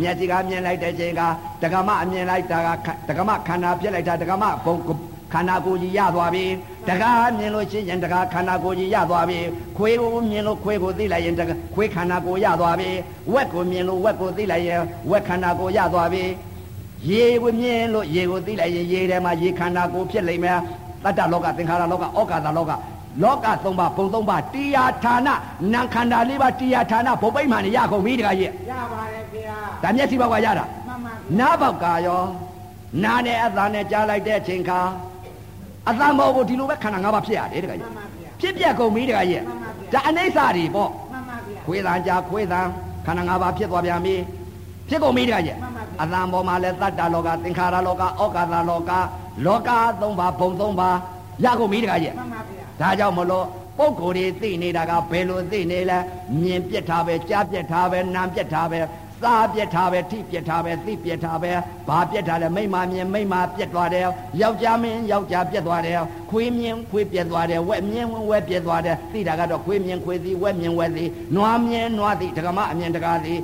[0.00, 1.22] မှန်ပါဗျာမျက်စိကမြင်လိုက်တဲ့ချိန်က
[1.62, 4.76] ဒကမအမြင်လိုက်တာကဒကမခန္ဓာပြက်လိုက်တာဒကမဘုံ
[5.32, 6.44] ခန္ဓာကိုယ်ကြီးရသွားပြီ
[6.88, 9.38] ဒကာမြင်လို့ရှိရင်ဒကာခန္ဓာကိုယ်ကြီးရသွားပြီ
[9.76, 12.90] ခွေးကိုမြင်လို့ခွေးကိုသိလိုက်ရင်ဒကာခွေးခန္ဓာကိုယ်ရသွားပြီ
[13.34, 14.80] ဝက်ကိုမြင်လို့ဝက်ကိုသိလိုက်ရင်
[15.10, 16.24] ဝက်ခန္ဓာကိုယ်ရသွားပြီ
[17.10, 20.58] ရေကိုမြင်လို့ရေကိုသိလိုက်ရင်ရေထဲမှာရေခန္ဓာကိုယ်ဖြစ်လိမ့်မယ်
[21.04, 22.72] တတ္တလောကသင်္ခါရလောကဩကာသလောက
[23.22, 25.28] လောကသုံးပါးဘုံသုံးပါးတရားဌာန
[25.72, 32.22] နံခန္ဓာလေးပါးတရားဌာနဘုံပိမှန်နေရကုန်ပြီတခါကြီးရပါတယ်ဗျာဒါမျက်စိဘောက်ကရတာမှန်ပါနားဘောက်ကရော
[33.04, 34.80] နားနဲ့အသားနဲ့ကြားလိုက်တဲ့အချိန်ခါ
[35.88, 42.66] အသံဘောကိုဒီလိုပဲခန္ဓာ၅ပါးဖြစ်ရတယ်တခါမှကြီးန်ပါဗျာဖြစ်ပြက်ကုန်ပြီတခါကြီးမှန်ပါဗျာဒါအနိစ္စတွေပေါ့မှန်ပါဗျာခွေးတန်ကြားခွေးတန်
[43.06, 44.14] ခန္ဓာ၅ပါးဖြစ်သွားပြန်ပြီ
[44.88, 48.92] ဖြစ်ကုန်ပြီတခါကြီးမှန်ပါဗျာအသံဘောမှာလည်းတတ္တလောကသင်္ခါရလောကဩကာသလောက
[49.46, 50.96] လောကသုံးပါးဘုံသုံးပါး
[51.44, 53.46] ရကုန်ပြီတခါကြီးမှန်ပါဗျာ ဒါကြောင့်မလို့
[53.78, 55.98] ပုဂ္ဂိုလ်တွေသိနေတာကဘယ်လိုသိနေလဲ
[56.42, 58.78] မြင်ပြက်ထားပဲကြားပြက်ထားပဲနားပြက်ထားပဲ
[59.22, 61.52] သစားပြက်ထားပဲထိပြက်ထားပဲသိပြက်ထားပဲ
[61.88, 64.06] ဘာပြက်ထားလဲမိမမြင်မိမပြက်သွားတယ်
[64.40, 65.96] ယောက်ျားမင်းယောက်ျားပြက်သွားတယ်
[66.30, 73.38] ခွေးမြင်ခွေးပြက်သွားတယ်ဝက်မြင်ဝက်ပြက်သွားတယ်သိတာကတော့ခွေးမြင်ခွေးသည်ဝက်မြင်ဝက်သည်နွားမြင်နွားသည်ဒကမအမြင်ဒကာသည်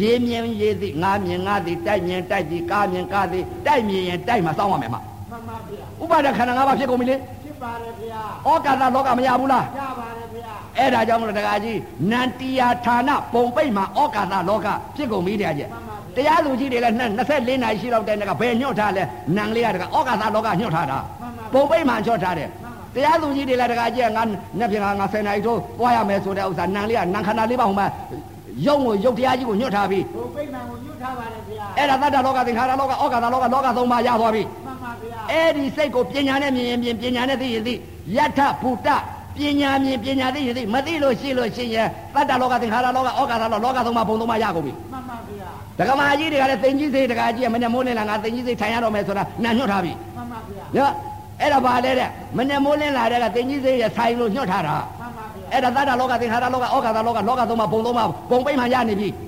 [0.00, 5.00] ရေမြင်ရေသည်ငါမြင်ငါသည်တိုက်မြင်တိုက်သည်ကားမြင်ကားသည်တိုက်မြင်ရင်တိုက်မှာစောင်းရမယ်မှာ
[5.30, 11.78] မှန်ပါဗျာဥပါဒခန္ဓာ၅ပါးဖြစ်ကုန်ပြီလေဖြစ် ပါတယ်ဗျာဩကာသလောကမရဘူးလားရပါတယ်ဗျာအဲ့ဒါကြောင့်မလို့တက္ကကြီး
[12.10, 15.68] နန္တီယာဌာနပုံပိတ်မှာဩကာသလောကဖြစ်ကုန်ပြီတရားကြီး
[16.16, 16.94] တရားသူကြီးတွေလည်း
[17.28, 19.02] 24နာရီရှိတော့တဲ့ကဘယ်ညှော့ထားလဲ
[19.36, 20.98] နန်လေးကတကဩကာသလောကညှော့ထားတာ
[21.52, 22.48] ပုံပိတ်မှာညှော့ထားတယ်
[22.94, 24.22] တရားသူကြီးတွေလည်းတက္ကကြီးကငါ
[24.58, 27.86] နှစ်ပြင်ကငါ10နာရီထိုးသွားရမယ်ဆိုတဲ့ဥစ္စာနန်လေးကနန်ခန္ဓာလေးပါဟိုမှာ
[28.66, 34.67] ရုပ်ကိုရုပ်တရားကြီးကိုညှော့ထားပြီးဘုံပိတ်မှန်ကိုညွှတ်ထားပါတယ်ဗျာအဲ့ဒါသတ္တလောကသင်္ခါရလောကဩကာသလောကလောကသုံးပါးရသွားပြီမှန်ပါဗျာ
[35.30, 37.74] အဲ့ဒီစိတ်ကိုပညာနဲ့မြင်ရင်မြင်ပညာနဲ့သိရင်သိ
[38.16, 38.88] ယထဗုဒ္ဓ
[39.36, 50.92] ပညာမြင်ပညာသိရင်သိမသိလို့ရှိလို့ရှိရင်သတ္တလောကသင်္ခါရလောကဩကာသလောကလောကသုံးပါးဘုံသုံးပါးရကုန်ပြီမှန်ပါဗျာဒကမာကြီးတွေကလည်းသိင်ကြီးစိတ်ဒကာကြီးကမနဲ့မိုးလင်းလာငါသိင်ကြီးစိတ်ထိုင်ရတော့မယ်ဆိုတာနာညွတ်ထားပြီမှန်ပါဗျာနော်
[51.40, 59.27] အဲ့ဒါပါလေတဲ့မနဲ့မိုးလင်းလာတဲ့ကသိင်ကြီးစိတ်ရဆိုင်လို့ညွတ်ထားတာမှန်ပါဗျာအဲ့ဒါသတ္တလောကသင်္ခါရလောကဩကာသလောကလောကသုံးပါးဘုံသုံးပါးဘုံပိတ်မှရနေပြီဖြစ်ပ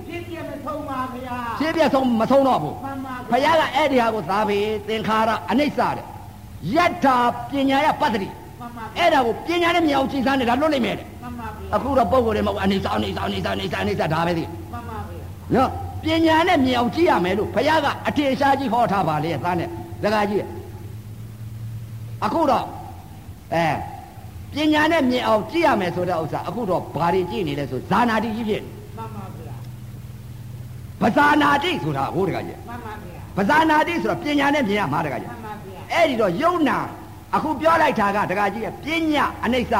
[0.65, 4.57] ဆုံးပါဗျာရှင်းပြဆုံးမဆုံးတော့ဘူးမှန်ပါဘုရားကအဲ့ဒီဟာကိုသာပေ
[4.87, 6.05] သင်္ခါရအနိစ္စတဲ့
[6.75, 7.17] ယတ္ထာ
[7.49, 15.69] ပညာယပတ္တိမှန်ပါအဲ့ဒါကိုပညာနဲ့မြင်အောင်ကြည်စားနေတာလွတ်လိမ့်မယ်တဲ့မှန်ပါဗျာအခုတော့ပုံကိုယ်တွေမဟုတ်အနေစာအနေစာအနေစာအနေစာအနေစာဒါပဲသိမှန်ပါဗျာနော်
[16.03, 19.69] ပညာနဲ့မြင်အောင်ကြည့်ရမယ်လို့ဘုရားကအထင်ရှားကြီးဟောထားပါလေသားနဲ့
[20.03, 20.43] ဒကာကြီး
[22.25, 22.65] အခုတော့
[23.53, 23.67] အဲ
[24.53, 28.63] ပညာနဲ့မြင်အောင်ကြည့်ရမယ်ဆိုတဲ့ဥစ္စာအခုတော့ဘာတွေကြည့်နေလဲဆိုဇာနာတိကြီးဖြစ်
[28.97, 29.30] မှန်ပါဗျာ
[31.01, 36.77] ပဇာနာတိဆိုတာဟိုဒကာကြီးမှန်ပါဗျာပဇာနာတိဆိုတာပညာနဲ့မြင်ရမှာဒကာကြီးမှန်ပါဗျာအဲ့ဒီတော့ယုံနာ
[37.35, 39.73] အခုပြောလိုက်တာကဒကာကြီးရဲ့ပညာအနိစ္စ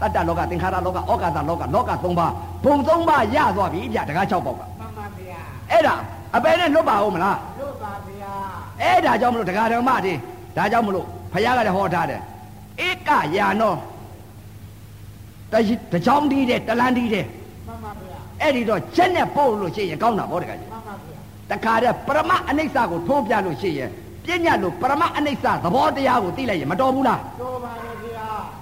[0.00, 2.32] တတ္တလောကသင်္ခါရလောကဩကာသလောကလောက၃ပါး
[2.64, 5.38] ဘုံ၃ပါးရသွားပြီဗျဒကာ၆ပေါက်ကမှန်ပါဗျာ
[5.70, 5.94] အဲ့ဒါ
[6.36, 8.32] အပေနဲ့လွတ်ပါဦးမလားလို့ပါဗျာ
[8.82, 10.14] အဲ့ဒါကြောင့်မလို့ဒကာဓမ္မတွေ
[10.56, 12.20] ဒါကြောင့်မလို့ဘုရားကလည်းဟောထားတယ်
[12.86, 13.74] ဧကယာနော
[15.52, 17.26] တကြီးတချောင်းတီးတယ်တလန်းတီးတယ်
[17.66, 18.07] မှန်ပါဗျာ
[18.42, 21.18] အဲ့ဒီတော့ချက်နဲ့ပို့လို့ရှိရင်ကောင်းတာဗောဒကာကြီးမှန်ပါဗျာ
[21.50, 23.90] တခါတည်းပရမအနိစ္စကိုထိုးပြလို့ရှိရင်
[24.24, 27.72] ပြညာလို့ပရမအနိစ္စသဘောတရားကိုသိလိုက်ရင်မတော်ဘူးလားတော့ပါ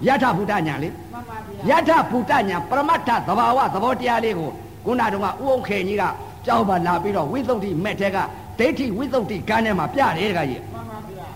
[0.04, 1.36] ဗျာယထဗုဒ္ဓညာလေမှန်ပါ
[1.68, 4.50] ဗျာယထဗုဒ္ဓညာပရမတ္ထသဘာဝသဘောတရားလေးကို
[4.84, 6.04] ခုနတုန်းကဥအောင်ခေကြီးက
[6.46, 8.18] ကြောက်ပါလာပြီးတော့ဝိသုဒ္ဓိမဲ့တဲ့က
[8.58, 11.26] ဒိဋ္ဌိဝိသုဒ္ဓိကန်းထဲမှာပြတယ်တခါကြီးမှန်ပါဗျာ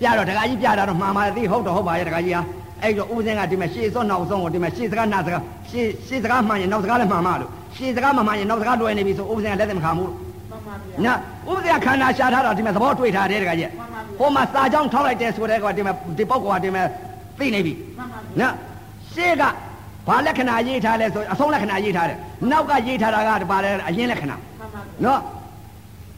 [0.00, 2.42] ပြတော့တခါကြီးပြတာတော့မှားမှာသိဟုတ်တော့ဟုတ်ပါရဲ့တခါကြီးဟာ
[2.82, 11.14] အဲ့တော့ဥပဇင်းကဒီမဲ့ရှေ့စောနောက်ဆုံးကိုဒီမဲ့ရှေ့စကားနောက်စကားရှေ့ရှေ့စကားမှန်ရင်နောက်စကားလည်းမှန်မှာလို့ ရှေ့စကားမမှန်ရင်နောက်စကားလွယ်နေပြီဆိုဥပဇင်းကလက်သက်မခံဘူးလို့မှန်ပါဗျာညာ
[11.48, 13.70] ဥပဇင်းကခန္ဓာရှာထားတာဒီမဲ့သဘောတွေ့ထားတယ်တခါကြီး
[14.18, 16.86] ဟိုမှာစာကြောင်းထောက်လိုက်တယ်ဆိုတဲ့ကွာဒီမဲ့ဒီပေါက်ကကွာဒီမဲ့
[17.38, 18.54] သိနေပြီမှန်ပါဗျာနော်
[19.12, 19.42] ရှေ့က
[20.08, 22.18] ဘာလက္ခဏာရေးထားလဲဆိုအဆုံးလက္ခဏာရေးထားတယ်
[22.50, 25.20] နောက်ကရေးထားတာကဘာလဲအရင်လက္ခဏာမှန်ပါဗျာနော်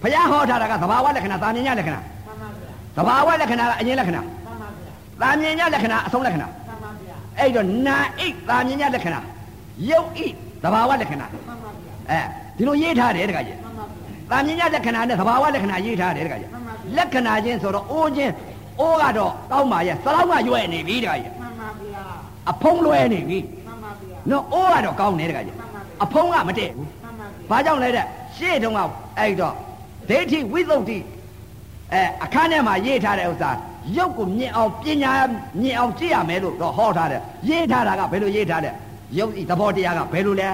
[0.02, 9.20] ဘုရားဟောထားတာကသဘာဝလက္ခဏာသာမြင်ညလက္ခဏာမှန်ပါဗျာသဘာဝလက္ခဏာကအရင်လက္ခဏာမှန်ပါဗျာသာမြင်ညလက္ခဏာအဆုံးလက္ခဏာမှန်ပါဗျာအဲ့တော့နာဣသာမြင်ညလက္ခဏာ
[9.90, 10.20] ယုတ်ဣ
[10.64, 12.20] သဘာဝလက္ခဏာမှန်ပါဗျာအဲ
[12.56, 18.32] ဒီလိုရေးထားတယ်တခါကြီးမှန်ပါဗျာသာမြင်ညလက္ခဏာနဲ့သဘာဝလက္ခဏာရေးထားတယ်တခါကြီးမှန်ပါဗျာလက္ခဏာချင်းဆိုတော့အိုးချင်း
[18.80, 22.04] အိုးကတော့တောင်းပါရဲ့သလောက်ကရွယ်နေပြီတခါကြီးမှန်ပါဗျာ
[22.50, 28.06] အဖုံးလွယ်နေပြီမှန်ပါဗျာနော်အိုးကတော့ကောင်းနေတခါကြီးမှန်ပါဗျာအဖုံးကမတည့်ဘူးမှန်ပါဗျာဘာကြောင့်လဲတဲ့
[28.36, 28.80] ရှေ့တုန်းက
[29.18, 29.54] အဲ့တော့
[30.08, 30.98] ဒိဋ္ဌိဝိသုဒ္ဓိ
[31.92, 33.50] အဲအခန်းထဲမှာရေးထားတဲ့ဥစ္စာ
[33.96, 35.12] ရုပ်ကိုမြင်အောင်ပညာ
[35.62, 38.74] မြင်အောင်ကြည့်ရမယ်လို့တော့ဟောထားတယ်ရေးထားတာကဘယ်လိုရေးထားတဲ့
[39.18, 40.48] ရုပ်ဤသဘောတရားကဘယ်လိုလဲ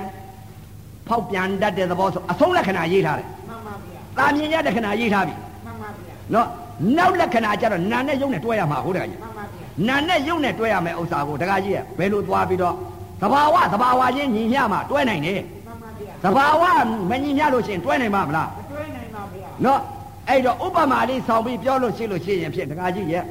[1.08, 5.34] ဖောက်ပြန်တတ်တဲ့သဘောဆိုအဆုံးလက္ခဏာရေးထားတယ်မှန်ပါဗျာတာမြင်ရလက္ခဏာရေးထားပြီ
[5.64, 6.48] မှန်ပါဗျာနော်
[6.96, 12.74] နောက်လက္ခဏာကျတော့နာနဲ့ရုပ်နဲ့တွဲရမှာဟုတ်တယ်ကြီးမှန်ပါဗျာနာနဲ့ရုပ်နဲ့တွဲရမယ်ဥစ္စာကိုတခါကြီးကဘယ်လိုသွားပြီးတော့
[13.22, 16.64] သဘာဝသဘာဝချင်းညီမျှမှာတွဲနိုင်တယ်မှန်ပါဗျာသဘာဝ
[17.10, 19.80] မညီမျှလို့ရှိရင်တွဲနိုင်မှာမလားမတွေးနိုင်ပါဗျာနော်
[20.28, 23.24] အဲ့တော့ဥပမာလေးဆောင်ပြီးပြောလို့ရှိလို့ရှိရင်ဖြင့်တခါကြီးရဲ့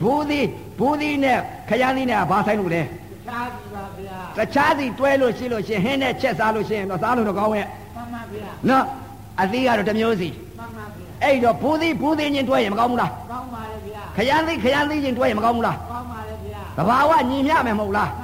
[0.00, 0.46] ဘူးသည်
[0.78, 1.38] ဘူးသည်နဲ့
[1.68, 2.82] ခရမ်းသည်နဲ့ဘာဆိုင်လို့လဲ
[3.26, 4.03] ရှားပြီပါဗျာ
[4.38, 8.84] တခြားစီတွဲလို့ရှိလို့ရှိရင်ဟင်းနဲ့ချက်စားလို့ရှိရင်တော့စားလို့တော့ကောင်းရဲ့မှန်ပါဗျာနော်
[9.40, 10.28] အသီးကတော့တစ်မျိုးစီ
[10.58, 18.23] မှန်ပါဗျာအဲ့တော့ဘူးသည်ဘူးသည်ချင်းတွဲရင်မကောင်းဘူးလားကောင်းပါလေဗျာခရမ်းသည်ခရမ်းသည်ချင်းတွဲရင်မကောင်းဘူးလားကောင်းပါလေဗျာသဘာဝညီမျှမယ်မဟုတ်လားမှန်ပါဗျ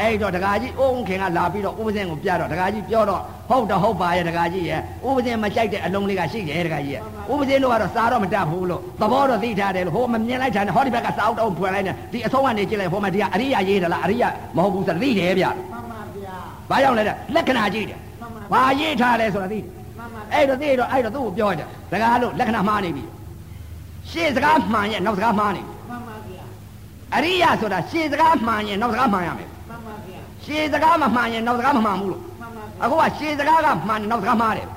[0.00, 16.36] အဲ့တော့တကာကြီးအုံခင်ကလာပြီးတော့ဥပဇင်းကိုပြတော့တကာကြီးပြောတော့ဟုတ်တော့ဟုတ်ပါရဲ့တကာကြီးရဲ့ဥပဇင်းမကြိုက်တဲ့အလုံးလေးကရှိတယ်တကာကြီးရဲ့ဥပဇင်းတို့ကတော့စားတော့မတတ်ဘူးလို့သဘောတော့သိထားတယ်လို့ဟိုမမြင်လိုက်တာနဲ့ဟောဒီဘက်ကစားအောင်တောင်းဖွင့်လိုက်နေဒီအဆုံးကနေကြည့်လိုက်ဟိုမှာဒီကအရိယာရေးတယ်လားအရိယာမဟုတ်ဘူးဆိုသိတယ်ဗျမှန်ပါဗျာ
[16.70, 19.66] ဘာကြောင့်လဲတဲ့လက္ခဏာကြည့်တယ်မှန်ပါဘာရေးထားလဲဆိုတာသိတယ်
[19.98, 23.04] မှန်ပါအဲ့တော့သိတော့အဲ့တော့သူ့ကိုပြောတယ်တကားလို့လက္ခဏာမှားနေပြီ
[24.10, 26.44] ရှေ့စကားမှန်ရဲ့နောက်စကားမှားနေပြီမှန်ပါဗျာ
[27.16, 29.55] အရိယာဆိုတာရှေ့စကားမှန်ရဲ့နောက်စကားမှန်ရမယ်မှန်ပါဗျာ
[30.46, 34.76] ရှေ့စကားမမှန်ရင်နောက်စကားမမှန်ဘူးလို့မှန်ပါဗျာအခုကရှေ့စကားကမှန်တယ်နောက်စကားမှားတယ်မှန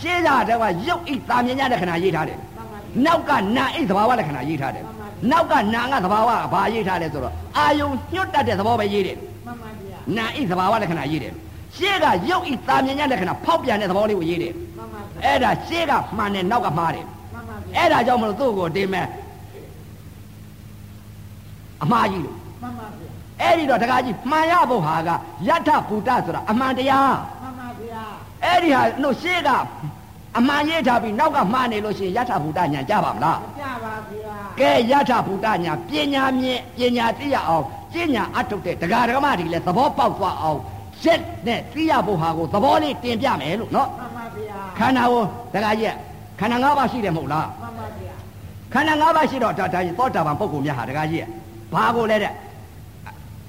[0.00, 4.84] ရှေးကတည်းကရုပ်ဣသာမြင်ရတဲ့ခဏရေးထားတယ်မှန်ပါဗျာနောက်ကနာဣသဘာဝလက္ခဏာရေးထားတယ်
[5.30, 11.32] နောက်ကနာငါသဘာဝကဘာရေးထားလဲဆိုတော့အာယုံညွတ်တတ်တဲ့သဘောပဲရေးတယ်မှန်ပါဗျာနာဣသဘာဝလက္ခဏာရေးတယ်
[11.76, 19.06] ရှေးကရုပ်ဣသာမြင်ရတဲ့ခဏဖောက်ပြန်တဲ့သဘောလေးကိုရေးတယ်မှန်ပါဗျာအဲ့ဒါရှေးကမှန်တယ်နောက်ကမှားတယ်မှန်ပါဗျာအဲ့ဒါကြောင့်မလို့သူ့ကိုတင်မဲ့
[21.82, 23.09] အမှားကြီးလို့မှန်ပါဗျာ
[23.42, 25.10] အဲ့ဒီတော့တကားကြီးမှန်ရဖို့ဟာက
[25.48, 28.02] ယထဘူတဆိုတာအမှန်တရားမှန်ပါဗျာ
[28.44, 29.50] အဲ့ဒီဟာတို့ရှေ့က
[30.38, 40.58] အမှန်ရေးထားပြီးနောက်ကမှားနေလို့ရှိရင်ယထဘူတညာကြပါမလားမကြပါဗျာကဲယထဘူတညာပညာမြင့်ပညာသိရအောင်ကျင့်ညာအထုတ်တဲ့ဒကာဒကမတွေလည်းသဘောပေါက်သွားအောင်
[41.02, 45.22] ရက်နဲ့သိရဖို့ဟာကိုသဘောလေးတင်ပြမယ်လို့နော်မှန်ပါဗျာခန္ဓာကို
[45.54, 45.96] ဒကာကြီးက
[46.40, 48.14] ခန္ဓာ၅ပါးရှိတယ်မဟုတ်လားမှန်ပါဗျာ
[48.72, 51.26] ခန္ဓာ၅ပါးရှိတော့ဒါဒါသောတာပန်ပုဂ္ဂိုလ်များဟာဒကာကြီးက
[51.74, 52.32] ဘာကိုလဲတဲ့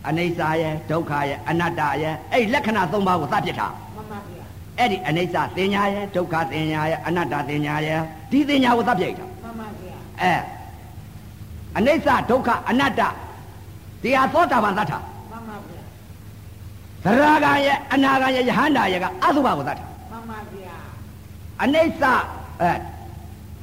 [0.08, 4.46] အနိစ္စရဲ့ဒုက္ခရဲ့အနတ္တရဲ့အဲ့ဒီလက္ခဏာ၃ပါးကိုသတ်ပြစ်တာမှန်ပါဗျာ
[4.78, 8.00] အဲ့ဒီအနိစ္စသင်ညာရဲ့ဒုက္ခသင်ညာရဲ့အနတ္တသင်ညာရဲ့
[8.32, 10.34] ဒီသင်ညာကိုသတ်ပြစ်တာမှန်ပါဗျာအဲ
[11.78, 13.02] အနိစ္စဒုက္ခအနတ္တ
[14.04, 15.00] ဒီဟာသောတာပန်သတ်တာ
[15.32, 15.82] မှန်ပါဗျာ
[17.04, 20.76] သရဂံရဲ့အနာဂံရဲ့ယဟန္တာရဲ့ကအသုဘကိုသတ်တာမှန်ပါဗျာ
[21.64, 22.04] အနိစ္စ
[22.62, 22.72] အဲ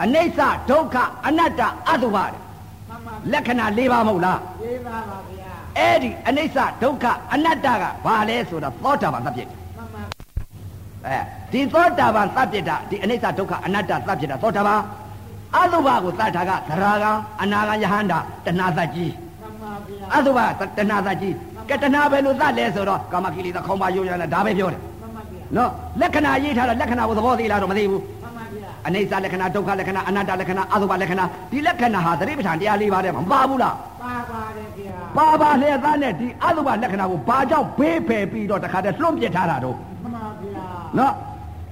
[0.03, 2.32] အနိစ္စဒုက္ခအနတ္တအသုဘတဲ့
[2.89, 5.28] မှန်ပါလက္ခဏာ၄ပါးမဟုတ်လားရေးပါပါဗျာ
[5.79, 10.03] အဲ့ဒီအနိစ္စဒုက္ခအနတ္တကဘာလဲဆိုတော့သောတာပန်သတ်ပြစ်မှန်ပါ
[11.07, 11.18] အဲ
[11.53, 14.81] ဒီသောတာပန်သတ်ပြစ်တာဒီအနိစ္စဒုက္ခအနတ္တသတ်ပြစ်တာသောတာပန်
[15.57, 17.12] အသုဘကိုသတ်တာကသရဂံ
[17.43, 20.39] အနာဂံယဟန္တာတဏှာသတ်ကြီးမှန်ပါဗျာအသုဘ
[20.79, 21.35] တဏှာသတ်ကြီး
[21.68, 25.70] ကဲတဏှာပဲလို့သတ်လဲဆိုတော့ကာမကိလေသာခေါင်းပါယုံရလဲဒါပဲပြောတယ်မှန်ပါဗျာနော်
[26.01, 40.66] လက္ခဏာရေးထားတာလက္ခဏာကိုသဘောသိလားတော့မသိဘူးမှန်ပါဗျာအနိစ္စလက္ခဏာဒုက္ခလက္ခဏာအနတ္တလက္ခဏာအသုဘလက္ခဏာဒီလက္ခဏာဟာသတိပဋ္ဌာန်တရားလေးပါးတဲ့မပါဘူးလား ပါပါတယ်ဗျာပါပါလျက်သားနဲ့ဒီအသုဘလက္ခဏာကိုဘာကြောင့်ဘေးဖယ်ပြီးတော့တခါတည်းလွှန့်ပစ်ထားတာတော့မှန်ပါဗျာ
[40.99, 41.12] နော်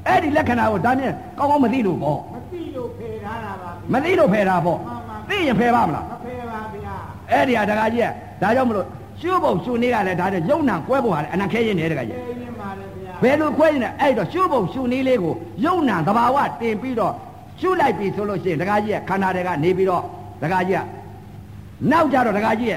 [0.08, 6.94] အဲ့ဒီလက္ခဏာကိုဒါနဲ့ကောင်းကောင်းမသိလို့ပေါ့မသိလို့ဖေထားတာပါဗျာမသိလို့ဖယ်တာပေါ့မှန်ပါသိရင်ဖယ်ပါမလားမဖေပါဗျာ
[7.32, 8.86] အဲ့ဒီဟာတခါကြီးကဒါကြောင့်မလို့
[9.20, 17.12] ရှုပ်ဖို့ရှုနေကလည်းဒါနဲ့ယုံနံကွဲဖို့ဟာလည်းအနံခဲရင်နေတခါကြီးရေးရင်ပါတယ်ဗျာဘယ်လိုခွဲရင်လဲအဲ့တော့ရှုပ်ဖို့ရှုနေလေးကိုယုံနံသဘာဝတင်ပြီးတော့
[17.60, 20.02] ရှုလိုက်ပြီဆိုလို့ရှိရင်တခါကြီးကခန္ဓာတွေကနေပြီးတော့
[20.42, 20.82] တခါကြီးက
[21.90, 22.74] နောက်ကြတော့တခါကြီးက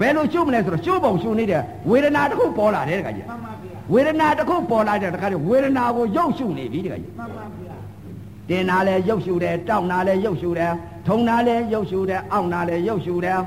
[0.00, 7.76] ဘယ်လိုရှုမလဲဆိုတော့ရှုပ်ဖို့ရှုနေတဲ့ဝေဒနာတစ်ခုပေါ်လာတယ်တခါကြီးမှန်ပါဗျာဝေဒနာတစ်ခုပေါ်လာတဲ့တခါကြီးဝေဒနာကိုယုတ်ရှုနေပြီတခါကြီးမှန်ပါဗျာ
[8.48, 10.72] တင်နာလဲရုပ်ရှူတယ်တောက်နာလဲရုပ်ရှူတယ်
[11.06, 13.38] ထုံနာလဲရုပ်ရှူတယ်အောင့်နာလဲရုပ်ရှူတယ်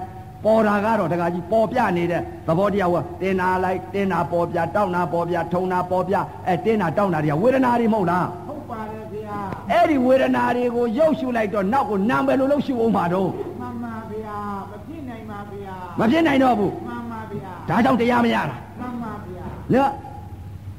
[0.46, 6.16] ပေါ်တာကတော့တကကြီးပေါ်ပြနေတဲ့သဘောတရားကတင်နာလိုက်တင်နာပေါ်ပြတောက်နာပေါ်ပြထုံနာပေါ်ပြ
[6.48, 9.38] အဲတင်နာတောက်နာတွေကဝေဒနာတွေမဟုတ်လားဟုတ်ပါတယ်ဗျာ
[9.72, 14.38] အဲ့ဒီဝေဒနာတွေကိုရုပ်ရှူလိုက်တော့နောက်ကိုနာမ်ပဲလို့လို့ရှူအောင်ပါတော့ မှန်ပါဗျာ
[14.72, 19.92] မဖြစ်နိုင်ပါဗျာ မဖြစ်နိုင်တော့ဘူးမှန်ပါဗျာဒါကြောင့်တရားမရတာမှန်ပါဗျာနော်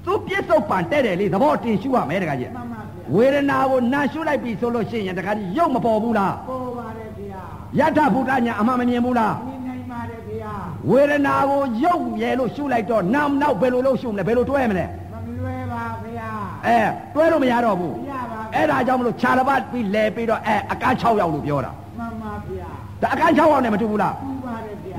[0.05, 10.55] သူပြစ္ဆုတ်ပံတဲ့တယ်လေသဘောတင်ရှူရမယ်တကကြီးမှန်ပါဗျာဝေဒနာကိုနာရှူလိုက်ပြီဆိုလို့ရှိရင်တကကြီးရုပ်မပေါ်ဘူးလားပေါ်ပါတယ်ဗျာယထဘုဒ္ဓညာအမှန်မမြင်ဘူးလားမြင်နိုင်ပါတယ်ဗျာ
[10.91, 16.31] ဝေဒနာကိုရုပ်ရဲလို့ရှုလိုက်တော့နာမ်နောက်ဘယ်လိုလို့ရှုမလဲဘယ်လိုတွဲမလဲမလွယ်ပါဗျာ
[16.67, 16.79] အဲ
[17.15, 22.69] တွဲလို့မရတော့ဘူးမရပါဘူးအဲ့ဒါကြောင့်မလို့ခြာလပတ်ပြီးလဲပြီးတော့အဲအကန်း6ရောက်လို့ပြောတာမှန်ပါဗျာ
[23.03, 24.32] ဒါအကန်း6ရောက်နဲ့မတူဘူးလားပူပါတယ်ဗျာ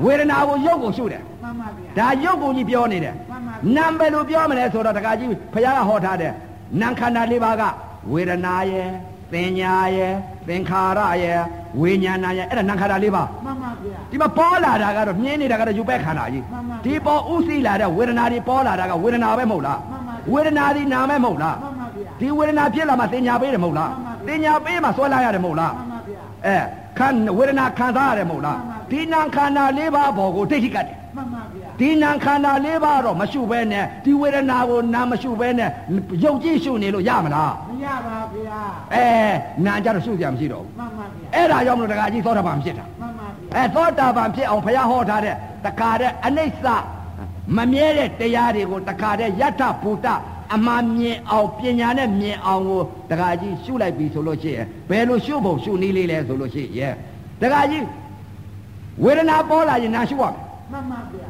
[0.04, 6.34] ဝေဒနာကိုရုပ်ကိုရှုတယ်မှန်ပါဗျာဒါရုပ်ကိုကြီးပြောနေတယ်မှန်ပါနာမ်ဘယ်လိုပြောမလဲဆိုတော့တခါကြီးဘုရားကဟောထားတယ်
[6.82, 7.64] နာမ်ခန္ဓာလေးပါးက
[8.12, 8.90] ဝေဒနာရဲ့
[9.34, 10.14] သင်ညာရဲ့
[10.48, 11.40] သင်္ခါရရဲ့
[11.82, 26.58] ဝိညာဏရဲ့အဲ့ဒါနာမ်ခန္ဓာလေးပါးမှန်ပါဗျာဒီမှာပေါ်လာတာကတော့မြင်းနေတာကတော့ယူပဲခန္ဓာကြီးမှန်ပါဒီပေါ်ဥသိလာတဲ့ဝေဒနာတွေပေါ်လာတာကဝေဒနာပဲမဟုတ်လားမှန်ပါဝေဒနာဒီနာမဲမဟုတ်လားမှန်ပါဗျာဒီဝေဒနာဖြစ်လာမှသင်ညာပေးတယ်မဟုတ်လားမှန်ပါဗျာသင်ညာပေးမှဆွဲလာရတယ်မဟုတ်လားမှန်ပါဗျာအဲ
[26.98, 35.70] ခံဝေဒနာခံစားရတယ်မဟုတ်လားမှန်ပါဗျာဒီနာခန္ဓာလေးပါးပေါ်ကိုဒိဋ္ဌိကတ်တယ်မှန်ပါဗျာဒီနာခန္ဓာလေးပါးတော့မရှုဘဲနဲ့ဒီဝေဒနာကိုနာမရှုဘဲနဲ့
[36.24, 38.60] ယုတ်ကြည်ရှုနေလို့ရမလားမရပါဗျာ
[38.94, 39.08] အဲ
[39.66, 45.36] နာကြတော့ရှုကြမရှိတော့ဘူးမှန်ပါဗျာအဲ့ဒါကြောင့်မလို့တခါကြီးသောတာပန်ဖြစ်တာမှန်ပါဗျာအဲသောတာပန်ဖြစ်အောင်ဘုရားဟောထားတဲ့
[45.66, 46.66] တခါတဲ့အနိစ္စ
[47.58, 50.08] မမြဲတဲ့တရားတွေကိုတခါတဲ့ယထဘူတ
[50.54, 56.94] အမှန်မြင်အောင်ပညာနဲ့မြင်အောင်ကိုတခါကြီးရှုလိုက်ပြီဆိုလို့ရှိရင်ဘယ်လိုရှုဖို့ရှုနည်းလေးလဲဆိုလို့ရှိရင်
[57.42, 57.86] တခါကြီး
[59.04, 60.34] ဝေဒနာပေါ်လာရင်နာရှုရမယ်
[60.72, 61.28] မှန်ပါဗျာ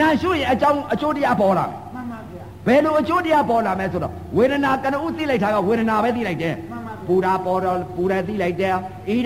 [0.00, 8.76] နာရှုရင်အကြောင်းအကျိုးတရားပေါ်လာမယ်မှန်ပါဗျာဘယ်လိုအကျိုးတရားပေါ်လာမယ်ဆိုတော့ဝေဒနာကနဦးသိလိုက်တာကဝေဒနာပဲသိလိုက်တယ်မှန်ပါဗျာပူတာပေါ်တော့ပူတယ်သိလိုက်တယ်ဣ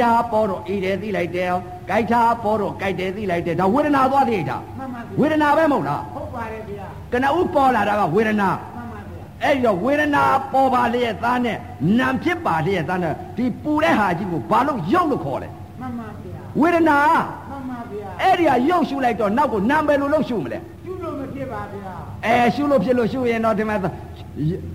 [0.01, 1.51] ဓာပေါ်တော့ဣတယ်သိလိုက်တယ်
[1.89, 8.72] ကြိုက်တာပေါ်တော့ကြိုက်တယ်သိလိုက်တယ်ဒါဝေဒနာသွားသိလိုက်တာမှန်ပါဗျာဝေဒနာပဲမဟုတ်လားဟုတ်ပါတယ်ဗျာကနဦးပေါ်လာတာကဝေဒနာမှန်ပါဗျာ
[9.45, 11.57] အဲ့ဒီတော့ဝေဒနာပေါ်ပါလျက်သားနဲ့
[11.99, 15.49] နာမ်ဖြစ်ပါလျက်သားနဲ့ဒီပူတဲ့ဟာကြီးကိုဘာလို့ရုပ်လို့ခေါ်လဲ
[15.81, 16.99] မှန်ပါဗျာဝေဒနာ
[17.51, 21.93] မှန်ပါဗျာအဲ့ဒီဟာရုပ်ရှုလိုက်တော့နောက်ကိုနာမ်ပဲလို့လို့ရှုမလဲကျุလို့မဖြစ်ပါဗျာ
[22.27, 23.77] အဲရှုလို့ဖြစ်လို့ရှုရင်တော့ဒီမှာ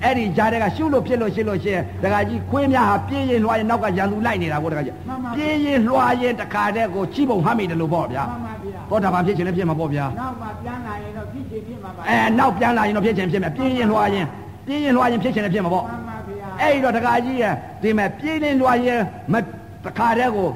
[0.03, 4.95] အဲ့ဒီကြားတဲ့ကရှုလို့ဖြစ်လို့ရှင်းလို့ရှင်းတခါကြီးခွေးများဟာပြင်းရင်လွှားရင်နောက်ကရန်သူလိုက်နေတာကိုတခါကြီး
[5.35, 14.25] ပြင်းရင်လွှားရင်တခါတည်းကိုချိပုံဟမ်းမိတယ်လို့ပေါ့ဗျာမှန်ပါဗျာသောတာပန်ဖြစ်ခြင်းလည်းဖြစ်မှာပေါ့ဗျာနောက်မှပြန်လာရင်တော့ဖြစ်ချင်ဖြစ်မှာပါအဲနောက်ပြန်လာရင်တော့ဖြစ်ခြင်းဖြစ်မယ်ပြင်းရင်လွှားရင်
[14.67, 19.01] ပြင်းရင်လွှားရင်ဖြစ်ခြင်းလည်းဖြစ်မှာပေါ့မှန်ပါဗျာအဲ့ဒီတော့တခါကြီးရဲ့ဒီမဲ့ပြင်းရင်လွှားရင်
[19.33, 19.35] မ
[19.85, 20.49] တခါတည်းကို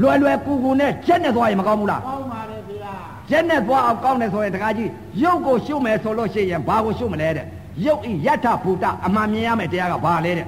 [0.00, 2.92] လွယ်လွယ်ကူကူနဲ့ချက်နဲ့သွားရင်မကောင်းဘူးလားကောင်းပါတယ်ဗျာ
[3.30, 4.90] ရက်နဲ့သွားအောင်ကောင်းတယ်ဆိုရင်တခါကြီး
[5.22, 7.46] ရုပ်ကိုရှုမယ်ဆိုလို့ရှိရင်ဘာကိုရှုမလဲတဲ့
[7.86, 10.46] ရုပ်ဤယထဘူတအမှန်မြင်ရမယ်တရားကဘာလဲတဲ့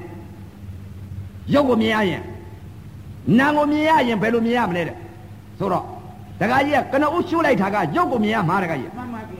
[1.55, 2.23] ရုပ်ကိုမြင်ရရင်
[3.39, 4.97] နာမ်ကိုမြင်ရရင်ဘယ်လိုမြင်ရမလဲတဲ့
[5.59, 5.85] ဆိုတော့
[6.41, 9.40] တခါကြီးကကနဦးရှုလိုက်တာကရုပ်ကိုမြင်ရမှာတခါကြီးမှန်ပါဗျ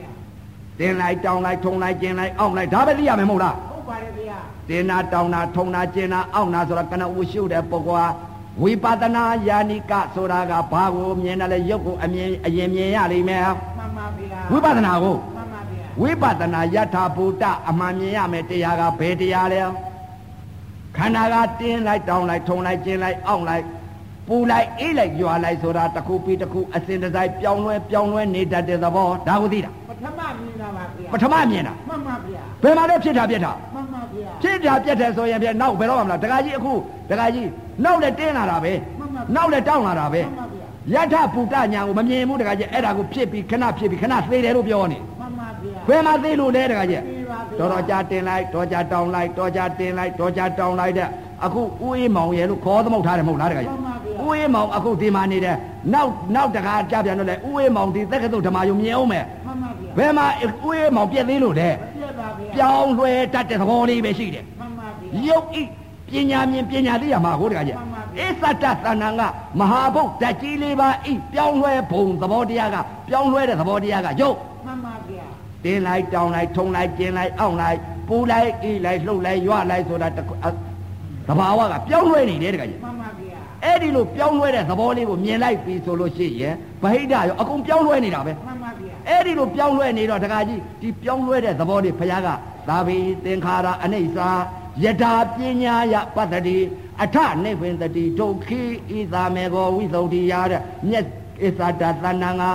[0.81, 4.37] တင်လိုက်တောင်းလိုက်ထုံလိုက်ကျင်လိုက်အောင့်လိုက်ဒါပဲသိရမယ်မဟုတ်လားဟုတ်ပါတယ်ဗျာ
[4.69, 8.07] တင်နာတောင်းနာထုံနာကျင်နာအောင့်နာဆိုတော့ကနဦးရှုတဲ့ပုဂ္ဂိုလ်ဟာ
[8.61, 19.61] ဝိပဿနာယာနိကဆိုတာကဘာကိုမြင်တယ်လဲရုပ်ကိုအမြင်အရင်မြင်ရလိမ့်မယ်မှန်ပါဗျာဝိပဿနာကိုမှန်ပါဗျာဝိပဿနာယထာဘူတအမှန်မြင်ရမယ်တရားကဘယ်တရားလဲ
[20.97, 23.63] ခန္ဓာကတင်းလိုက်တောင်းလိုက်ထုံလိုက်ကျင်းလိုက်အောင့်လိုက်
[24.31, 36.73] ပူလိုက်အေးလိုက်ကြွာလိုက်ဆိုတာတစ်ခုပြီးတစ်ခုအစဉ်တစိုက်ပြောင်းလဲပြောင်းလဲနေတတ်တဲ့သဘောဒါကိုသိတာပထမမြင်တာပါဗျာပထမမြင်တာမှန်ပါဗျာဘယ်မှာလဲဖြစ်တာပြက်တာမှန်ပါဗျာဖြစ်တာပြက်တယ်ဆိုရင်ပြက်နောက်ဘယ်တော့မှမလားဒကာကြီးအခု
[37.09, 37.47] ဒကာကြီး
[37.83, 51.07] နောက်လည်းတင်းလာတာပဲမှန်ပါနောက်လည်းတောင်းလာတာပဲမှန်ပါဗျာယထာဘူတညာကိုမမြင်ဘူးဒကာကြီးအဲ့ဒါကိုဖြစ်ပြီးခဏဖြစ်ပြီးခဏသေးတယ်လို့ပြောနေမှန်ပါဗျာဘယ်မှာသေးလို့လဲဒကာကြီးပြီးပါဗျာတော်တော်ကြာတင်လိုက်တော်ကြာတောင်းလိုက်တော်ကြာတင်လိုက်တော်ကြာတောင်းလိုက်တဲ့
[51.45, 55.57] အခုဦးအေးမောင်ရဲ့လို့ခေါ်သမုတ်ထားတယ်မဟုတ်လားတခါကြီးမှန်ပါဗျာ ဦးအေးမောင်အခုဒီမှာနေတယ်
[55.93, 60.25] နောက်နောက်တခါကြပြန်တော့လေဦးအေးမောင်ဒီသက်ကတုတ်ဓမ္မယုံမြင်အောင်မယ်မှန်ပါဗျာဘယ်မှာ
[60.65, 65.63] ဦးအေးမောင်ပြက်သေးလို့လဲမပြတ်ပါဗျာပြောင်းလွှဲတတ်တဲ့သဘောလေးပဲရှိတယ်မှန်ပါဗျာရုပ်ဤ
[66.09, 69.21] ပညာမြင်ပညာသိရမှာကိုတခါကြီးမှန်ပါဗျာအစ္ဆတသဏ္ဍာန်က
[69.59, 75.25] မဟာဘုတ်ဓာတ်ကြီးလေးပါဤပြောင်းလွှဲဘုံသဘောတရားကပြောင်းလွှဲတဲ့သဘောတရားကရုပ်မှန်ပါဗျာ
[75.63, 80.47] တင်းလိုက်တောင်းလိုက်ထုံလိုက်ကျင်းလိုက်အောင့်လိုက်ပူလိုက်အေးလိုက်လှုပ်လိုက်ရွလိုက်ဆိုတာတစ်ခုအ
[81.27, 83.20] သဘာဝကပြောင်းလဲနေတယ်တခါကြီးမှန်ပါဗျာ
[83.65, 92.27] အဲ့ဒီလိုပြောင်းလဲတဲ့သဘောလေးကိုမြင်လိုက်ပြီဆိုလို့ရှိရင်ဗဟိတရောအကုန်ပြောင်းလဲနေတာပဲမှန်ပါဗျာအဲ့ဒီလိုပြောင်းလဲနေတော့တခါကြီးဒီပြောင်းလဲတဲ့သဘောလေးဘုရားက
[92.67, 94.19] သာဘိသင်္ခါရအနိစ္စ
[94.83, 96.57] ယထာပညာယပတ္တိ
[97.03, 101.05] အထနိဗ္ဗင်တတိဒုက္ခိဣသာမေကောဝိသုဒ္ဓိယတဲ့မြက်
[101.61, 102.51] ဣသတသဏ္ဏငါ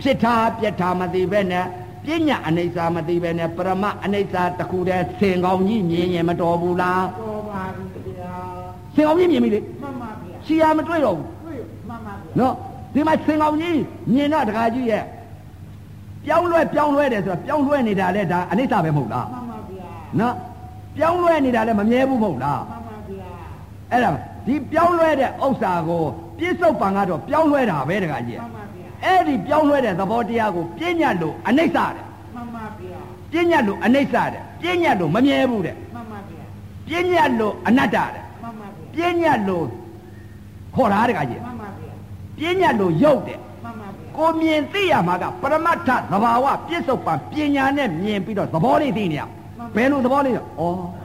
[0.00, 1.64] ဖြစ်တာပြက်တာမသိပဲနဲ့
[2.04, 8.34] ပညာအနိစ္စမသိပဲနဲ့ပရမအနိစ္စတခုတည်းဆင်ကောင်းကြီးမြင်ရင်မတော်ဘူးလားတော်ပါပြီဗျာ
[8.94, 10.10] ဆင်ကောင်းကြီးမြင်ပြီလေမှန်ပါ
[10.48, 12.54] ဗျာရှီယာမတွေ့တော့ဘူးတွေ့မှန်ပါဗျာနော်
[12.94, 13.80] ဒီမှာဆင်ကောင်ကြီး
[14.12, 15.04] မြင်တော့တခါကြီးရဲ့
[16.24, 19.88] ပြောင်းလဲပြောင်းလဲတယ်ဆိုတော့ပြောင်းလဲနေတာလဲဒါအနိစ္စပဲမဟုတ်လားမှန်ပါဗျာ
[20.20, 20.34] နော်
[20.96, 23.28] ပြောင်းလဲနေတာလဲမမြဲဘူးမဟုတ်လားမှန်ပါဗျာ
[23.92, 24.10] အဲ့ဒါ
[24.46, 26.02] ဒီပြောင်းလဲတဲ့ဥစ္စာကို
[26.38, 32.98] ပြစ္ဆုတ်ပံကတော့ပြောင်းလဲတာပဲတခါကြီးမှန်ပါဗျာအဲ့ဒီပြောင်းလဲတဲ့သဘောတရားကိုပြညတ်လို့အနိစ္စတဲ့မှန်ပါဗျာ
[33.32, 36.44] ပြညတ်လို့အနိစ္စတဲ့ပြညတ်လို့မမြဲဘူးတဲ့မှန်ပါဗျာ
[36.88, 38.08] ပြညတ်လို့အနတ္တတဲ့
[38.42, 39.64] မှန်ပါဗျာပြညတ်လို့
[40.74, 41.92] ခေါ်တာတခါကြီးမှန်ပါဗျာ
[42.38, 49.22] ပြညတ်လို့ရုပ်တဲ့မှန်ပါဗျာကိုမြင်သိရမှာကပရမတ္ထသဘာဝပြစ္ဆုတ်ပံပညာနဲ့မြင်ပြီးတော့သဘောလေးသိနေရ
[49.74, 50.44] ဘယ်လိုသဘောလေးလဲဩ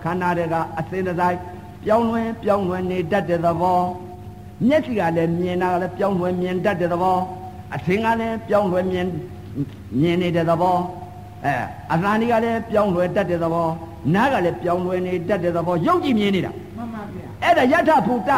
[0.04, 1.38] ခန္ဓာတွေကအစင်တစိုက်
[1.84, 3.80] ပြောင်းလဲပြောင်းလဲနေတတ်တဲ့သဘော
[4.68, 7.18] မျက်စိကလည်းမြင်တာကလည်းပြောင်းလဲမြင်တတ်တဲ့သဘော
[7.76, 9.08] အသင်ကလည်းပြောင်းလဲမြင်
[10.00, 10.78] မြင်နေတဲ့သဘော
[11.46, 11.54] အဲ
[11.94, 13.68] အသံတွေကလည်းပြောင်းလဲတတ်တဲ့သဘော
[14.14, 18.32] နားကလည်းပြောင်းလဲနေတတ်တဲ့သဘောရုပ်ကြည့်မြင်နေတာမှန်ပါဗျာအဲ့ဒါယထဘူတ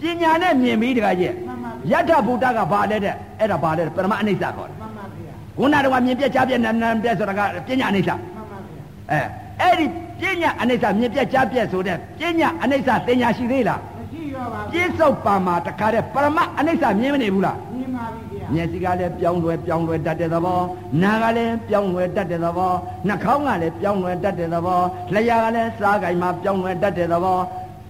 [0.00, 9.20] ပညာနဲ့မြင်ပြီးတခါကြီးမှန်ပါယထဘူတကဘာလဲတဲ့အဲ့ဒါဘာလဲတဲ့ပရမအနိစ္စခေါ်တယ်မှန်ပါဗျာခုနကတော့မြင်ပြက်ကြားပြက်နာနာပြက်ဆိုတာကပညာအနိစ္စမှန်ပါဗျာအဲ
[9.60, 9.86] အဲ့ဒီ
[10.20, 20.60] ပညာအနိစ္စမြင်ပြက်ကြားပြက်ဆိုတဲ့ပညာအနိစ္စတင်ညာရှိသေးလားမရှိရောပါပြစ္ဆုတ်ပါမှာတခါတဲ့ပရမအနိစ္စမြင်မနေဘူးလားမြင်ပါပြီဗျာမျက်စိကလည်းပြောင်းလဲပြောင်းလဲတတ်တဲ့သဘော
[21.02, 22.72] နားကလည်းပြောင်းလဲတတ်တဲ့သဘော
[23.06, 24.80] နှာခေါင်းကလည်းပြောင်းလဲတတ်တဲ့သဘော
[25.14, 27.38] လျှာကလည်းစားကြိုင်မှာပြောင်းလဲတတ်တဲ့သဘော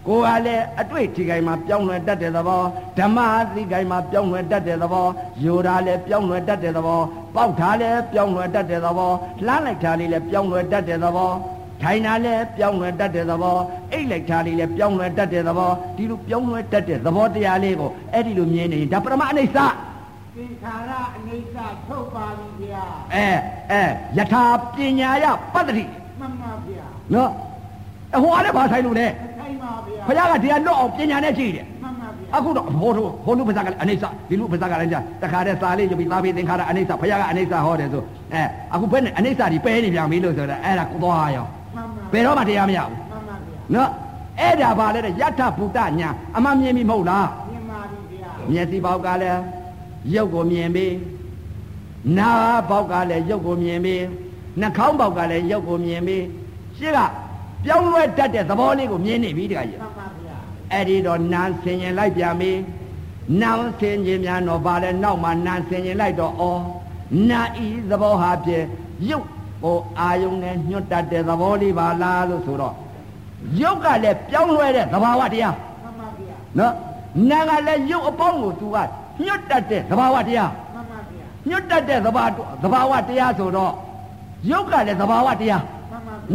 [0.07, 2.63] ကိုယ်ကလည်းအတွေ့အထိကြိုင်မှာပြောင်းလဲတတ်တဲ့သဘော
[2.99, 3.19] ဓမ္မ
[3.55, 5.07] သိကြိုင်မှာပြောင်းလဲတတ်တဲ့သဘော
[5.45, 7.01] ယူတာလည်းပြောင်းလဲတတ်တဲ့သဘော
[7.35, 9.13] ပေါက်တာလည်းပြောင်းလဲတတ်တဲ့သဘော
[9.47, 11.33] လှမ်းလိုက်တာလေးလည်းပြောင်းလဲတတ်တဲ့သဘော
[11.83, 13.59] ထိုင်တာလည်းပြောင်းလဲတတ်တဲ့သဘော
[13.93, 19.59] အိတ်လိုက်တာလေးလည်းပြောင်းလဲတတ်တဲ့သဘောဒီလိုပြောင်းလဲတတ်တဲ့သဘောတရားလေးကိုအဲ့ဒီလိုမြင်နေရင်ဒါပရမအနိစ္စ
[20.37, 21.57] သင်္ခါရအနိစ္စ
[21.87, 23.29] ထုတ်ပါပြီဗျာအဲ
[23.71, 23.83] အဲ
[24.17, 24.45] ယထာ
[24.75, 25.85] ပညာယပတ္တိ
[26.21, 27.31] မှန်ပါဗျာနော်
[28.17, 29.30] အဟိုအားလည်းဘာဆိုင်လို့လဲမဆိုင်ပါဗျာ
[30.09, 38.43] ဘုရားကတရားလွတ်အောင်ပညာနဲ့ကြည့်တယ်မှန်ပါဗျာအခုတော့ဟိုတို့ဟိုလူပဇာကလည်းအနိစ္စဒီလူပဇာကလည်းကြာတခါတည်းစာလေးယူပြီးသာပြီးသင်္ခါရအနိစ္စဘုရားကအနိစ္စဟောတယ်ဆိုအဲ
[38.75, 43.91] အခုဘယ်နဲ့အနိစ္စဒီပဲနေပြန်ပြီလို့ဆိုတော့အဲ့ဒါကိုသွားရောမှန်ပါဘယ်တော့မှတရားမရဘူးမှန်ပါဗျာနော်
[44.41, 49.41] အဲ့ဒါဘာလဲတဲ့ယထဘုဒ္ဓညာအမှန်မြင်ပြီမဟုတ်လားမြင်ပါပြီဗျာမျက်စိပေါက်ကလည်း
[50.15, 50.95] ရုပ်ကိုမြင်ပြီး
[52.19, 54.03] နားပေါက်ကလည်းရုပ်ကိုမြင်ပြီး
[54.61, 56.25] နှာခေါင်းပေါက်ကလည်းရုပ်ကိုမြင်ပြီး
[56.79, 57.01] ရှင်းက
[57.65, 60.37] ပြောင်းလဲတတ်တဲ့သဘောလေးကိုမြင်နေပြီတခါကြီးမှန်ပါဗျာ
[60.73, 62.53] အဲ့ဒီတော့နန်းဆင်ရင်လိုက်ပြန်ပြီ
[63.41, 66.43] နန်းဆင်ခြင်းများတော့ဗါလဲနောက်မှနန်းဆင်ရင်လိုက်တော့ဩ
[67.31, 68.65] နာဤသဘောဟာဖြင့်
[69.09, 69.27] ရုပ်
[69.63, 72.75] ဟိုအာယုံနဲ့ညွတ်တတ်တဲ့သဘောလေးပါလားလို့ဆိုတော့
[73.61, 76.75] ရုပ်ကလည်းပြောင်းလဲတဲ့သဘာဝတရားမှန်ပါဗျာနော်
[77.31, 78.77] နာကလည်းရုပ်အပေါင်းကိုသူက
[79.25, 82.25] ညွတ်တတ်တဲ့သဘာဝတရားမှန်ပါဗျာညွတ်တတ်တဲ့သဘာ
[82.63, 83.73] သဘာဝတရားဆိုတော့
[84.51, 85.80] ရုပ်ကလည်းသဘာဝတရားမှ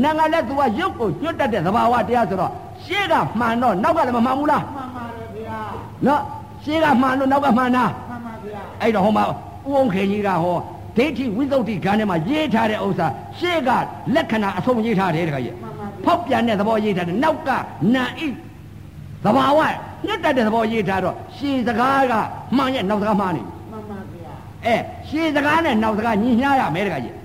[0.03, 2.51] န်ပါဗျာနာကလည်းသူကရုပ်ကိုညွတ်တတ်တဲ့သဘာဝတရားဆိုတော့
[2.85, 5.59] ရှေ့ကမှန်တော့နောက်ကလည်းမမှန်ဘူးလားမှန်ပါတယ်ဗျာ
[6.05, 6.21] နော်
[6.63, 9.29] ရှေ့ကမှန်လို့နောက်ကမှန်တာမှန်ပါဗျာအဲ့တော့ဟိုမှာဥ
[9.65, 10.57] အောင်ခေကြီးကဟော
[10.97, 13.07] ဒိဋ္ဌိဝိသုဒ္ဓိခန်းထဲမှာရေးထားတဲ့ဥစ္စာ
[13.39, 13.69] ရှေ့က
[14.15, 17.49] လက္ခဏာအဆုံးရေးထားတယ်တခါကြီးမှန်ပါဗျာဖောက်ပြန်တဲ့သဘောရေးထားတယ်နောက်က
[17.95, 18.21] နာဣ
[19.25, 19.59] သဘာဝ
[20.07, 22.13] ညတ်တတ်တဲ့သဘောရေးထားတော့ရှေ့စကားက
[22.57, 23.41] မှန်ရဲ့နောက်စကားမှန်နေ
[23.71, 24.33] မှန်ပါဗျာ
[24.65, 24.75] အဲ
[25.09, 27.13] ရှေ့စကားနဲ့နောက်စကားညီမျှရမယ်တခါကြီး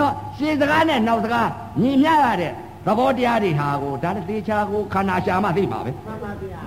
[0.04, 1.48] ော်ရှေ့စကားနဲ့နောက်စကား
[1.82, 2.52] ညီမျှရတဲ့
[2.86, 6.62] သဘောတရားတွေဟာကိုဒါနဲ့သေချာကိုခန္ဓာရှာမှသိမှာပဲမှန်ပါဗျာ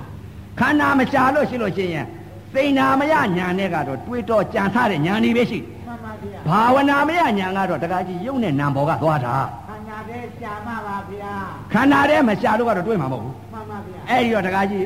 [0.60, 2.06] ခန္ဓာမရှာလို့ရှိလို့ရှိရင်
[2.54, 9.36] စိန်နာမယညာနဲ့ကတော့တွေးတော့ကြံထားတဲ့ညာနေပဲရှိမှန်ပါဗျာဘာဝနာမယညာကတော့တခါကြီးယုံနဲ့နံဘောကသွားတာ
[9.68, 11.34] ခန္ဓာတဲ့ရှာမပါဗျာ
[11.74, 14.86] ခန္ဓာထဲမရှာလို့ကတော့တွေးမှာမဟုတ်ဘူးမှန်ပါဗျာအဲ့ဒီတော့တခါကြီး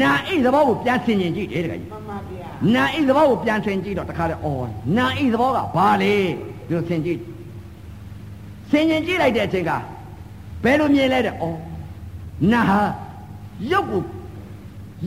[0.00, 2.41] နာဣသဘောကိုပြန်ဆင်ကျင်ကြည့်တယ်တခါကြီးမှန်ပါဗျာ
[2.74, 4.66] နာဣသဘောကိုပြန်ဆင်ကြည့်တော့တခါလေအော်
[4.96, 6.14] နာဣသဘောကဘာလဲ
[6.66, 7.20] ဒီလိုဆင်ကြည့်
[8.70, 9.70] ဆင်ကျင်ကြည့်လိုက်တဲ့အချိန်က
[10.64, 11.58] ဘယ်လိုမြင်လဲတဲ့အော်
[12.52, 12.80] နာဟာ
[13.72, 14.02] ရုပ်ကို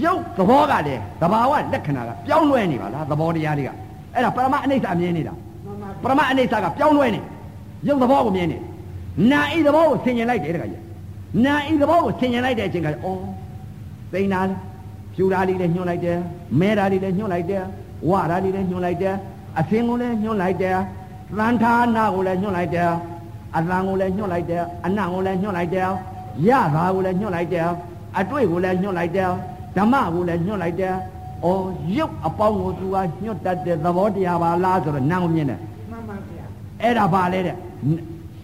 [0.03, 3.69] ရုပ်သဘောကလည်းသဘာဝလက္ခဏာကပြောင်းလဲနေပါလားသဘောတရားတွေက
[4.14, 5.34] အဲ့ဒါပရမအနိစ္စမြင်နေတာ
[5.65, 7.19] မှန်ပါပရမအနိစ္စကပြောင်းလဲနေ
[7.88, 8.57] ရုပ်သဘောကိုမြင်နေ
[9.32, 10.82] နာဤသဘောကိုဆင်ញင်လိုက်တယ်တခါကြီး
[11.45, 13.22] နာဤသဘောကိုဆင်ញင်လိုက်တဲ့အချိန်ကအော်
[14.14, 14.56] သိနာလေ
[15.16, 16.18] ဖြူဓာလေးလည်းညှို့လိုက်တယ်
[16.60, 17.64] မဲဓာလေးလည်းညှို့လိုက်တယ်
[18.10, 19.16] ဝဓာလေးလည်းညှို့လိုက်တယ်
[19.60, 20.78] အသင်ကိုလည်းညှို့လိုက်တယ်
[21.38, 22.90] သံဌာနာကိုလည်းညှို့လိုက်တယ်
[23.58, 25.90] အသံကိုလည်းညှို့လိုက်တယ်အနံ့ကိုလည်းညှို့လိုက်တယ်
[26.48, 27.68] ရတာကိုလည်းညှို့လိုက်တယ်
[28.20, 29.30] အတွေ့ကိုလည်းညှို့လိုက်တယ်
[29.78, 30.94] ဓမ္မကိုလည်းညှို့လိုက်တယ်
[31.44, 31.66] အော်
[31.98, 35.60] ရုပ်အပေါင်းကိုသူကညှို့တတ်တဲ့သဘောတရားပါလားဆိုတော့နာမ်ကိုမြင်တယ်
[35.92, 36.46] မှန်ပါဗျာ
[36.82, 37.56] အဲ့ဒါဘာလဲတဲ့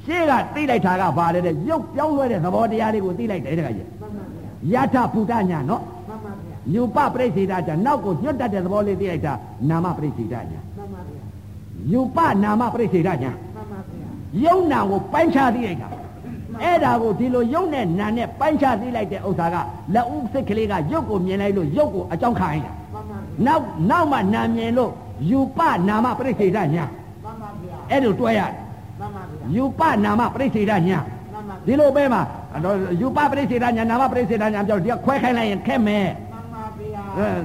[0.05, 4.23] ရှေ့ကသိလိုက်တာကဘာလဲတဲ့ရုပ်ပြောင်းလဲတဲ့သဘောတရားလေးကိုသိလိုက်တယ်တခါကြီးမှန်ပါ
[4.71, 6.00] ဗျာယထဗုဒ္ဓညာနော်မှန်ပါဗျာ
[6.73, 9.33] ယူပပရိစ္ဆေဒညာနောက်ကိုညွတ်တတ်တဲ့သဘောလေးသိလိုက်တာ
[9.69, 11.21] နာမပရိစ္ဆေဒညာမှန်ပါဗျာ
[11.91, 14.09] ယူပနာမပရိစ္ဆေဒညာမှန်ပါဗျာ
[14.43, 15.87] ယုံနာကိုပိုင်းခြားသိလိုက်တာ
[16.63, 19.55] အဲ့ဒါကိုဒီလိုယုံနဲ့နာနဲ့ပိုင်းခြားသိလိုက်တဲ့ဥစ္စာက
[19.93, 24.91] လက်ဦးစိတ်ကလေးကရုပ်ကိုမြင်လိုက်လို့ရုပ်ကိုအကြောင်းခံရတာမှန်ပါဗျာနောက်နောက်မှနာမြင်လို့
[25.29, 26.85] ယူပနာမပရိစ္ဆေဒညာ
[27.23, 28.51] မှန်ပါဗျာအဲ့လိုတွဲရတယ်
[28.99, 30.99] မှန်ပါဗျာယူပနာမပရိစ္ဆေဒညာ
[31.33, 32.21] မှန်ပါဒီလိုပဲမှာ
[32.53, 36.30] အဲ့တော့ယူပပရိစေဒညာနာမပရိစေဒညာပြောဒီကခွဲခိုင်းလိုက်ရင်ခက်မယ်မှန်ပါဗျာအဲ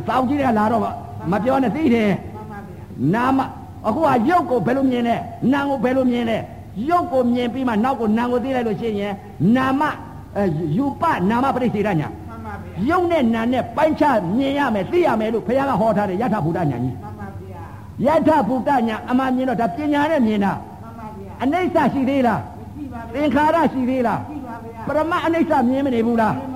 [0.07, 0.83] စောင်းကြီးကလာတော့
[1.31, 2.85] မပြောနဲ့သိတယ်မှန်ပါဗျာ
[3.15, 3.39] နာမ
[3.87, 5.17] အခုကရုပ်ကိုဘယ်လိုမြင်လဲ
[5.53, 6.39] နာကိုဘယ်လိုမြင်လဲ
[6.89, 9.13] ရုပ်ကိုမြင်ပြီးမှနောက်ကိုနာကိုသိလိုက်လို့ရှိရင်
[9.57, 9.83] နာမ
[10.37, 10.45] အဲ
[10.77, 26.56] ယူပနာမပရိစေဒညာမှန်ပါဗျာရုပ်နဲ့နာနဲ့ပိုင်းခြားမြင်ရမယ်သိရမယ်လို့ဘုရားကဟောထားတယ်ယထာဘုဒ္ဓညာကြီးမှန်ပါဗျာယထာဘုဒ္ဓညာအမှန်မြင်တော့ဒါပညာနဲ့မြင်တာမှန်ပါဗျာအနိစ္စရှိသေးလားမရှိပါသဗျာင်္ခါရရှိသေးလားရှိပါဗျာပရမအနိစ္စမြင်မနေဘူးလားမှန်ပါဗျ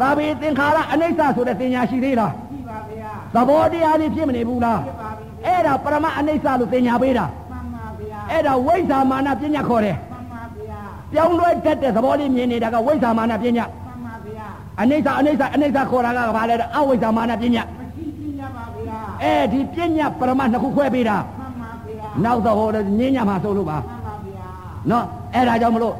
[0.00, 10.80] သာဝေသင်္ခါရအနိစ္စဆိုတဲ့သင်ညာရှိသေးလားရှိပါဗျာသဘောတရားလေးဖြစ်မနေဘူးလားဖြစ်ပါပြီအဲ့ဒါပရမအနိစ္စလို့သင်ညာပေးတာမှန်ပါဗျာအဲ့ဒါဝိဇ္ဇာမာနပညာခေါ်တယ်မှန်ပါဗျာ
[11.12, 14.46] ပြောင်းလဲတတ်တဲ့သဘောလေးမြင်နေတာကဝိဇ္ဇာမာနပညာမှန်ပါဗျာ
[14.80, 22.68] အနိစ္စအနိစ္စအနိစ္စခေါ်တာကဘာလဲတဲ့အဝိဇ္ဇာမာနပညာမရှိရှိရပါဗျာအဲ့ဒီပညာပရမနှစ်ခုခွဲပေးတာမှန်ပါဗျာနောက်တော့ဟို
[22.98, 24.46] ညင်းညမှာဆိုလို့ပါမှန်ပါဗျာ
[24.90, 25.04] နော်
[25.34, 25.94] အဲ့ဒါကြောင့်မလို့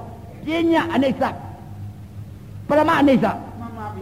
[0.46, 1.22] ပညာအနိစ္စ
[2.68, 3.45] ပရမအနိစ္စမှန်ပါဗျာ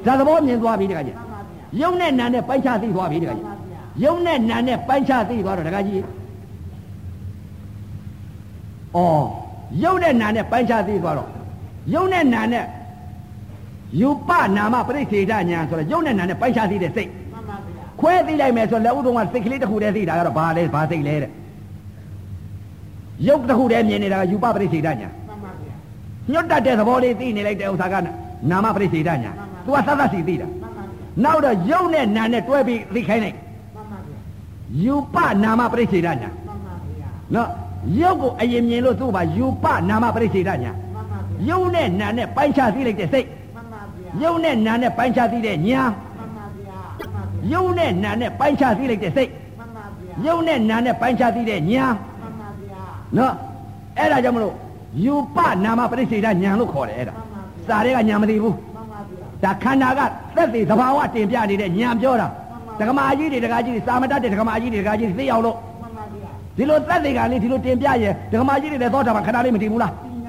[0.07, 6.03] ဒါသဘောမြင်သွားပြီတခါကြီးမှန်ပါဗျာယုံနဲ့နာနဲ့ပိုက်ချသိသွားပြီတခါမှန်ကြီးပါဗျာယုံနဲ့နာနဲ့ပိုင်းခြားသိသွားတော့တခါကြီး
[8.97, 9.01] ဩ
[9.83, 11.29] ယုံနဲ့နာနဲ့ပိုင်းခြားသိသွားတော့
[11.95, 12.65] ယုံနဲ့နာနဲ့
[14.01, 21.31] ယူပနာမပရိစ္ဆေဒညာဆိုတော့ယုံနဲ့နာနဲ့ပိုင်းခြားသိတဲ့စိတ်မှန်ပါဗျာခွဲသိလိုက်မယ်ဆိုလက်ဥတုံးကစိတ်ကလေးတစ်ခုတည်းသိတာကတော့ဘာလဲဘာစိတ်လဲတဲ့
[23.29, 25.75] ယုတ်တစ်ခုတည်းမြင်နေတာကယူပပရိစ္ဆေဒညာမှန်ပါဗျာ
[26.33, 27.95] ညွတ်တတ်တဲ့သဘောလေးသိနေလိုက်တဲ့ဥစ္စာက
[28.51, 29.33] နာမပရိစ္ဆေဒညာ
[29.67, 34.19] तू ကသတ်သတ်စီသိတာမှန်ပါဗျာနောက်တော့ယုံနဲ့နာနဲ့တွဲပြီးသိခိုင်းလိုက်မှန်ပါဗျာ
[34.83, 37.49] ယူပနာမပရိစ္ဆေဒညာမှန်ပါဗျာနော်
[38.01, 45.83] ရုပ်ကိုအရင်မြင်လို့သူ့ဘာယူပနာမပရိစ္ဆေဒညာမှန်ပါဗျာရုပ်နဲ့နာနဲ့ပိုင်းခြားသိလိုက်တဲ့စိတ်မှန်ပါဗျာရုပ်နဲ့နာနဲ့ပိုင်းခြားသိတဲ့ညာ
[46.19, 51.85] မှန်ပါဗျာမှန်ပါဗျာရုပ်နဲ့နာနဲ့ပိုင်းခြားသိလိုက်တဲ့စိတ်မှန်ပါဗျာရုပ်နဲ့နာနဲ့ပိုင်းခြားသိတဲ့ညာ
[52.21, 52.83] မှန်ပါဗျာ
[53.17, 53.33] နော်
[53.99, 54.55] အဲ့ဒါကြောင့်မလို့
[55.05, 57.15] ယူပနာမပရိစ္ဆေဒညာလို့ခေါ်တယ်အဲ့ဒါ
[57.67, 58.74] စာတွေကညာမသိဘူးမှန်ပါဗျာ
[59.45, 60.01] ဒါခန္ဓာက
[60.37, 62.29] သက်သေသဘာဝတင်ပြနေတဲ့ညာပြောတာ
[62.81, 70.29] ဒကမာကြီးတွေဒကာကြီးတွေစာမတတ်တဲ့ဒကမာကြီးတွေဒကာကြီးတွေသိအောင်လို့မှန်ပါဗျာဒီလိုသက်သေကလေးဒီလိုတင်ပြရင်ဒကမာကြီးတွေလည်းသောတာပန်ခဏလေးမတည်ဘူးလားပြင်းရ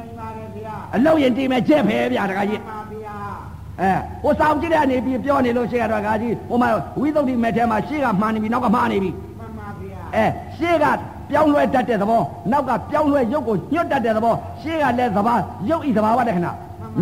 [0.67, 3.15] ရအလုံးရင်တီးမယ်ချက်ဖဲဗျာတခါကြီးမှန်ပါဗျာ
[3.81, 3.91] အဲ
[4.23, 6.69] ဟိုဆောင်ကြည့်တဲ့အနေပြီးပြောနေလို့ရှိရတော့တခါကြီးဟိုမှာ
[6.99, 10.25] ဝိသုဒ္ဓိမဲ့ထဲမှာရှေ့ကမှားနေပြီနောက်ကမှားနေပြီမှန်ပါဗျာအဲ
[10.57, 10.85] ရှေ့က
[11.29, 12.21] ပြောင်းလဲတတ်တဲ့သဘော
[12.51, 15.35] နောက်ကပြောင်းလဲရုပ်ကိုညွတ်တတ်တဲ့သဘောရှေ့ကလည်းသဘာ
[15.69, 16.51] ရုပ်ဤသဘာဝလက္ခဏာ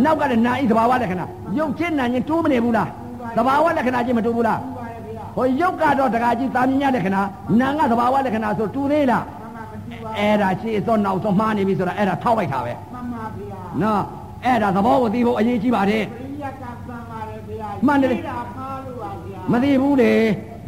[0.04, 1.26] နောက်ကလည်းနာဤသဘာဝလက္ခဏာ
[1.58, 2.90] ရုပ်ချင်းနာချင်းတိုးမနေဘူးလား
[3.38, 7.22] သဘာဝလက္ခဏာချင်းမတိုးဘူးလားမှန်ပါဗျာဟိုရုပ်ကတော့တခါကြီးသာမြင်ရလက္ခဏာ
[7.60, 14.02] နာကသဘာဝလက္ခဏာဆိုတူသေးလားမှန်ပါမတူပါအဲ့ဒါရှေ့စောနောက်စောမှားနေပြီဆိုတာအဲ့ဒါထောက်လိုက်တာပဲမှန်ပါဗျာနော်
[14.46, 20.12] အဲ့ဒါသဘောကိုသိဖို့အရေးကြီးပါတယ်ပရိယတ်ကသံပါတယ်ဗျာမှန်တယ်လေတာဖားလို့ပါဗျာမသိဘူးလေ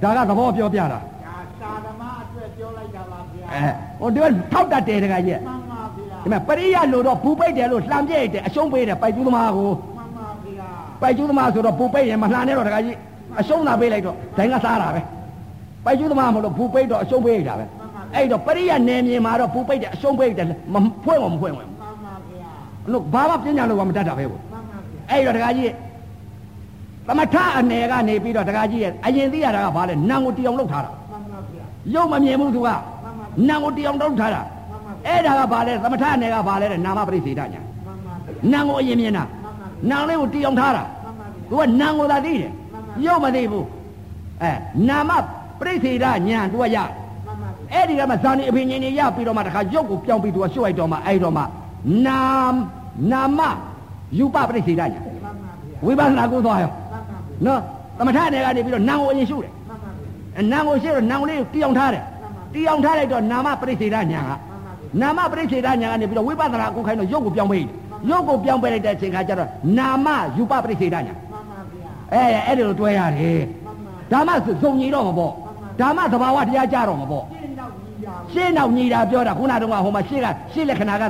[0.03, 0.99] ဒါကသဘောပြောပြတာဒါ
[1.61, 3.67] သာဓမ္မအတွက်ပြောလိုက်တာပါဗျာအဲ
[3.99, 5.64] ဟိုဒီကထောက်တတ်တယ်တခါကြီးမှန်ပါဗျာ
[6.25, 10.67] ဒီမဲ့ပရိယလို့တော့ဘူပိတ်တယ်လို့လှမ်းပြိတ်တယ်အရှုံးပေးတယ်ပိုက်ကျူးသမားကိုမှန်ပါဗျာ
[11.01, 12.97] ပိုက်ကျူးသမားဆိုတော့ဘူပိတ်ရင်မလှမ်းနဲ့တော့တခါကြီး
[13.39, 15.01] အရှုံးသာပေးလိုက်တော့ဒိုင်းကစားတာပဲ
[15.85, 17.65] ပိုက်ကျူးသမားမလို့ဘူပိတ်တော့အရှုံးပေးလိုက်တာပဲ
[18.15, 22.49] အဲ့တော့ပရိယနယ်မြေမှာတော့ဘူပိတ်တယ်အရှုံးပေးတယ်မဖွင့်မဖွင့်ဝင်မှန်ပါဗျာ
[22.91, 25.71] လို့ဘာမှပညာလို့ကမတတ်တာပဲကိုမှန်ပါဗျာအဲ့တော့တခါကြီး
[27.07, 32.79] သမထအနေကနေပြီးတော့တခါကြီးရဲ့အရင်သိရတာကဘာလဲနံကိုတီအောင်လုပ်ထားတာမှန်ပါဗျာရုပ်မမြင်ဘူးသူကမှန်
[33.19, 34.54] ပါနံကိုတီအောင်လုပ်ထားတာမှန်ပါ
[35.07, 42.51] အဲ့ဒါကဘာလဲသမထအနေကဘာလဲတဲ့နာမပရိသေဒညာမှန်ပါဗျာနံကိုအရင်မြင်တာမှန်ပါနံလေးကိုတီအောင်ထားတာမှန်ပါဗျာသူကနံကိုသာသိတယ်
[43.05, 43.65] ရုပ်မသိဘူး
[44.41, 44.51] အဲ
[44.89, 45.11] နာမ
[45.59, 46.77] ပရိသေဒညာသူကရ
[47.25, 51.43] မှန်ပါဗျာအဲ့ဒီကမှဇာနေအဖေငင်နေရပြီးတော့မှတခါရုပ်ကိုပြောင်းပြီးသူကရွှတ်လိုက်တော့မှအဲ့တော့မှ
[52.05, 52.19] နာ
[53.11, 53.41] နာမ
[54.17, 55.51] ယူပပရိသေဒညာမှန်ပါဗျာ
[55.85, 57.61] ဝိပဿနာကိုသွားရောမှန်ပါဗျာနော်
[57.97, 60.01] သမထအနေကနေပြီးတော့နံကိုအရင်ရှုတယ်မှန်ပါဗျာ
[60.37, 62.03] အဲနံကိုရှုတော့နံကိုလေးကိုတီအောင်ထားတယ်
[62.53, 64.35] တီအောင်ထားလိုက်တော့နာမပရိသေဒညာကမှ
[65.03, 67.69] န်ပါဗျာနာမပရိသေဒညာကနေပြီးတော့ဝိပဿနာကိုခိုင်းတော့ရုပ်ကိုပြောင်းပေးတယ်
[68.09, 70.07] ရုပ်ကိုပြောင်းပေးလိုက်တဲ့အချိန်ခါကျတော့နာမ
[70.37, 75.31] ယူပပရိသေဒညာမှန်ပါဗျာအဲအဲ့ဒီလိုတွဲရတယ်မှန်ပါဒါမှစုံညီတော့မပေါ့
[75.79, 81.03] ဒါမှသဘာဝတရားကြတော့မပေါ့ရှင်းတော့ကြီးရပါရှင်းနောက်ညီတာပြောတာခုနတုန်းကဟိုမှာရှင်းကရှင်းလက္ခဏာက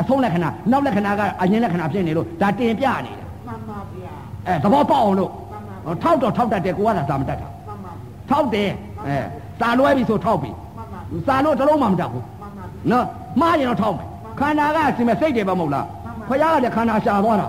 [0.00, 4.12] အဆုံးလက္ခဏာနောက်လက္ခဏာကအရင်လက္ခဏာဖြစ်နေလို့ဒါတင်ပြနေတယ်မှန်ပါဗျာ
[4.46, 8.68] အဲသဘောပေါက်အောင်လို့မှန်ပါဟိုထောက်တော့ထောက်တတ်တယ်ကိုကသာသာမတတ်တာမှန်ပါဗျာထောက်တယ်
[9.06, 9.16] အဲ
[9.60, 13.04] စာလွဲပြီဆိုထောက်ပြီမှန်ပါစာလို့တစ်လုံးမှမတတ်ဘူးမှန်ပါနော်
[13.40, 14.06] မှားရင်တော့ထောက်မယ်
[14.40, 15.86] ခန္ဓာကစင်မဲ့စိတ်တယ်ပဲမဟုတ်လား
[16.28, 17.48] ခွရားကလည်းခန္ဓာရှာသွားတာ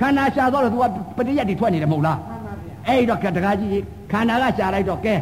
[0.00, 0.84] ခန္ဓာရှာသွားတော့ तू က
[1.16, 3.70] ပฏิယတ်တွေထွက်နေတယ်မဟုတ်လားမှန်ပါဗျာအဲ့တော့တကားကြီး
[4.12, 5.14] ခန္ဓာကရှာလိုက်တော့ကဲ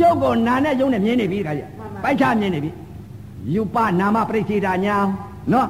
[0.00, 1.68] ရုပ်ကိုနာနဲ့ရုပ်နဲ့မြင်နေပြီတကားကြီး
[2.02, 2.70] ပိုက်ချမြင်နေပြီ
[3.54, 4.96] ယူပနာမပရိစ္ဆေဒညာ
[5.52, 5.68] နော်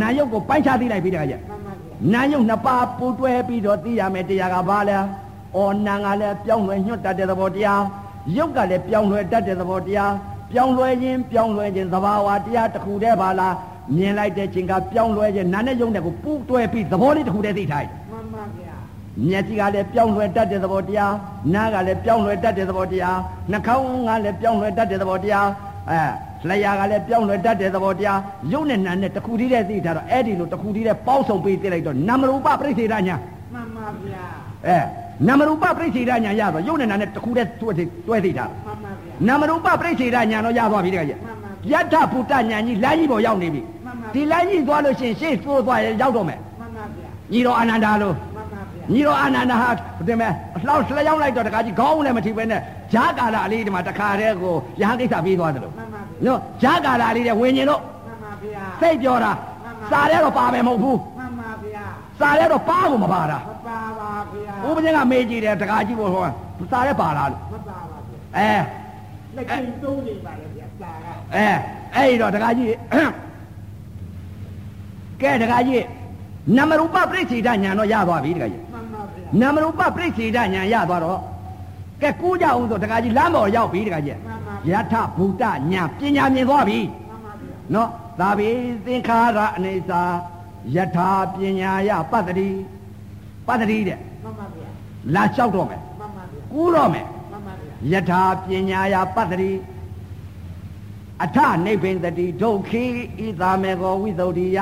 [0.00, 4.98] နာယုတ်ကိုပိုက်ချသိလိုက်ပြီတကားကြီးမှန်ပါဗျာနာယုတ်နှစ်ပါးပူတွဲပြီးတော့သိရမယ်တရားကဘာလဲ။
[5.56, 7.80] အော်နာကလည်းပြောင်းလဲညွတ်တတ်တဲ့သဘောတရား။
[8.36, 10.12] ယုတ်ကလည်းပြောင်းလဲတတ်တဲ့သဘောတရား။
[10.52, 13.54] ပြောင်းလဲခြင်းပြောင်းလဲခြင်းသဘာဝတရားတစ်ခုတည်းပါလား။
[13.96, 18.74] မြင်လိုက်တဲ့ချိန်ကပြောင်းလဲခြင်းနာနဲ့ယုတ်နဲ့ကိုပူတွဲပြီးသဘောလေးတစ်ခုတည်းသိထားတယ်မှန်ပါဗျာ။
[19.28, 21.12] မျက်စိကလည်းပြောင်းလဲတတ်တဲ့သဘောတရား။
[21.54, 23.16] နားကလည်းပြောင်းလဲတတ်တဲ့သဘောတရား။
[23.50, 25.46] နှာခေါင်းကလည်းပြောင်းလဲတတ်တဲ့သဘောတရား။
[25.90, 26.00] အဲ
[26.48, 28.18] လျှာကလည်းပြောင်းလဲတတ်တဲ့သဘောတရား။
[28.52, 33.16] ယုတ်နဲ့နာနဲ့တစ်ခုတည်းတည်းသိထားတော့အဲ့ဒီလိုတစ်ခုတည်းတည်းပေါင်းစုံပြီးသိလိုက်တော့နမရူပပြိစေဒညာ။
[33.54, 34.24] မှန်ပါဗျာ
[34.66, 34.78] အဲ
[35.26, 38.81] နမရူပပြိစ္ဆေဒညာရသွားရုပ်နဲ့နာနဲ့တစ်ခုတည်းတွဲသိတွဲသိတာမှန်ပါဗျာ
[39.28, 48.60] နမရူပပြိစ္ဆေဒညာတော့ရသွားပြီတကကြီးမှန်ပါယတ္ထဗုဒ္ဓညာကြီးလမ်းကြီးပေါ်ရောက်နေပြီမှန်ပါဒီလမ်းကြီးသွားလို့ရှိရင်ရှေ့သိုးသွားရင်ရောက်တော့မယ်မှန်ပါဗျာညီတော်အာနန္ဒာလို့မှန်ပါဗျာ
[48.92, 49.70] ညီတော်အာနန္ဒာဟာ
[50.08, 50.32] ဒီမဲ့
[50.66, 52.60] လှောက်လှရောက်လိုက်တော့တကကြီးခေါင်းလည်းမထိပဲနဲ့
[52.92, 59.32] ဂျာကာလာအလေးဒီမှာတခါတည်းကိုရဟန်းကိစ္စပြီးသွားတယ်လို့မှန်ပါဗျာနော်ဂျာကာလာလေးတဲ့ဝิญဉ်တို့မှန်ပါဗျာစိတ်ပြောတာ
[59.90, 61.84] စားရဲတော့ပါမယ်မဟုတ်ဘူးမှန်ပါဗျာ
[62.20, 66.24] စားရဲတော့ပါဖို့မပါတာမပါပါဗျာဥပဒေကမေးကြည့်တယ်တခါကြီးကိုဟော
[66.72, 68.81] စားရဲပါလားလို့မပါပါဗျာအဲ
[69.36, 71.48] လက်ကျင်တိုးနေပါလေဗျာစာကအဲ
[71.94, 72.68] အဲ့ဒီတော့တခါကြီး
[75.22, 75.84] ကဲတခါကြီး
[76.56, 81.20] နမရူပပြိစ္ဆေဒညာတော့ရသွားပြီတခါကြီးမှန်ပါဗျာနမရူပပြိစ္ဆေဒညာရသွားတော့
[82.02, 86.78] ကဲကူးကြအောင်ဆိုတခါကြီးလမ်းပေါ်ရောက်ပြီတခါကြီးမှန်ပါယထဗုဒ္ဓညာပညာမြင်သွားပြီ
[87.08, 87.88] မှန်ပါဗျာနော်
[88.20, 88.48] သာဘိ
[88.86, 90.02] သင်္ခါရအနေစာ
[90.74, 92.48] ယထာပညာယပတ္တိ
[93.46, 94.68] ပတ္တိတဲ့မှန်ပါဗျာ
[95.14, 97.11] လာလျှောက်တော့မယ်မှန်ပါဗျာကူးတော့မယ်မှန်ပါဗျာ
[97.90, 99.52] ယထာပညာယပတ္တိ
[101.24, 102.84] အထနိဗ္ဗိန္တတိဒုက္ခိ
[103.24, 104.58] ဣသာမေကောဝိသုဒ္ဓိယ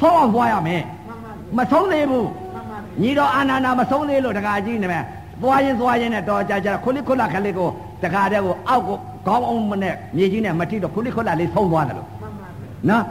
[0.00, 5.04] ဆုံးအောင်သွားရမယ်မှန်ပါဗျာမဆုံးသေးဘူးမှန်ပါဗျာညီတော်အာနန္ဒာမဆုံးသေးလို့တခါကြီးနေမယ်
[5.42, 7.68] သွားရင်သွားရင်နဲ့တော်ကြကြခုလိခုလခလေးကို
[8.02, 8.96] တခါတည်းကိုအောက်ကို
[9.26, 13.04] ခေါင်းအောင်မနဲ့မြေကြီးနဲ့မထိတော့ခုလိခုလလေးဆုံးသွားတယ်လို့မှန်ပါဗျာနော်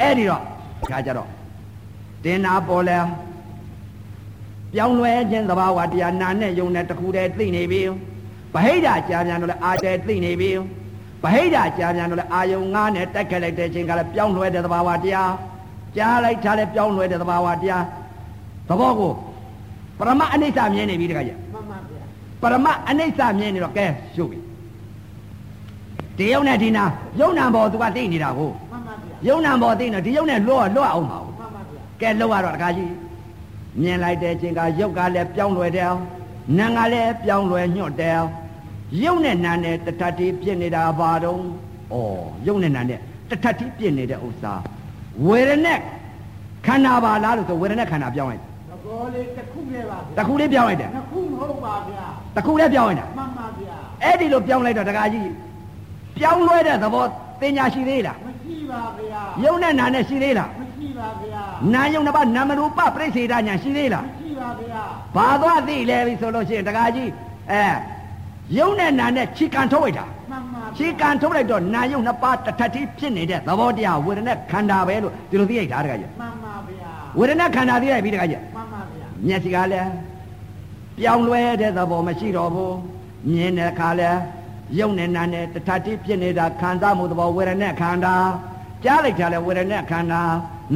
[0.00, 0.42] အဲ့ဒီတော့
[0.90, 1.28] ခါကြတော့
[2.24, 2.98] တင်နာပေါ်လဲ
[4.74, 7.80] ပြောင်းလဲခြင်းသဘာဝတရားနာနဲ့ယုံနဲ့တခုတည်းသိနေပြီ
[8.54, 10.50] ဗဟိတကြာပြန်တော့လဲအာတဲသိနေပြီ
[11.22, 11.62] ဗဟိတကြာ
[11.96, 15.32] ပြန်တော့လဲအာယုံငါးနဲ့တက်ခက်လိုက်တဲ့ခြင်းကလည်းပြောင်းလဲတဲ့သဘာဝတရား
[15.96, 17.84] ကြားလိုက်ထားလဲပြောင်းလဲတဲ့သဘာဝတရား
[18.68, 19.12] သဘောကို
[19.98, 22.02] ပရမအနိစ္စမြင်နေပြီတခါကြီးမှန်ပါဗျာ
[22.42, 24.38] ပရမအနိစ္စမြင်နေတော့ကဲရှုပ်ပြီ
[26.18, 26.84] ဒီယုံနဲ့ဒီနာ
[27.20, 32.90] ယုံနာဘောသူကသိနေတာကိုမှန်ပါဗျာယုံနာပေါ်သိနေဒီယုံနဲ့လွတ်လွတ်အောင်ပါဘူးမှန်ပါဗျာကဲလွတ်ရတော့တခါကြီး
[33.81, 36.03] မြင်လိုက်တဲ့အချိန်ကရုပ်ကလည်းပြောင်းလဲတယ်အောင်
[36.57, 38.31] နာမ်ကလည်းပြောင်းလဲညွတ်တယ်အောင်
[39.03, 41.43] ရုပ်နဲ့နာမ်နဲ့တထတိပြစ်နေတာဘာတုံး
[41.93, 41.95] ဩ
[42.47, 42.99] ရုပ်နဲ့နာမ်နဲ့
[43.29, 44.53] တထတိပြစ်နေတဲ့ဥစ္စာ
[45.27, 45.75] ဝေရณะ
[46.65, 55.29] ခန္ဓာပါလားလို့ဆိုဝေရณะခန္ဓာပြောင်းလိုက် သဘောလေးတစ်ခုနဲ့ပါဗျာ တစ်ခုလေးပြောင်းလိုက်တယ် နှစ်ခုမဟုတ်ပါဗျာ တစ်ခုလေးပြောင်းလိုက်တာ မှန်ပါဗျာ အဲ့ဒီလိုပြောင်းလိုက်တော့တခါကြီး
[56.19, 57.05] ပြောင်းလဲတဲ့သဘော
[57.41, 61.39] တင်ညာရှိသေးလား မရှိပါဗျာ ယုံနဲ့နာနဲ့ရှိသေးလား မရှိပါဗျာ ာ
[61.74, 64.82] နာယုံတစ်ပါးနာမရူပပြိစေဒညာရှိသေးလားမရှိပါဗျာ
[65.16, 67.10] ဘာသွားသိလဲပြီဆိုလို့ရှိရင်တခါကြီး
[67.52, 67.64] အဲ
[68.58, 79.90] ယုံနဲ့နာနဲ့ခြေကန်ထုတ်လိုက်တာမှန်ပါဗျာခြေကန်ထုတ်လိုက်တော့နာယုံနှစ်ပါးတစ်ထပ်တိဖြစ်နေတဲ့သဘောတရားဝေဒနာခန္ဓာပဲလို့ဒီလိုသိလိုက်တာတခါကြီးမှန်ပါဗျာဝေဒနာခန္ဓာသိလိုက်ပြီတခါကြီးမှန်ပါဗျာမျက်စိကလည်း
[80.98, 82.76] ပြောင်းလဲတဲ့သဘောမရှိတော့ဘူး
[83.32, 84.10] မြင်တဲ့အခါလဲ
[84.78, 88.14] ယုံနဲ့နာနဲ့တထတိဖြစ်နေတာခံစားမှုသဘောဝေဒနာခန္ဓာ
[88.84, 90.22] ကြားလိုက်တာလဲဝေဒနာခန္ဓာ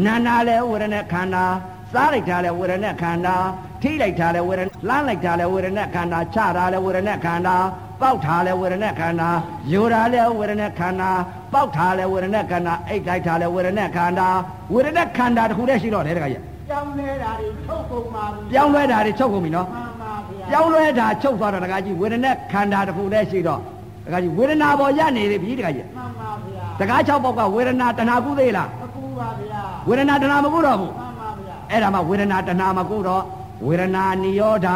[0.05, 1.45] နာနာလဲဝေဒနာခန္ဓာ
[1.93, 3.35] စားလိုက်တာလဲဝေဒနာခန္ဓာ
[3.83, 7.57] ထိလိုက်တာလဲဝေဒနာလှမ်းလိုက်တာလဲဝေဒနာခန္ဓာချတာလဲဝေဒနာခန္ဓာ
[8.01, 9.29] ပေါက်တာလဲဝေဒနာခန္ဓာ
[9.73, 11.11] ယူတာလဲဝေဒနာခန္ဓာ
[11.53, 14.29] ပေါက်တာလဲဝေဒနာခန္ဓာအိတ်လိုက်တာလဲဝေဒနာခန္ဓာ
[14.73, 23.61] ဝေဒနာခန္ဓာတစ်ခုတည်းရှိတော့တယ်တခါကြီးကြောင်းနေတာတွေထုတ်ကုန်ပါပြီပြောင်းလဲတာတွေချုပ်ကုန်ပြီနော်မှန်ပါဗျာပြောင်းလဲတာချုပ်သွားတော့တခါကြီးဝေဒနာခန္ဓာတစ်ခုတည်းရှိတော့
[24.07, 29.54] တခါကြီးဝေဒနာပေါ်ရနေပြီတခါကြီးမှန်ပါဗျာတခါ၆ပေါက်ကဝေဒနာတဏှာကုသေးလားအကူပါဗျာ
[29.89, 33.23] ဝေဒနာတဏှာမကုတော့ဘူးမှန်ပါဗျာအဲ့ဒါမှဝေဒနာတဏှာမကုတော့
[33.67, 34.69] ဝေဒနာနိရောဓ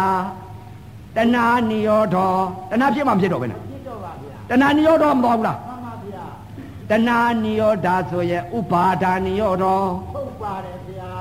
[1.17, 2.17] တဏှာနိရောဓ
[2.71, 6.25] တဏှာဖြစ်မှမဖြစ်တော့ဘဲနဲ့ဖြစ်တော့ပါဗျာတဏှာနိရောဓမသွားဘူးလားမှန်ပါဗျာ
[6.91, 9.65] တဏှာနိရောဓဆိုရင်ဥပါဒါနိရောဓ
[10.15, 11.13] ထုတ်ပါတယ်ဗျာ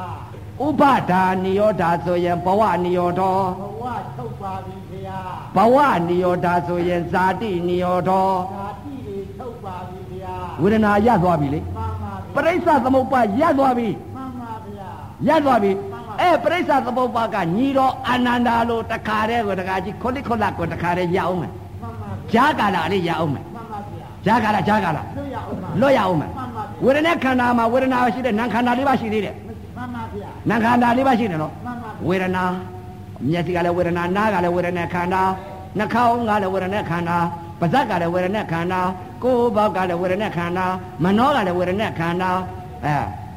[0.65, 3.21] ဥပါဒါနိရောဓဆိုရင်ဘဝနိရောဓ
[3.59, 3.85] ဘဝ
[4.17, 5.19] ထုတ်ပါပြီဗျာ
[5.55, 5.77] ဘဝ
[6.09, 12.06] နိရောဓဆိုရင်ဇာတိနိရောဓဓာတိတွေထုတ်ပါပြီဗျာဝေဒနာရသွားပြီလေမှန်ပါ
[12.37, 14.89] ပရိစ္ဆသမုပ္ပါရသွားပြီမှန်ပါဗျာ
[15.27, 29.35] ရသွားပြီမှန်ပါအဲပရိစ္ဆသမုပ္ပါကညီတော်အာနန္ဒာလို့တခါတည်းကိုတခါကြီးခုလိခုလကိုတခါတည်းရအောင်မယ်မှန်ပါဗျာဂျာကာလာလေးရအောင်မယ်မှန်ပါဗျာဂျာကာလာဂျာကာလာလွတ်ရအောင်ပါလွတ်ရအောင်မယ်မှန်ပါဗျာဝေဒနာခန္ဓာမှာဝေဒနာရှိတဲ့နာမ်ခန္ဓာလေးပါရှိသေးတယ်
[29.77, 32.43] မှန်ပါဗျာနာမ်ခန္ဓာလေးပါရှိတယ်နော်မှန်ပါဝေဒနာ
[33.29, 35.23] မျက်စိကလည်းဝေဒနာနားကလည်းဝေဒနာခန္ဓာ
[35.77, 37.17] နှာခေါင်းကလည်းဝေဒနာခန္ဓာ
[37.59, 38.79] ပါးစပ်ကလည်းဝေဒနာခန္ဓာ
[39.23, 40.65] ကိုယ်ဘောက်ကလည်းဝေဒနာခန္ဓာ
[41.03, 42.29] မနောကလည်းဝေဒနာခန္ဓာ
[42.85, 42.95] အဲ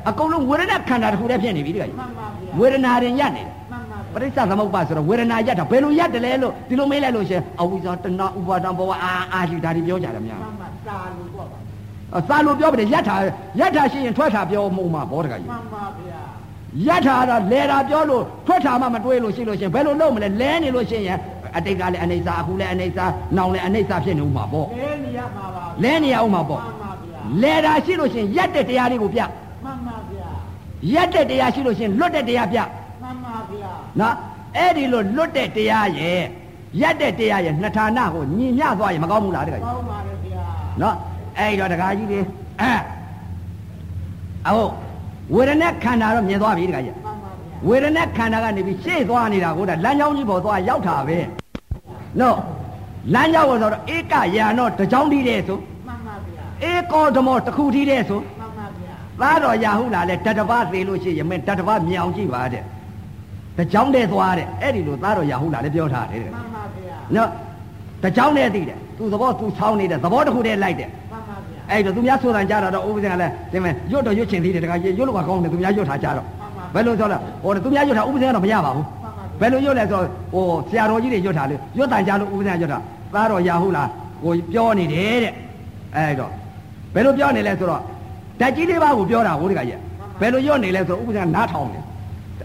[0.09, 11.59] အကုန်လုံးဝေဒနာခန္ဓာတစ်ခုတည်းဖြစ်နေပြီဒီကကြီးမှန်ပါဗျာဝေဒနာရင်ရနေတယ်မှန်ပါပရိစ္ဆသမုပ္ပါဆိုတော့ဝေဒနာရတာဘယ်လိုရတယ်လဲလို့ဒီလိုမေးလိုက်လို့ရှင်အဝိဇ္ဇာတဏှဥပါဒံဘဝအာအာရှိဒါတွေပြောကြတယ်များမှန်ပါတာလို့ပေါ့ပါ
[12.19, 13.17] အစာလို့ပြောပါတယ်ယထာ
[13.61, 16.23] ယထာရှိရင်ထွက်တာပြောမှုမှာဘောတကကြီးမှန်ပါဗျာ
[16.87, 21.19] ယထာတော့လဲတာပြောလို့ထွက်တာမှမတွေးလို့ရှိလို့ရှင်ဘယ်လိုလုပ်မလဲလဲနေလို့ရှိရင်
[21.57, 23.05] အတိတ်ကလည်းအနေစာအခုလည်းအနေစာ
[23.37, 29.21] နောင်လည်းအနေစာဖြစ်နေဦးမှာပေါ့လဲနေရမှာပါလဲနေရဦးမှာပေါ့မှန်ပါဗျာလဲတာရှိလို့ရှင်ရက်တဲ့တရားလေးကိုပြ
[29.65, 30.29] မှန်ပါဗျာ
[30.95, 32.59] ရက်တဲ့တရားရှိလို့ရှင်လွတ်တဲ့တရားပြ
[33.03, 34.15] မှန်ပါဗျာနော်
[34.57, 36.21] အဲ့ဒီလိုလွတ်တဲ့တရားရဲ့
[36.81, 40.45] ရက်တဲ့တရားရဲ့နှစ်ဌာနကိုညီမျှသွားရင်မကောင်းဘူးလားတကကြီးကောင်းပါလေဗျာ
[40.83, 40.95] နော်
[41.39, 42.21] အဲ့တော့တကားကြီးလေ
[42.61, 42.73] အဲ
[44.47, 44.73] အဟုတ်
[45.35, 47.31] ဝေဒနာခန္ဓာတော့မြင်သွားပြီတကားကြီးမှန်ပါဗျာ
[47.69, 51.19] ဝေဒနာခန္ဓာကနေပြီးရှေ့သွားနေတာကိုဒါလမ်းကြောင်းကြီးပေါ်သွားရောက်တာပဲ
[52.21, 52.37] နော်
[53.15, 62.63] လမ်းကြောင်းပေါ်ဆိုတော့ဧကယာနောတကြောင်းတီးတဲ့ဆိုမှန်ပါဗျာဧကောဓမောတစ်ခုတီးတဲ့ဆိုမှန်ပါဗျာသားတော်ရာဟုလာလဲတတပသေးလို့ရှိရင်မင်းတတပမြင်အောင်ကြည့်ပါတဲ့
[63.57, 67.29] တကြောင်းတဲ့သွားတဲ့အဲ့ဒီလိုသားတော်ရာဟုလာလဲပြောထားတယ်တဲ့မှန်ပါဗျာနော်
[68.03, 76.27] တကြောင်းနဲ့သိတယ်သူသဘောသူဆောင်းနေတဲ့သဘောတစ်ခုတည်းလိုက်တယ်မှန်ပါဗျာအဲ့တော့သူများဆိုတန်ကြတော့ဥပဒေကလည်းဒီမဲ့ရွတ်တော့ရွတ်ချင်သေးတယ်တခါကြီးရွတ်လို့ကကောင်းတယ်သူများရွတ်ထားကြတော့
[76.75, 79.00] ဘယ်လိုဆိုလဲဟိုသူများရွတ်ထားဥပဒေကတော့မရပါဘူးမှန်ပါဗျာ
[79.41, 82.79] ဘယ်လိုရွတ်လဲဆိုတော့ဟိုဆရာတော်ကြီးတွေရွတ်ထားလေရွတ်တန်ကြလို့ဥပဒေကရွတ်တာ
[83.15, 83.89] သားတော်ရာဟုတ်လား
[84.23, 85.33] ဟိုပြောနေတယ်တဲ့
[85.97, 86.33] အဲ့တော့
[86.95, 87.83] ဘယ်လိုပြောနေလဲဆိုတော့
[88.41, 89.79] ဓာတ်ကြီးလေးပါးကိုပြောတာဟိုတခါကြီး
[90.21, 91.85] ဘယ်လိုရွတ်နေလဲဆိုတော့ဥပဒေကနားထောင်တယ်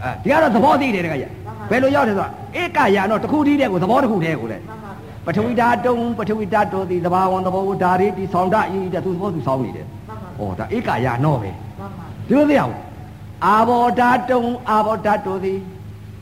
[0.04, 1.30] အဲဒီကတော့သဘောသိတယ်တခါကြီး
[1.70, 12.74] ဘယ်လိုရောက်တယ်ဆိုတော့ဧကယာတော့တစ်ခုတည်းတဲ့ကိုသဘောတစ်ခုတည်းကိုလေမှန်ပါဗျာပထဝီဓာတုံပထဝီဓာတုသည်သဘာဝံသဘောဝဓာရီတိဆောင်တဤတဲ့သူသဘောသူဆောင်နေတယ်မှန်ပါ။ဩဒါဧကယာနောပဲမှန်ပါ။ဒီလိုသိအောင်။
[13.46, 15.58] အာဘောဓာတုံအာဘောဓာတုသည်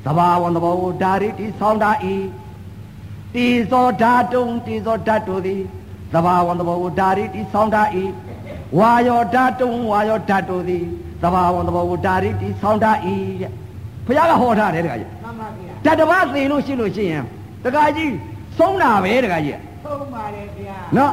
[0.06, 2.16] သဘာဝံသဘောဝဓာရီတိဆောင်တဤ
[3.35, 5.62] တိဇောဓာတုံတိဇောဓာတုသည်
[6.14, 8.05] သဘာဝံသဘောဝဓာရီတိဆောင်တဤ
[8.78, 10.85] ဝါယောဓာတုံဝါယောဓာတုသည်
[11.22, 13.51] သဘာဝံသဘောဝဓာရီတိဆောင်တဤတဲ့။
[14.06, 17.24] ဘုရားကဟောထားတယ်တခါကြီးမှန်ပါဗျာ။တတပတ်သိလို့ရှိလို့ရှိရင်
[17.64, 18.10] တခါကြီး
[18.59, 21.12] ဆုံးတာပဲတခါကြီး။သုံးပါလေဗျာနော်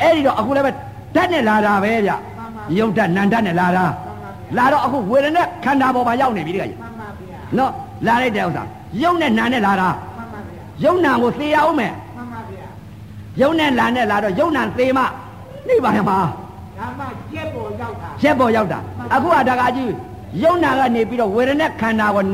[0.00, 0.70] အဲ့ဒီတော့အခုလည်းပဲ
[1.14, 7.72] ဓာတ်နဲ့လာတာပဲဗျမှန်ပါယုတ်ဓာတ်နန္ဓာတ်နဲ့လာတာမှန်ပါဗျာလာတော့အခုဝေဒနာခန္ဓာပေါ်မှာရောက်နေပြီတခါကြီးမှန်ပါဗျာနော်
[8.06, 8.62] လာလိုက်တဲ့ဥစ္စာ
[9.02, 12.66] ယုတ်နဲ့နာနဲ့လာတာမှန်ပါဗျာယုတ်နာကိုသေရအောင်မယ်မှန်ပါဗျာ
[13.40, 15.02] ယုတ်နဲ့လာနဲ့လာတော့ယုတ်နာသေမှ
[15.68, 16.16] နေပါရမှာ
[16.78, 18.78] ဒါမှကျက်ပေါ်ရောက်တာရက်ပေါ်ရောက်တာ
[19.14, 19.92] အခုကတခါကြီး
[20.42, 22.24] ယုံနာကနေပြီးတော့ဝေဒနာခန္ဓာကို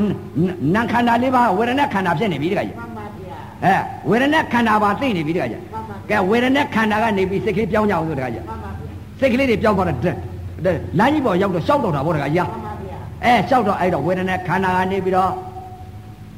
[0.75, 3.75] နာခန္ဓာလေးပါးဝေဒနာခန္ဓာဖြစ်နေပြီတခါကြီးမှန်ပါဗျာအဲ
[4.09, 15.31] ဝေဒနာခန္ဓာပါသိနေပြီတခါကြီးမှန်ပါကဲဝေဒနာခန္ဓာကနေပြီးစိတ်ကလေးပြောင်းကြအောင်ဆိုတခါကြီးမှန်ပါဗျာစိတ်ကလေးတွေပြောင်းသွားတဲ့တဲ့လမ်းကြီးပေါ်ရောက်တော့ရှောက်တော့တာဗောတခါကြီးမှန်ပါဗျာအဲရှောက်တော့အဲ့တော့ဝေဒနာခန္ဓာကနေပြီးတော့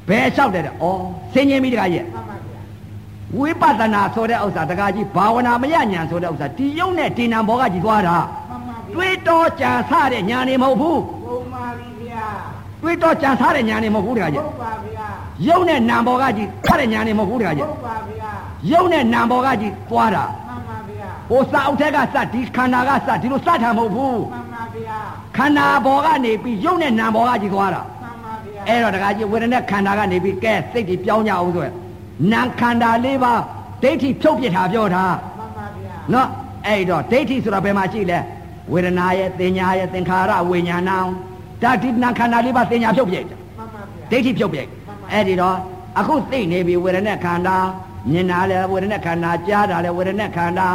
[0.08, 0.84] ဘယ်ရှောက်တယ်တဲ့ဩ
[1.32, 2.60] ဆင်းရဲပြီတခါကြီးမှန်ပါဗျာ
[3.36, 8.16] ဝိပဿနာဆိုတဲ့ဥစ္စာတခါကြီးဘာဝနာမရညာဆိုတဲ့ဥစ္စာဒီယုံနဲ့ဒီနံဘောကကြီးသွားတာ
[8.50, 12.26] မှန်ပါဗျာတွေးတော်ကြံဆတဲ့ညာနေမဟုတ်ဘူးပုံပါပြီဗျာ
[12.82, 15.08] တွေးတော်ကြံဆတဲ့ညာနေမဟုတ်ဘူးတခါကြီးဟုတ်ပါဗျာ
[15.48, 18.30] ယုံနဲ့နံဘောကကြီးဆတဲ့ညာနေမဟုတ်ဘူးတခါကြီးဟုတ်ပါဗျာ
[18.72, 24.98] ယုံနဲ့နံဘောကကြီးသွားတာမှန်ပါဗျာဟိုစာအုပ်ထက်ကစဒီခန္ဓာကစဒီလိုစတာမဟုတ်ဘူးမှန်ပါဗျာ
[25.36, 27.95] ခန္ဓာဘောကနေပြီးယုံနဲ့နံဘောကကြီးသွားတာမှန်ပါဗျာ
[28.68, 31.74] အဲ့တော့တခါကြီးဝေဒနာခန္ဓာကနေပြီးကဲစိတ်ကြီးပြောင်းကြအောင်ဆိုရယ်
[32.32, 33.32] နာခန္ဓာလေးပါ
[33.82, 35.04] ဒိဋ္ဌိဖြုတ်ပြစ်တာပြောတာ
[35.38, 36.28] မှန်ပါဗျာနော်
[36.66, 38.18] အဲ့တော့ဒိဋ္ဌိဆိုတာဘယ်မှာရှိလဲ
[38.72, 40.98] ဝေဒနာရဲ့သင်ညာရဲ့သင်္ခါရဝိညာဏံ
[41.62, 44.66] ဒါဒီနာခန္ဓာလေးပါသင်ညာဖြုတ်ပြစ်တာမှန်ပါဗျာဒိဋ္ဌိဖြုတ်ပြစ်
[45.12, 45.56] အဲ့ဒီတော့
[45.98, 47.56] အခုသိနေပြီဝေဒနာခန္ဓာ
[48.10, 50.68] မြင်တာလဲဝေဒနာခန္ဓာကြားတာလဲဝေဒနာခန္ဓာ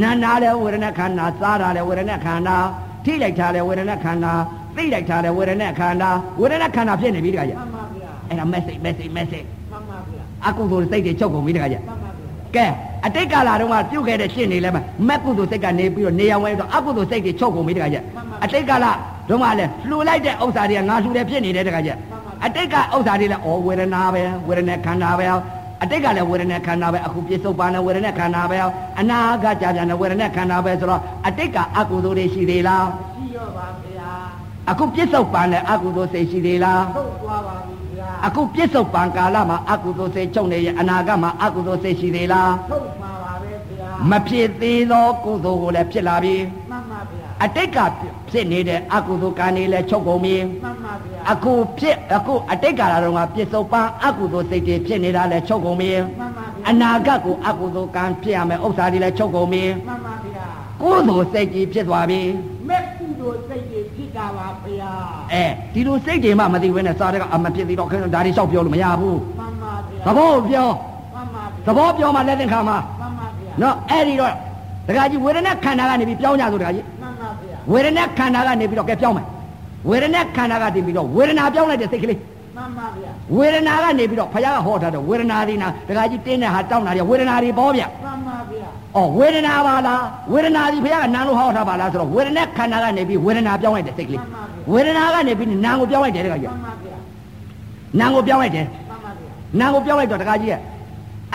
[0.00, 2.56] နာနာလဲဝေဒနာခန္ဓာစားတာလဲဝေဒနာခန္ဓာ
[3.04, 4.32] ထိလိုက်တာလဲဝေဒနာခန္ဓာ
[4.76, 12.26] သိလိုက်တာလဲဝေဒနာခန္ဓာဝေဒနာခန္ဓာဖြစ်နေပြီတခါကြီးမှန်ပါဗျာအဲ့ဒါ message message message မှန်ပါဗျာအကုသိုလ်စိတ်တွေချုပ်ကုန်ပြီတခါကြီးမှန်ပါဗျာ
[12.56, 12.66] ကဲ
[13.06, 14.78] အတိတ်ကာလတုန်းကပြုတ်ခဲ့တဲ့ရှင်းနေလဲမ
[15.08, 18.02] မက်ကုသိုလ်စိတ်ကနေပြီးတော့နေရောင်ဝဲတော့အကုသိုလ်စိတ်တွေချုပ်ကုန်ပြီတခါကြီး
[18.44, 18.86] အတိတ်ကာလ
[19.28, 21.96] တုန်းကလည်းလှူလိုက်တဲ့ဥစ္စာတွေကငါလှူတယ်ဖြစ်နေတယ်တခါကြီး
[22.44, 25.26] အတိတ်ကဥစ္စာတွေလည်းဩဝေဒနာပဲဝေဒနာခန္ဓာပဲ
[25.82, 28.56] အတိတ်ကလည်းဝေဒနာခန္ဓာပဲအခုပြစ္ဆုတ်ပန်လည်းဝေဒနာခန္ဓာပဲ
[29.00, 32.86] အနာဂတ်ကြာပြန်လည်းဝေဒနာခန္ဓာပဲဆိုတော့အတိတ်ကအကုသိုလ်တွေရှိသေးလား
[33.16, 33.85] ရှိရောပါဗျာ
[34.70, 46.36] အခုပြစ္ဆုတ်ပန်လည်းအကုသိုလ်စိတ်ရှိသေးလားထုတ်သွားပါပြီဗျာအခုပြစ္ဆုတ်ပံကာလမှာအကုသိုလ်စိတ်ချုပ်နေရင်အနာဂတ်မှာအကုသိုလ်စိတ်ရှိသေးလားထုတ်မှာပါပဲဗျာမဖြစ်သေးသောကုသိုလ်ကိုလည်းဖြစ်လာပြီ
[46.70, 47.78] မှန်ပါဗျာအတိတ်က
[48.30, 60.46] ဖြစ်နေတဲ့အကုသိုလ်ကံတွေလည်းချုပ်ကုန်ပြီမှန်ပါဗျာအခုဖြစ်အခုအတိတ်ကာလတုန်းကပြစ္ဆုတ်ပံအကုသိုလ်စိတ်တွေဖြစ်နေတာလည်းချုပ်ကုန်ပြီမှန်ပါဗျာအနာဂတ်ကိုအကုသိုလ်ကံဖြစ်ရမယ်ဥစ္စာတွေလည်းချုပ်ကုန်ပြီမှန်ပါဗျာ
[60.82, 62.20] ကုသိုလ်စိတ်ကြီးဖြစ်သွားပြီ
[62.68, 63.64] မက်ကုသိုလ်စိတ်
[64.16, 64.92] တွေဖြစ်တာပါဗျာ
[65.32, 65.44] အဲ
[65.74, 70.68] ဒီလိုစိတ်တွေမှမသိဘဲနဲ့စားတဲ့ကအမဖြစ်သေးတော့ခင်ဗျာဒါတွေလျှောက်ပြောလို့မရဘူးမှန်ပါဗျာသဘောပြော
[71.14, 74.32] မှန်ပါဗျာသဘောပြောမှလက်သင်္ခါမှာမှန်ပါဗျာနော်အဲ့ဒီတော့
[74.88, 79.26] ဒကာကြီးဝေဒနာခန္ဓာကနေပြီးပြောင်းကြဆိုဒကာကြီးမှန်ပါဗျာဝေဒနာခန္ဓာကနေပြီးတော့ကဲပြောင်းမယ်
[79.88, 82.18] ဝေဒနာခန္ဓာကတည်ပြီးတော့ဝေဒနာပြောင်းလိုက်တဲ့စိတ်ကလေး
[82.56, 88.15] မှန်ပါဗျာဝေဒနာကနေပြီးတော့ဖခင်ကဟောထားတဲ့ဝေဒနာဒီနာဒကာကြီးတင်းတဲ့ဟာတောင်းတာတွေဝေဒနာတွေပေါ်ဗျမှန်
[88.96, 90.02] ပါဗျာဩဝေဒနာပါလား
[90.32, 94.22] ဝေဒနာဒီဖခင်ကနာလို့ဟောထားပါလားဆိုတော့ဝေဒနာခန္ဓာကနေပြီးဝေဒနာပြောင်းလိုက်တဲ့စိတ်ကလေး
[94.72, 96.96] ဝေဒနာကနေပြီးနာကိုပြောင်းလိုက်တယ်ဒကာကြီးမှန်ပါဗျာ
[98.00, 100.60] နာကိုပြောင်းလိုက်တယ်မှန်ပါဗျာနာကိုပြောင်းလိုက်တော့ဒကာကြီးရဲ့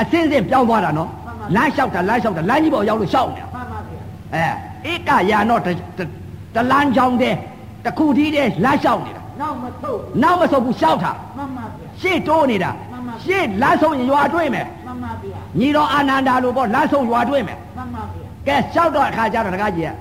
[0.01, 1.09] အစင်းစင်းပြောင်းသွားတာနော်
[1.55, 4.01] လမ်းလျှောက်တာလမ်းလျှောက်တာလမ်းကြီးပေါ်ရောက်လို့လျှောက်နေတာမှန်ပါဗျာ
[4.83, 5.67] အဲဧကယာနောတ
[5.97, 5.99] တ
[6.55, 7.35] တလန်းချောင်းတဲ့
[7.85, 19.93] တခုတည်းတဲ့လမ်းလျှောက်နေတာ နောက်မထုတ်နောက်မဆုတ်ဘူးလျှောက်တာမှန်ပါဗျာရှေ့တိုးနေတာမှန်ပါရှေ့လမ်းဆုံးရင်ရွာတွေ့မယ်မှန်ပါဗျာညီတော်အာနန္ဒာလိုပေါ့လမ်းဆုံးရွာတွေ့မယ်မှန်ပါဗျာကဲလျှောက်တော့အခါကျတော့တကားကြီးက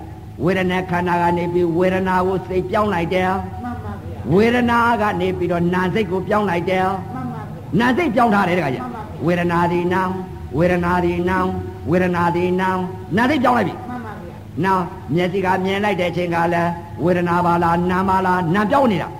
[0.44, 3.28] ဝေဒနာခန္ဓာကနေပြီးဝေဒနာကိုစိတ်ပြောင်းလိုက်တယ်
[3.62, 6.84] မှန်ပါဗျာဝေဒနာကနေပြီးတော့နာစိတ်ကိုပြောင်းလိုက်တယ်
[7.14, 10.12] မှန်ပါဗျာနာစိတ်ပြောင်းထားတယ်တကားကြီးမှန်ပါဗျာဝေဒနာဒီနောင်
[10.58, 11.48] ဝေဒနာဒီနောင်
[11.90, 12.80] ဝေဒနာဒီနောင်
[13.16, 14.84] နာစိတ်ပြောင်းလိုက်ပြီမှန်ပါဗျာနောက်
[15.14, 16.70] မျက်စိကမြင်လိုက်တဲ့အချိန်ကလည်း
[17.04, 19.19] ဝေဒနာပါလားနာမလားနာပြောင်းနေတာမှန်ပါ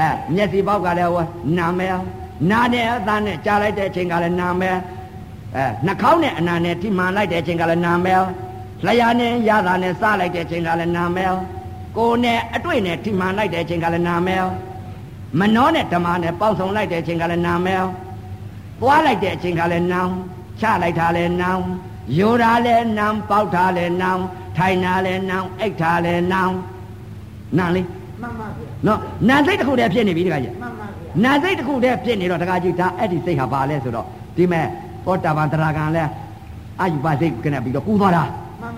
[0.00, 1.24] အဲမျက်စိပေါက်ကလည်းဟို
[1.58, 1.96] နာမယ်
[2.50, 4.76] နာနဲ့အသားနဲ့ကြားလိုက်တဲ့အချိန်ကလည်းနာမယ်
[5.56, 8.22] အဲနှာခေါင်းနဲ့အနာနဲ့ထိမှန်လိုက်တဲ့အချိန်ကလည်းနာမယ်
[8.84, 11.32] လျှာနဲ့ရတာနဲ့စားလိုက်တဲ့အချိန်ကလည်းနာမယ်
[11.96, 14.44] ကိုယ်နဲ့အတွေ့နဲ့ထိမှန်လိုက်တဲ့အချိန်ကလည်းနာမယ်
[15.38, 17.82] မနှောနဲ့ဓမ္မနဲ့ပေါက်ဆောင်လိုက်တဲ့အချိန်ကလည်းနာမယ်
[18.80, 20.12] သွားလိုက်တဲ့အချိန်ကလည်းနောင်
[20.60, 21.62] ချလိုက်တာလည်းနောင်
[22.18, 24.22] ယိုတာလည်းနောင်ပေါက်တာလည်းနောင်
[24.56, 26.54] ထိုင်တာလည်းနောင်အိတ်တာလည်းနောင်
[27.58, 27.86] နာလေး
[28.22, 28.98] မှန်ပါဗျာ နော်
[29.28, 34.06] နာစိတ်တစ်ခုတည်းဖြစ်နေပြီတခါကြီးမှန်ပါဗျာနာစိတ်တစ်ခုတည်းဖြစ်နေတော့တခါကြီးဒါအဲ့ဒီစိတ်ဟာဘာလဲဆိုတော့
[34.36, 34.66] ဒီမဲ့
[35.04, 36.04] သောတာပန်တရားကံလဲ
[36.80, 38.22] အာယုပစိတ်ကနေပြီးတော့ကူးသွားတာ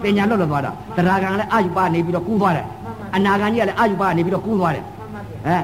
[0.02, 2.66] ပညာလွတ်လွတ်သွားတာတရားကံလဲအာယုပနေပြီးတော့ကူးသွားတယ်
[3.16, 5.56] အနာဂံကြီးကလည်းအာယုပနေပြီးတော့ကူးသွားတယ်မှန်ပါဗျာအဲ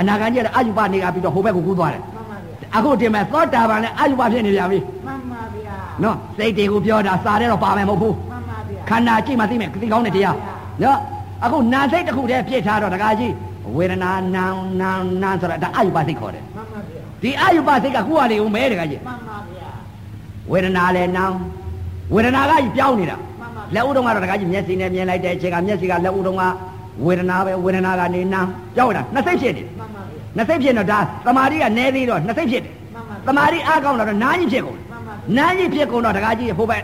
[0.00, 10.36] အနာဂံကြီးကလည်းအာယုပနေကပြီးတော့ဟိုဘက်ကိုကူးသွားတယ်မှန်ပါဗျာအခုဒီမဲ့သောတာပန်လဲအာယုပဖြစ်နေပြန်ပြီမှန်ပါဗျာနော်စိတ်တွေကိုပြောတာစာတဲ့တော့ပါမယ်မဟုတ်ဘူးမှန်ပါဗျာခန္ဓာကြည့်မှသိမယ်သိကောင်းတဲ့တရား
[10.82, 10.98] နော်
[11.44, 13.32] အခုနာစိတ်တစ်ခုတည်းဖြစ်ထားတော့တခါကြီး
[13.76, 14.44] ဝေဒနာနာ
[14.80, 14.90] နာ
[15.22, 19.68] နာဆိုတာဒါအာယုပစိတ်ခေါ်တယ်မှန်ပါဗျာဒီအာယုပစိတ်ကခုရလေဦးမဲတခါကြီးမှန်ပါဗျာ
[20.50, 21.34] ဝေဒနာလည်းနောင်
[22.14, 26.42] ဝေဒနာကကြီးပြောင်းနေတာမှန်ပါလက်ဥတုံးကတော့တခါကြီးမျက်စိနဲ့မြင်လိုက်တဲ့အချိန်ကမျက်စိကလက်ဥတုံးက
[27.04, 36.82] ဝေဒနာပဲဝေဒနာကနေနောင်ပြောင်းနေတာနှစ်စိတ်ဖြစ်နေတယ်မှန်ပါဗျာနှစ်စိတ်ဖြစ်တော့ဒါသမာဓိကနည်းသေးတော့နှစ်စိတ်ဖြစ်တယ်မှန်ပါသမာဓိအားကောင်းတော့နားကြီးဖြစ်ကုန်တယ်မှန်ပါနားကြီးဖြစ်ကုန်တော့တခါကြီးဟိုဘက်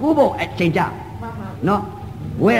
[0.00, 1.82] ကူးဖို့အချိန်ကြမှန်ပါနော်
[2.44, 2.54] ဝေ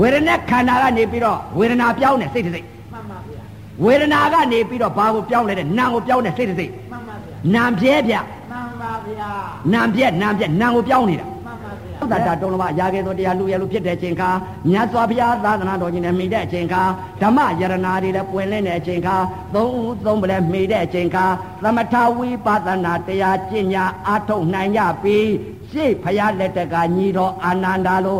[0.00, 3.42] ဝေဒနာခန္ဓာကနေပြီးတော့ဝေဒနာပြောင်းတယ်စိတ်တစ်စိတ်မှန်ပါဗျာ
[3.84, 8.14] ဝေဒနာကနေပြီးတော့ဘာကိုပြောင်းလဲတဲ့နာမ်ကိုပြောင်းတယ်စိတ်တစ်စိတ်မှန်ပါဗျာနာမ်ပြဲပြ
[8.50, 9.30] မှန်ပါဗျာ
[9.72, 14.30] နာမ်ပြက်နာမ်ပြက်နာမ်ကိုပြောင်းနေတာမှန်ပါဗျာသုဒ္ဓတာတုံးလမရာခဲ့သောတရားလူရလူဖြစ်တဲ့အချိန်ခါ
[14.68, 16.82] မြတ်စွာဘုရားသာသနာတော်ကြီးနဲ့မိတဲ့အချိန်ခါ
[17.22, 19.16] ဓမ္မယရနာတွေလည်းပွင့်လင်းတဲ့အချိန်ခါ
[19.54, 21.24] သုံးဦးသုံးပလဲမိတဲ့အချိန်ခါ
[21.62, 25.18] သမထဝိပဿနာတရားကျင့်ညာအားထုတ်နိုင်ကြပြီ
[25.70, 28.18] ရှေ့ဘုရားလက်ထက်ကညီတော်အာနန္ဒာလို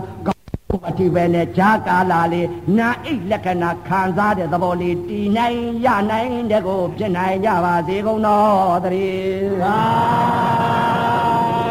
[0.77, 2.48] ကိုအတိပဲနဲ့ဂျာကာလာလေး
[2.78, 9.78] နာအိတ်လက္ခဏာခံစားတဲ့သဘောလေးတည်နိုင်ရနိုင်တဲ့ကိုဖြစ်နိုင်ကြပါစေကုန်တော်တည်းသာ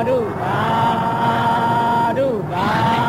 [0.07, 0.59] ဓုသာ
[2.17, 3.04] ဓုသာ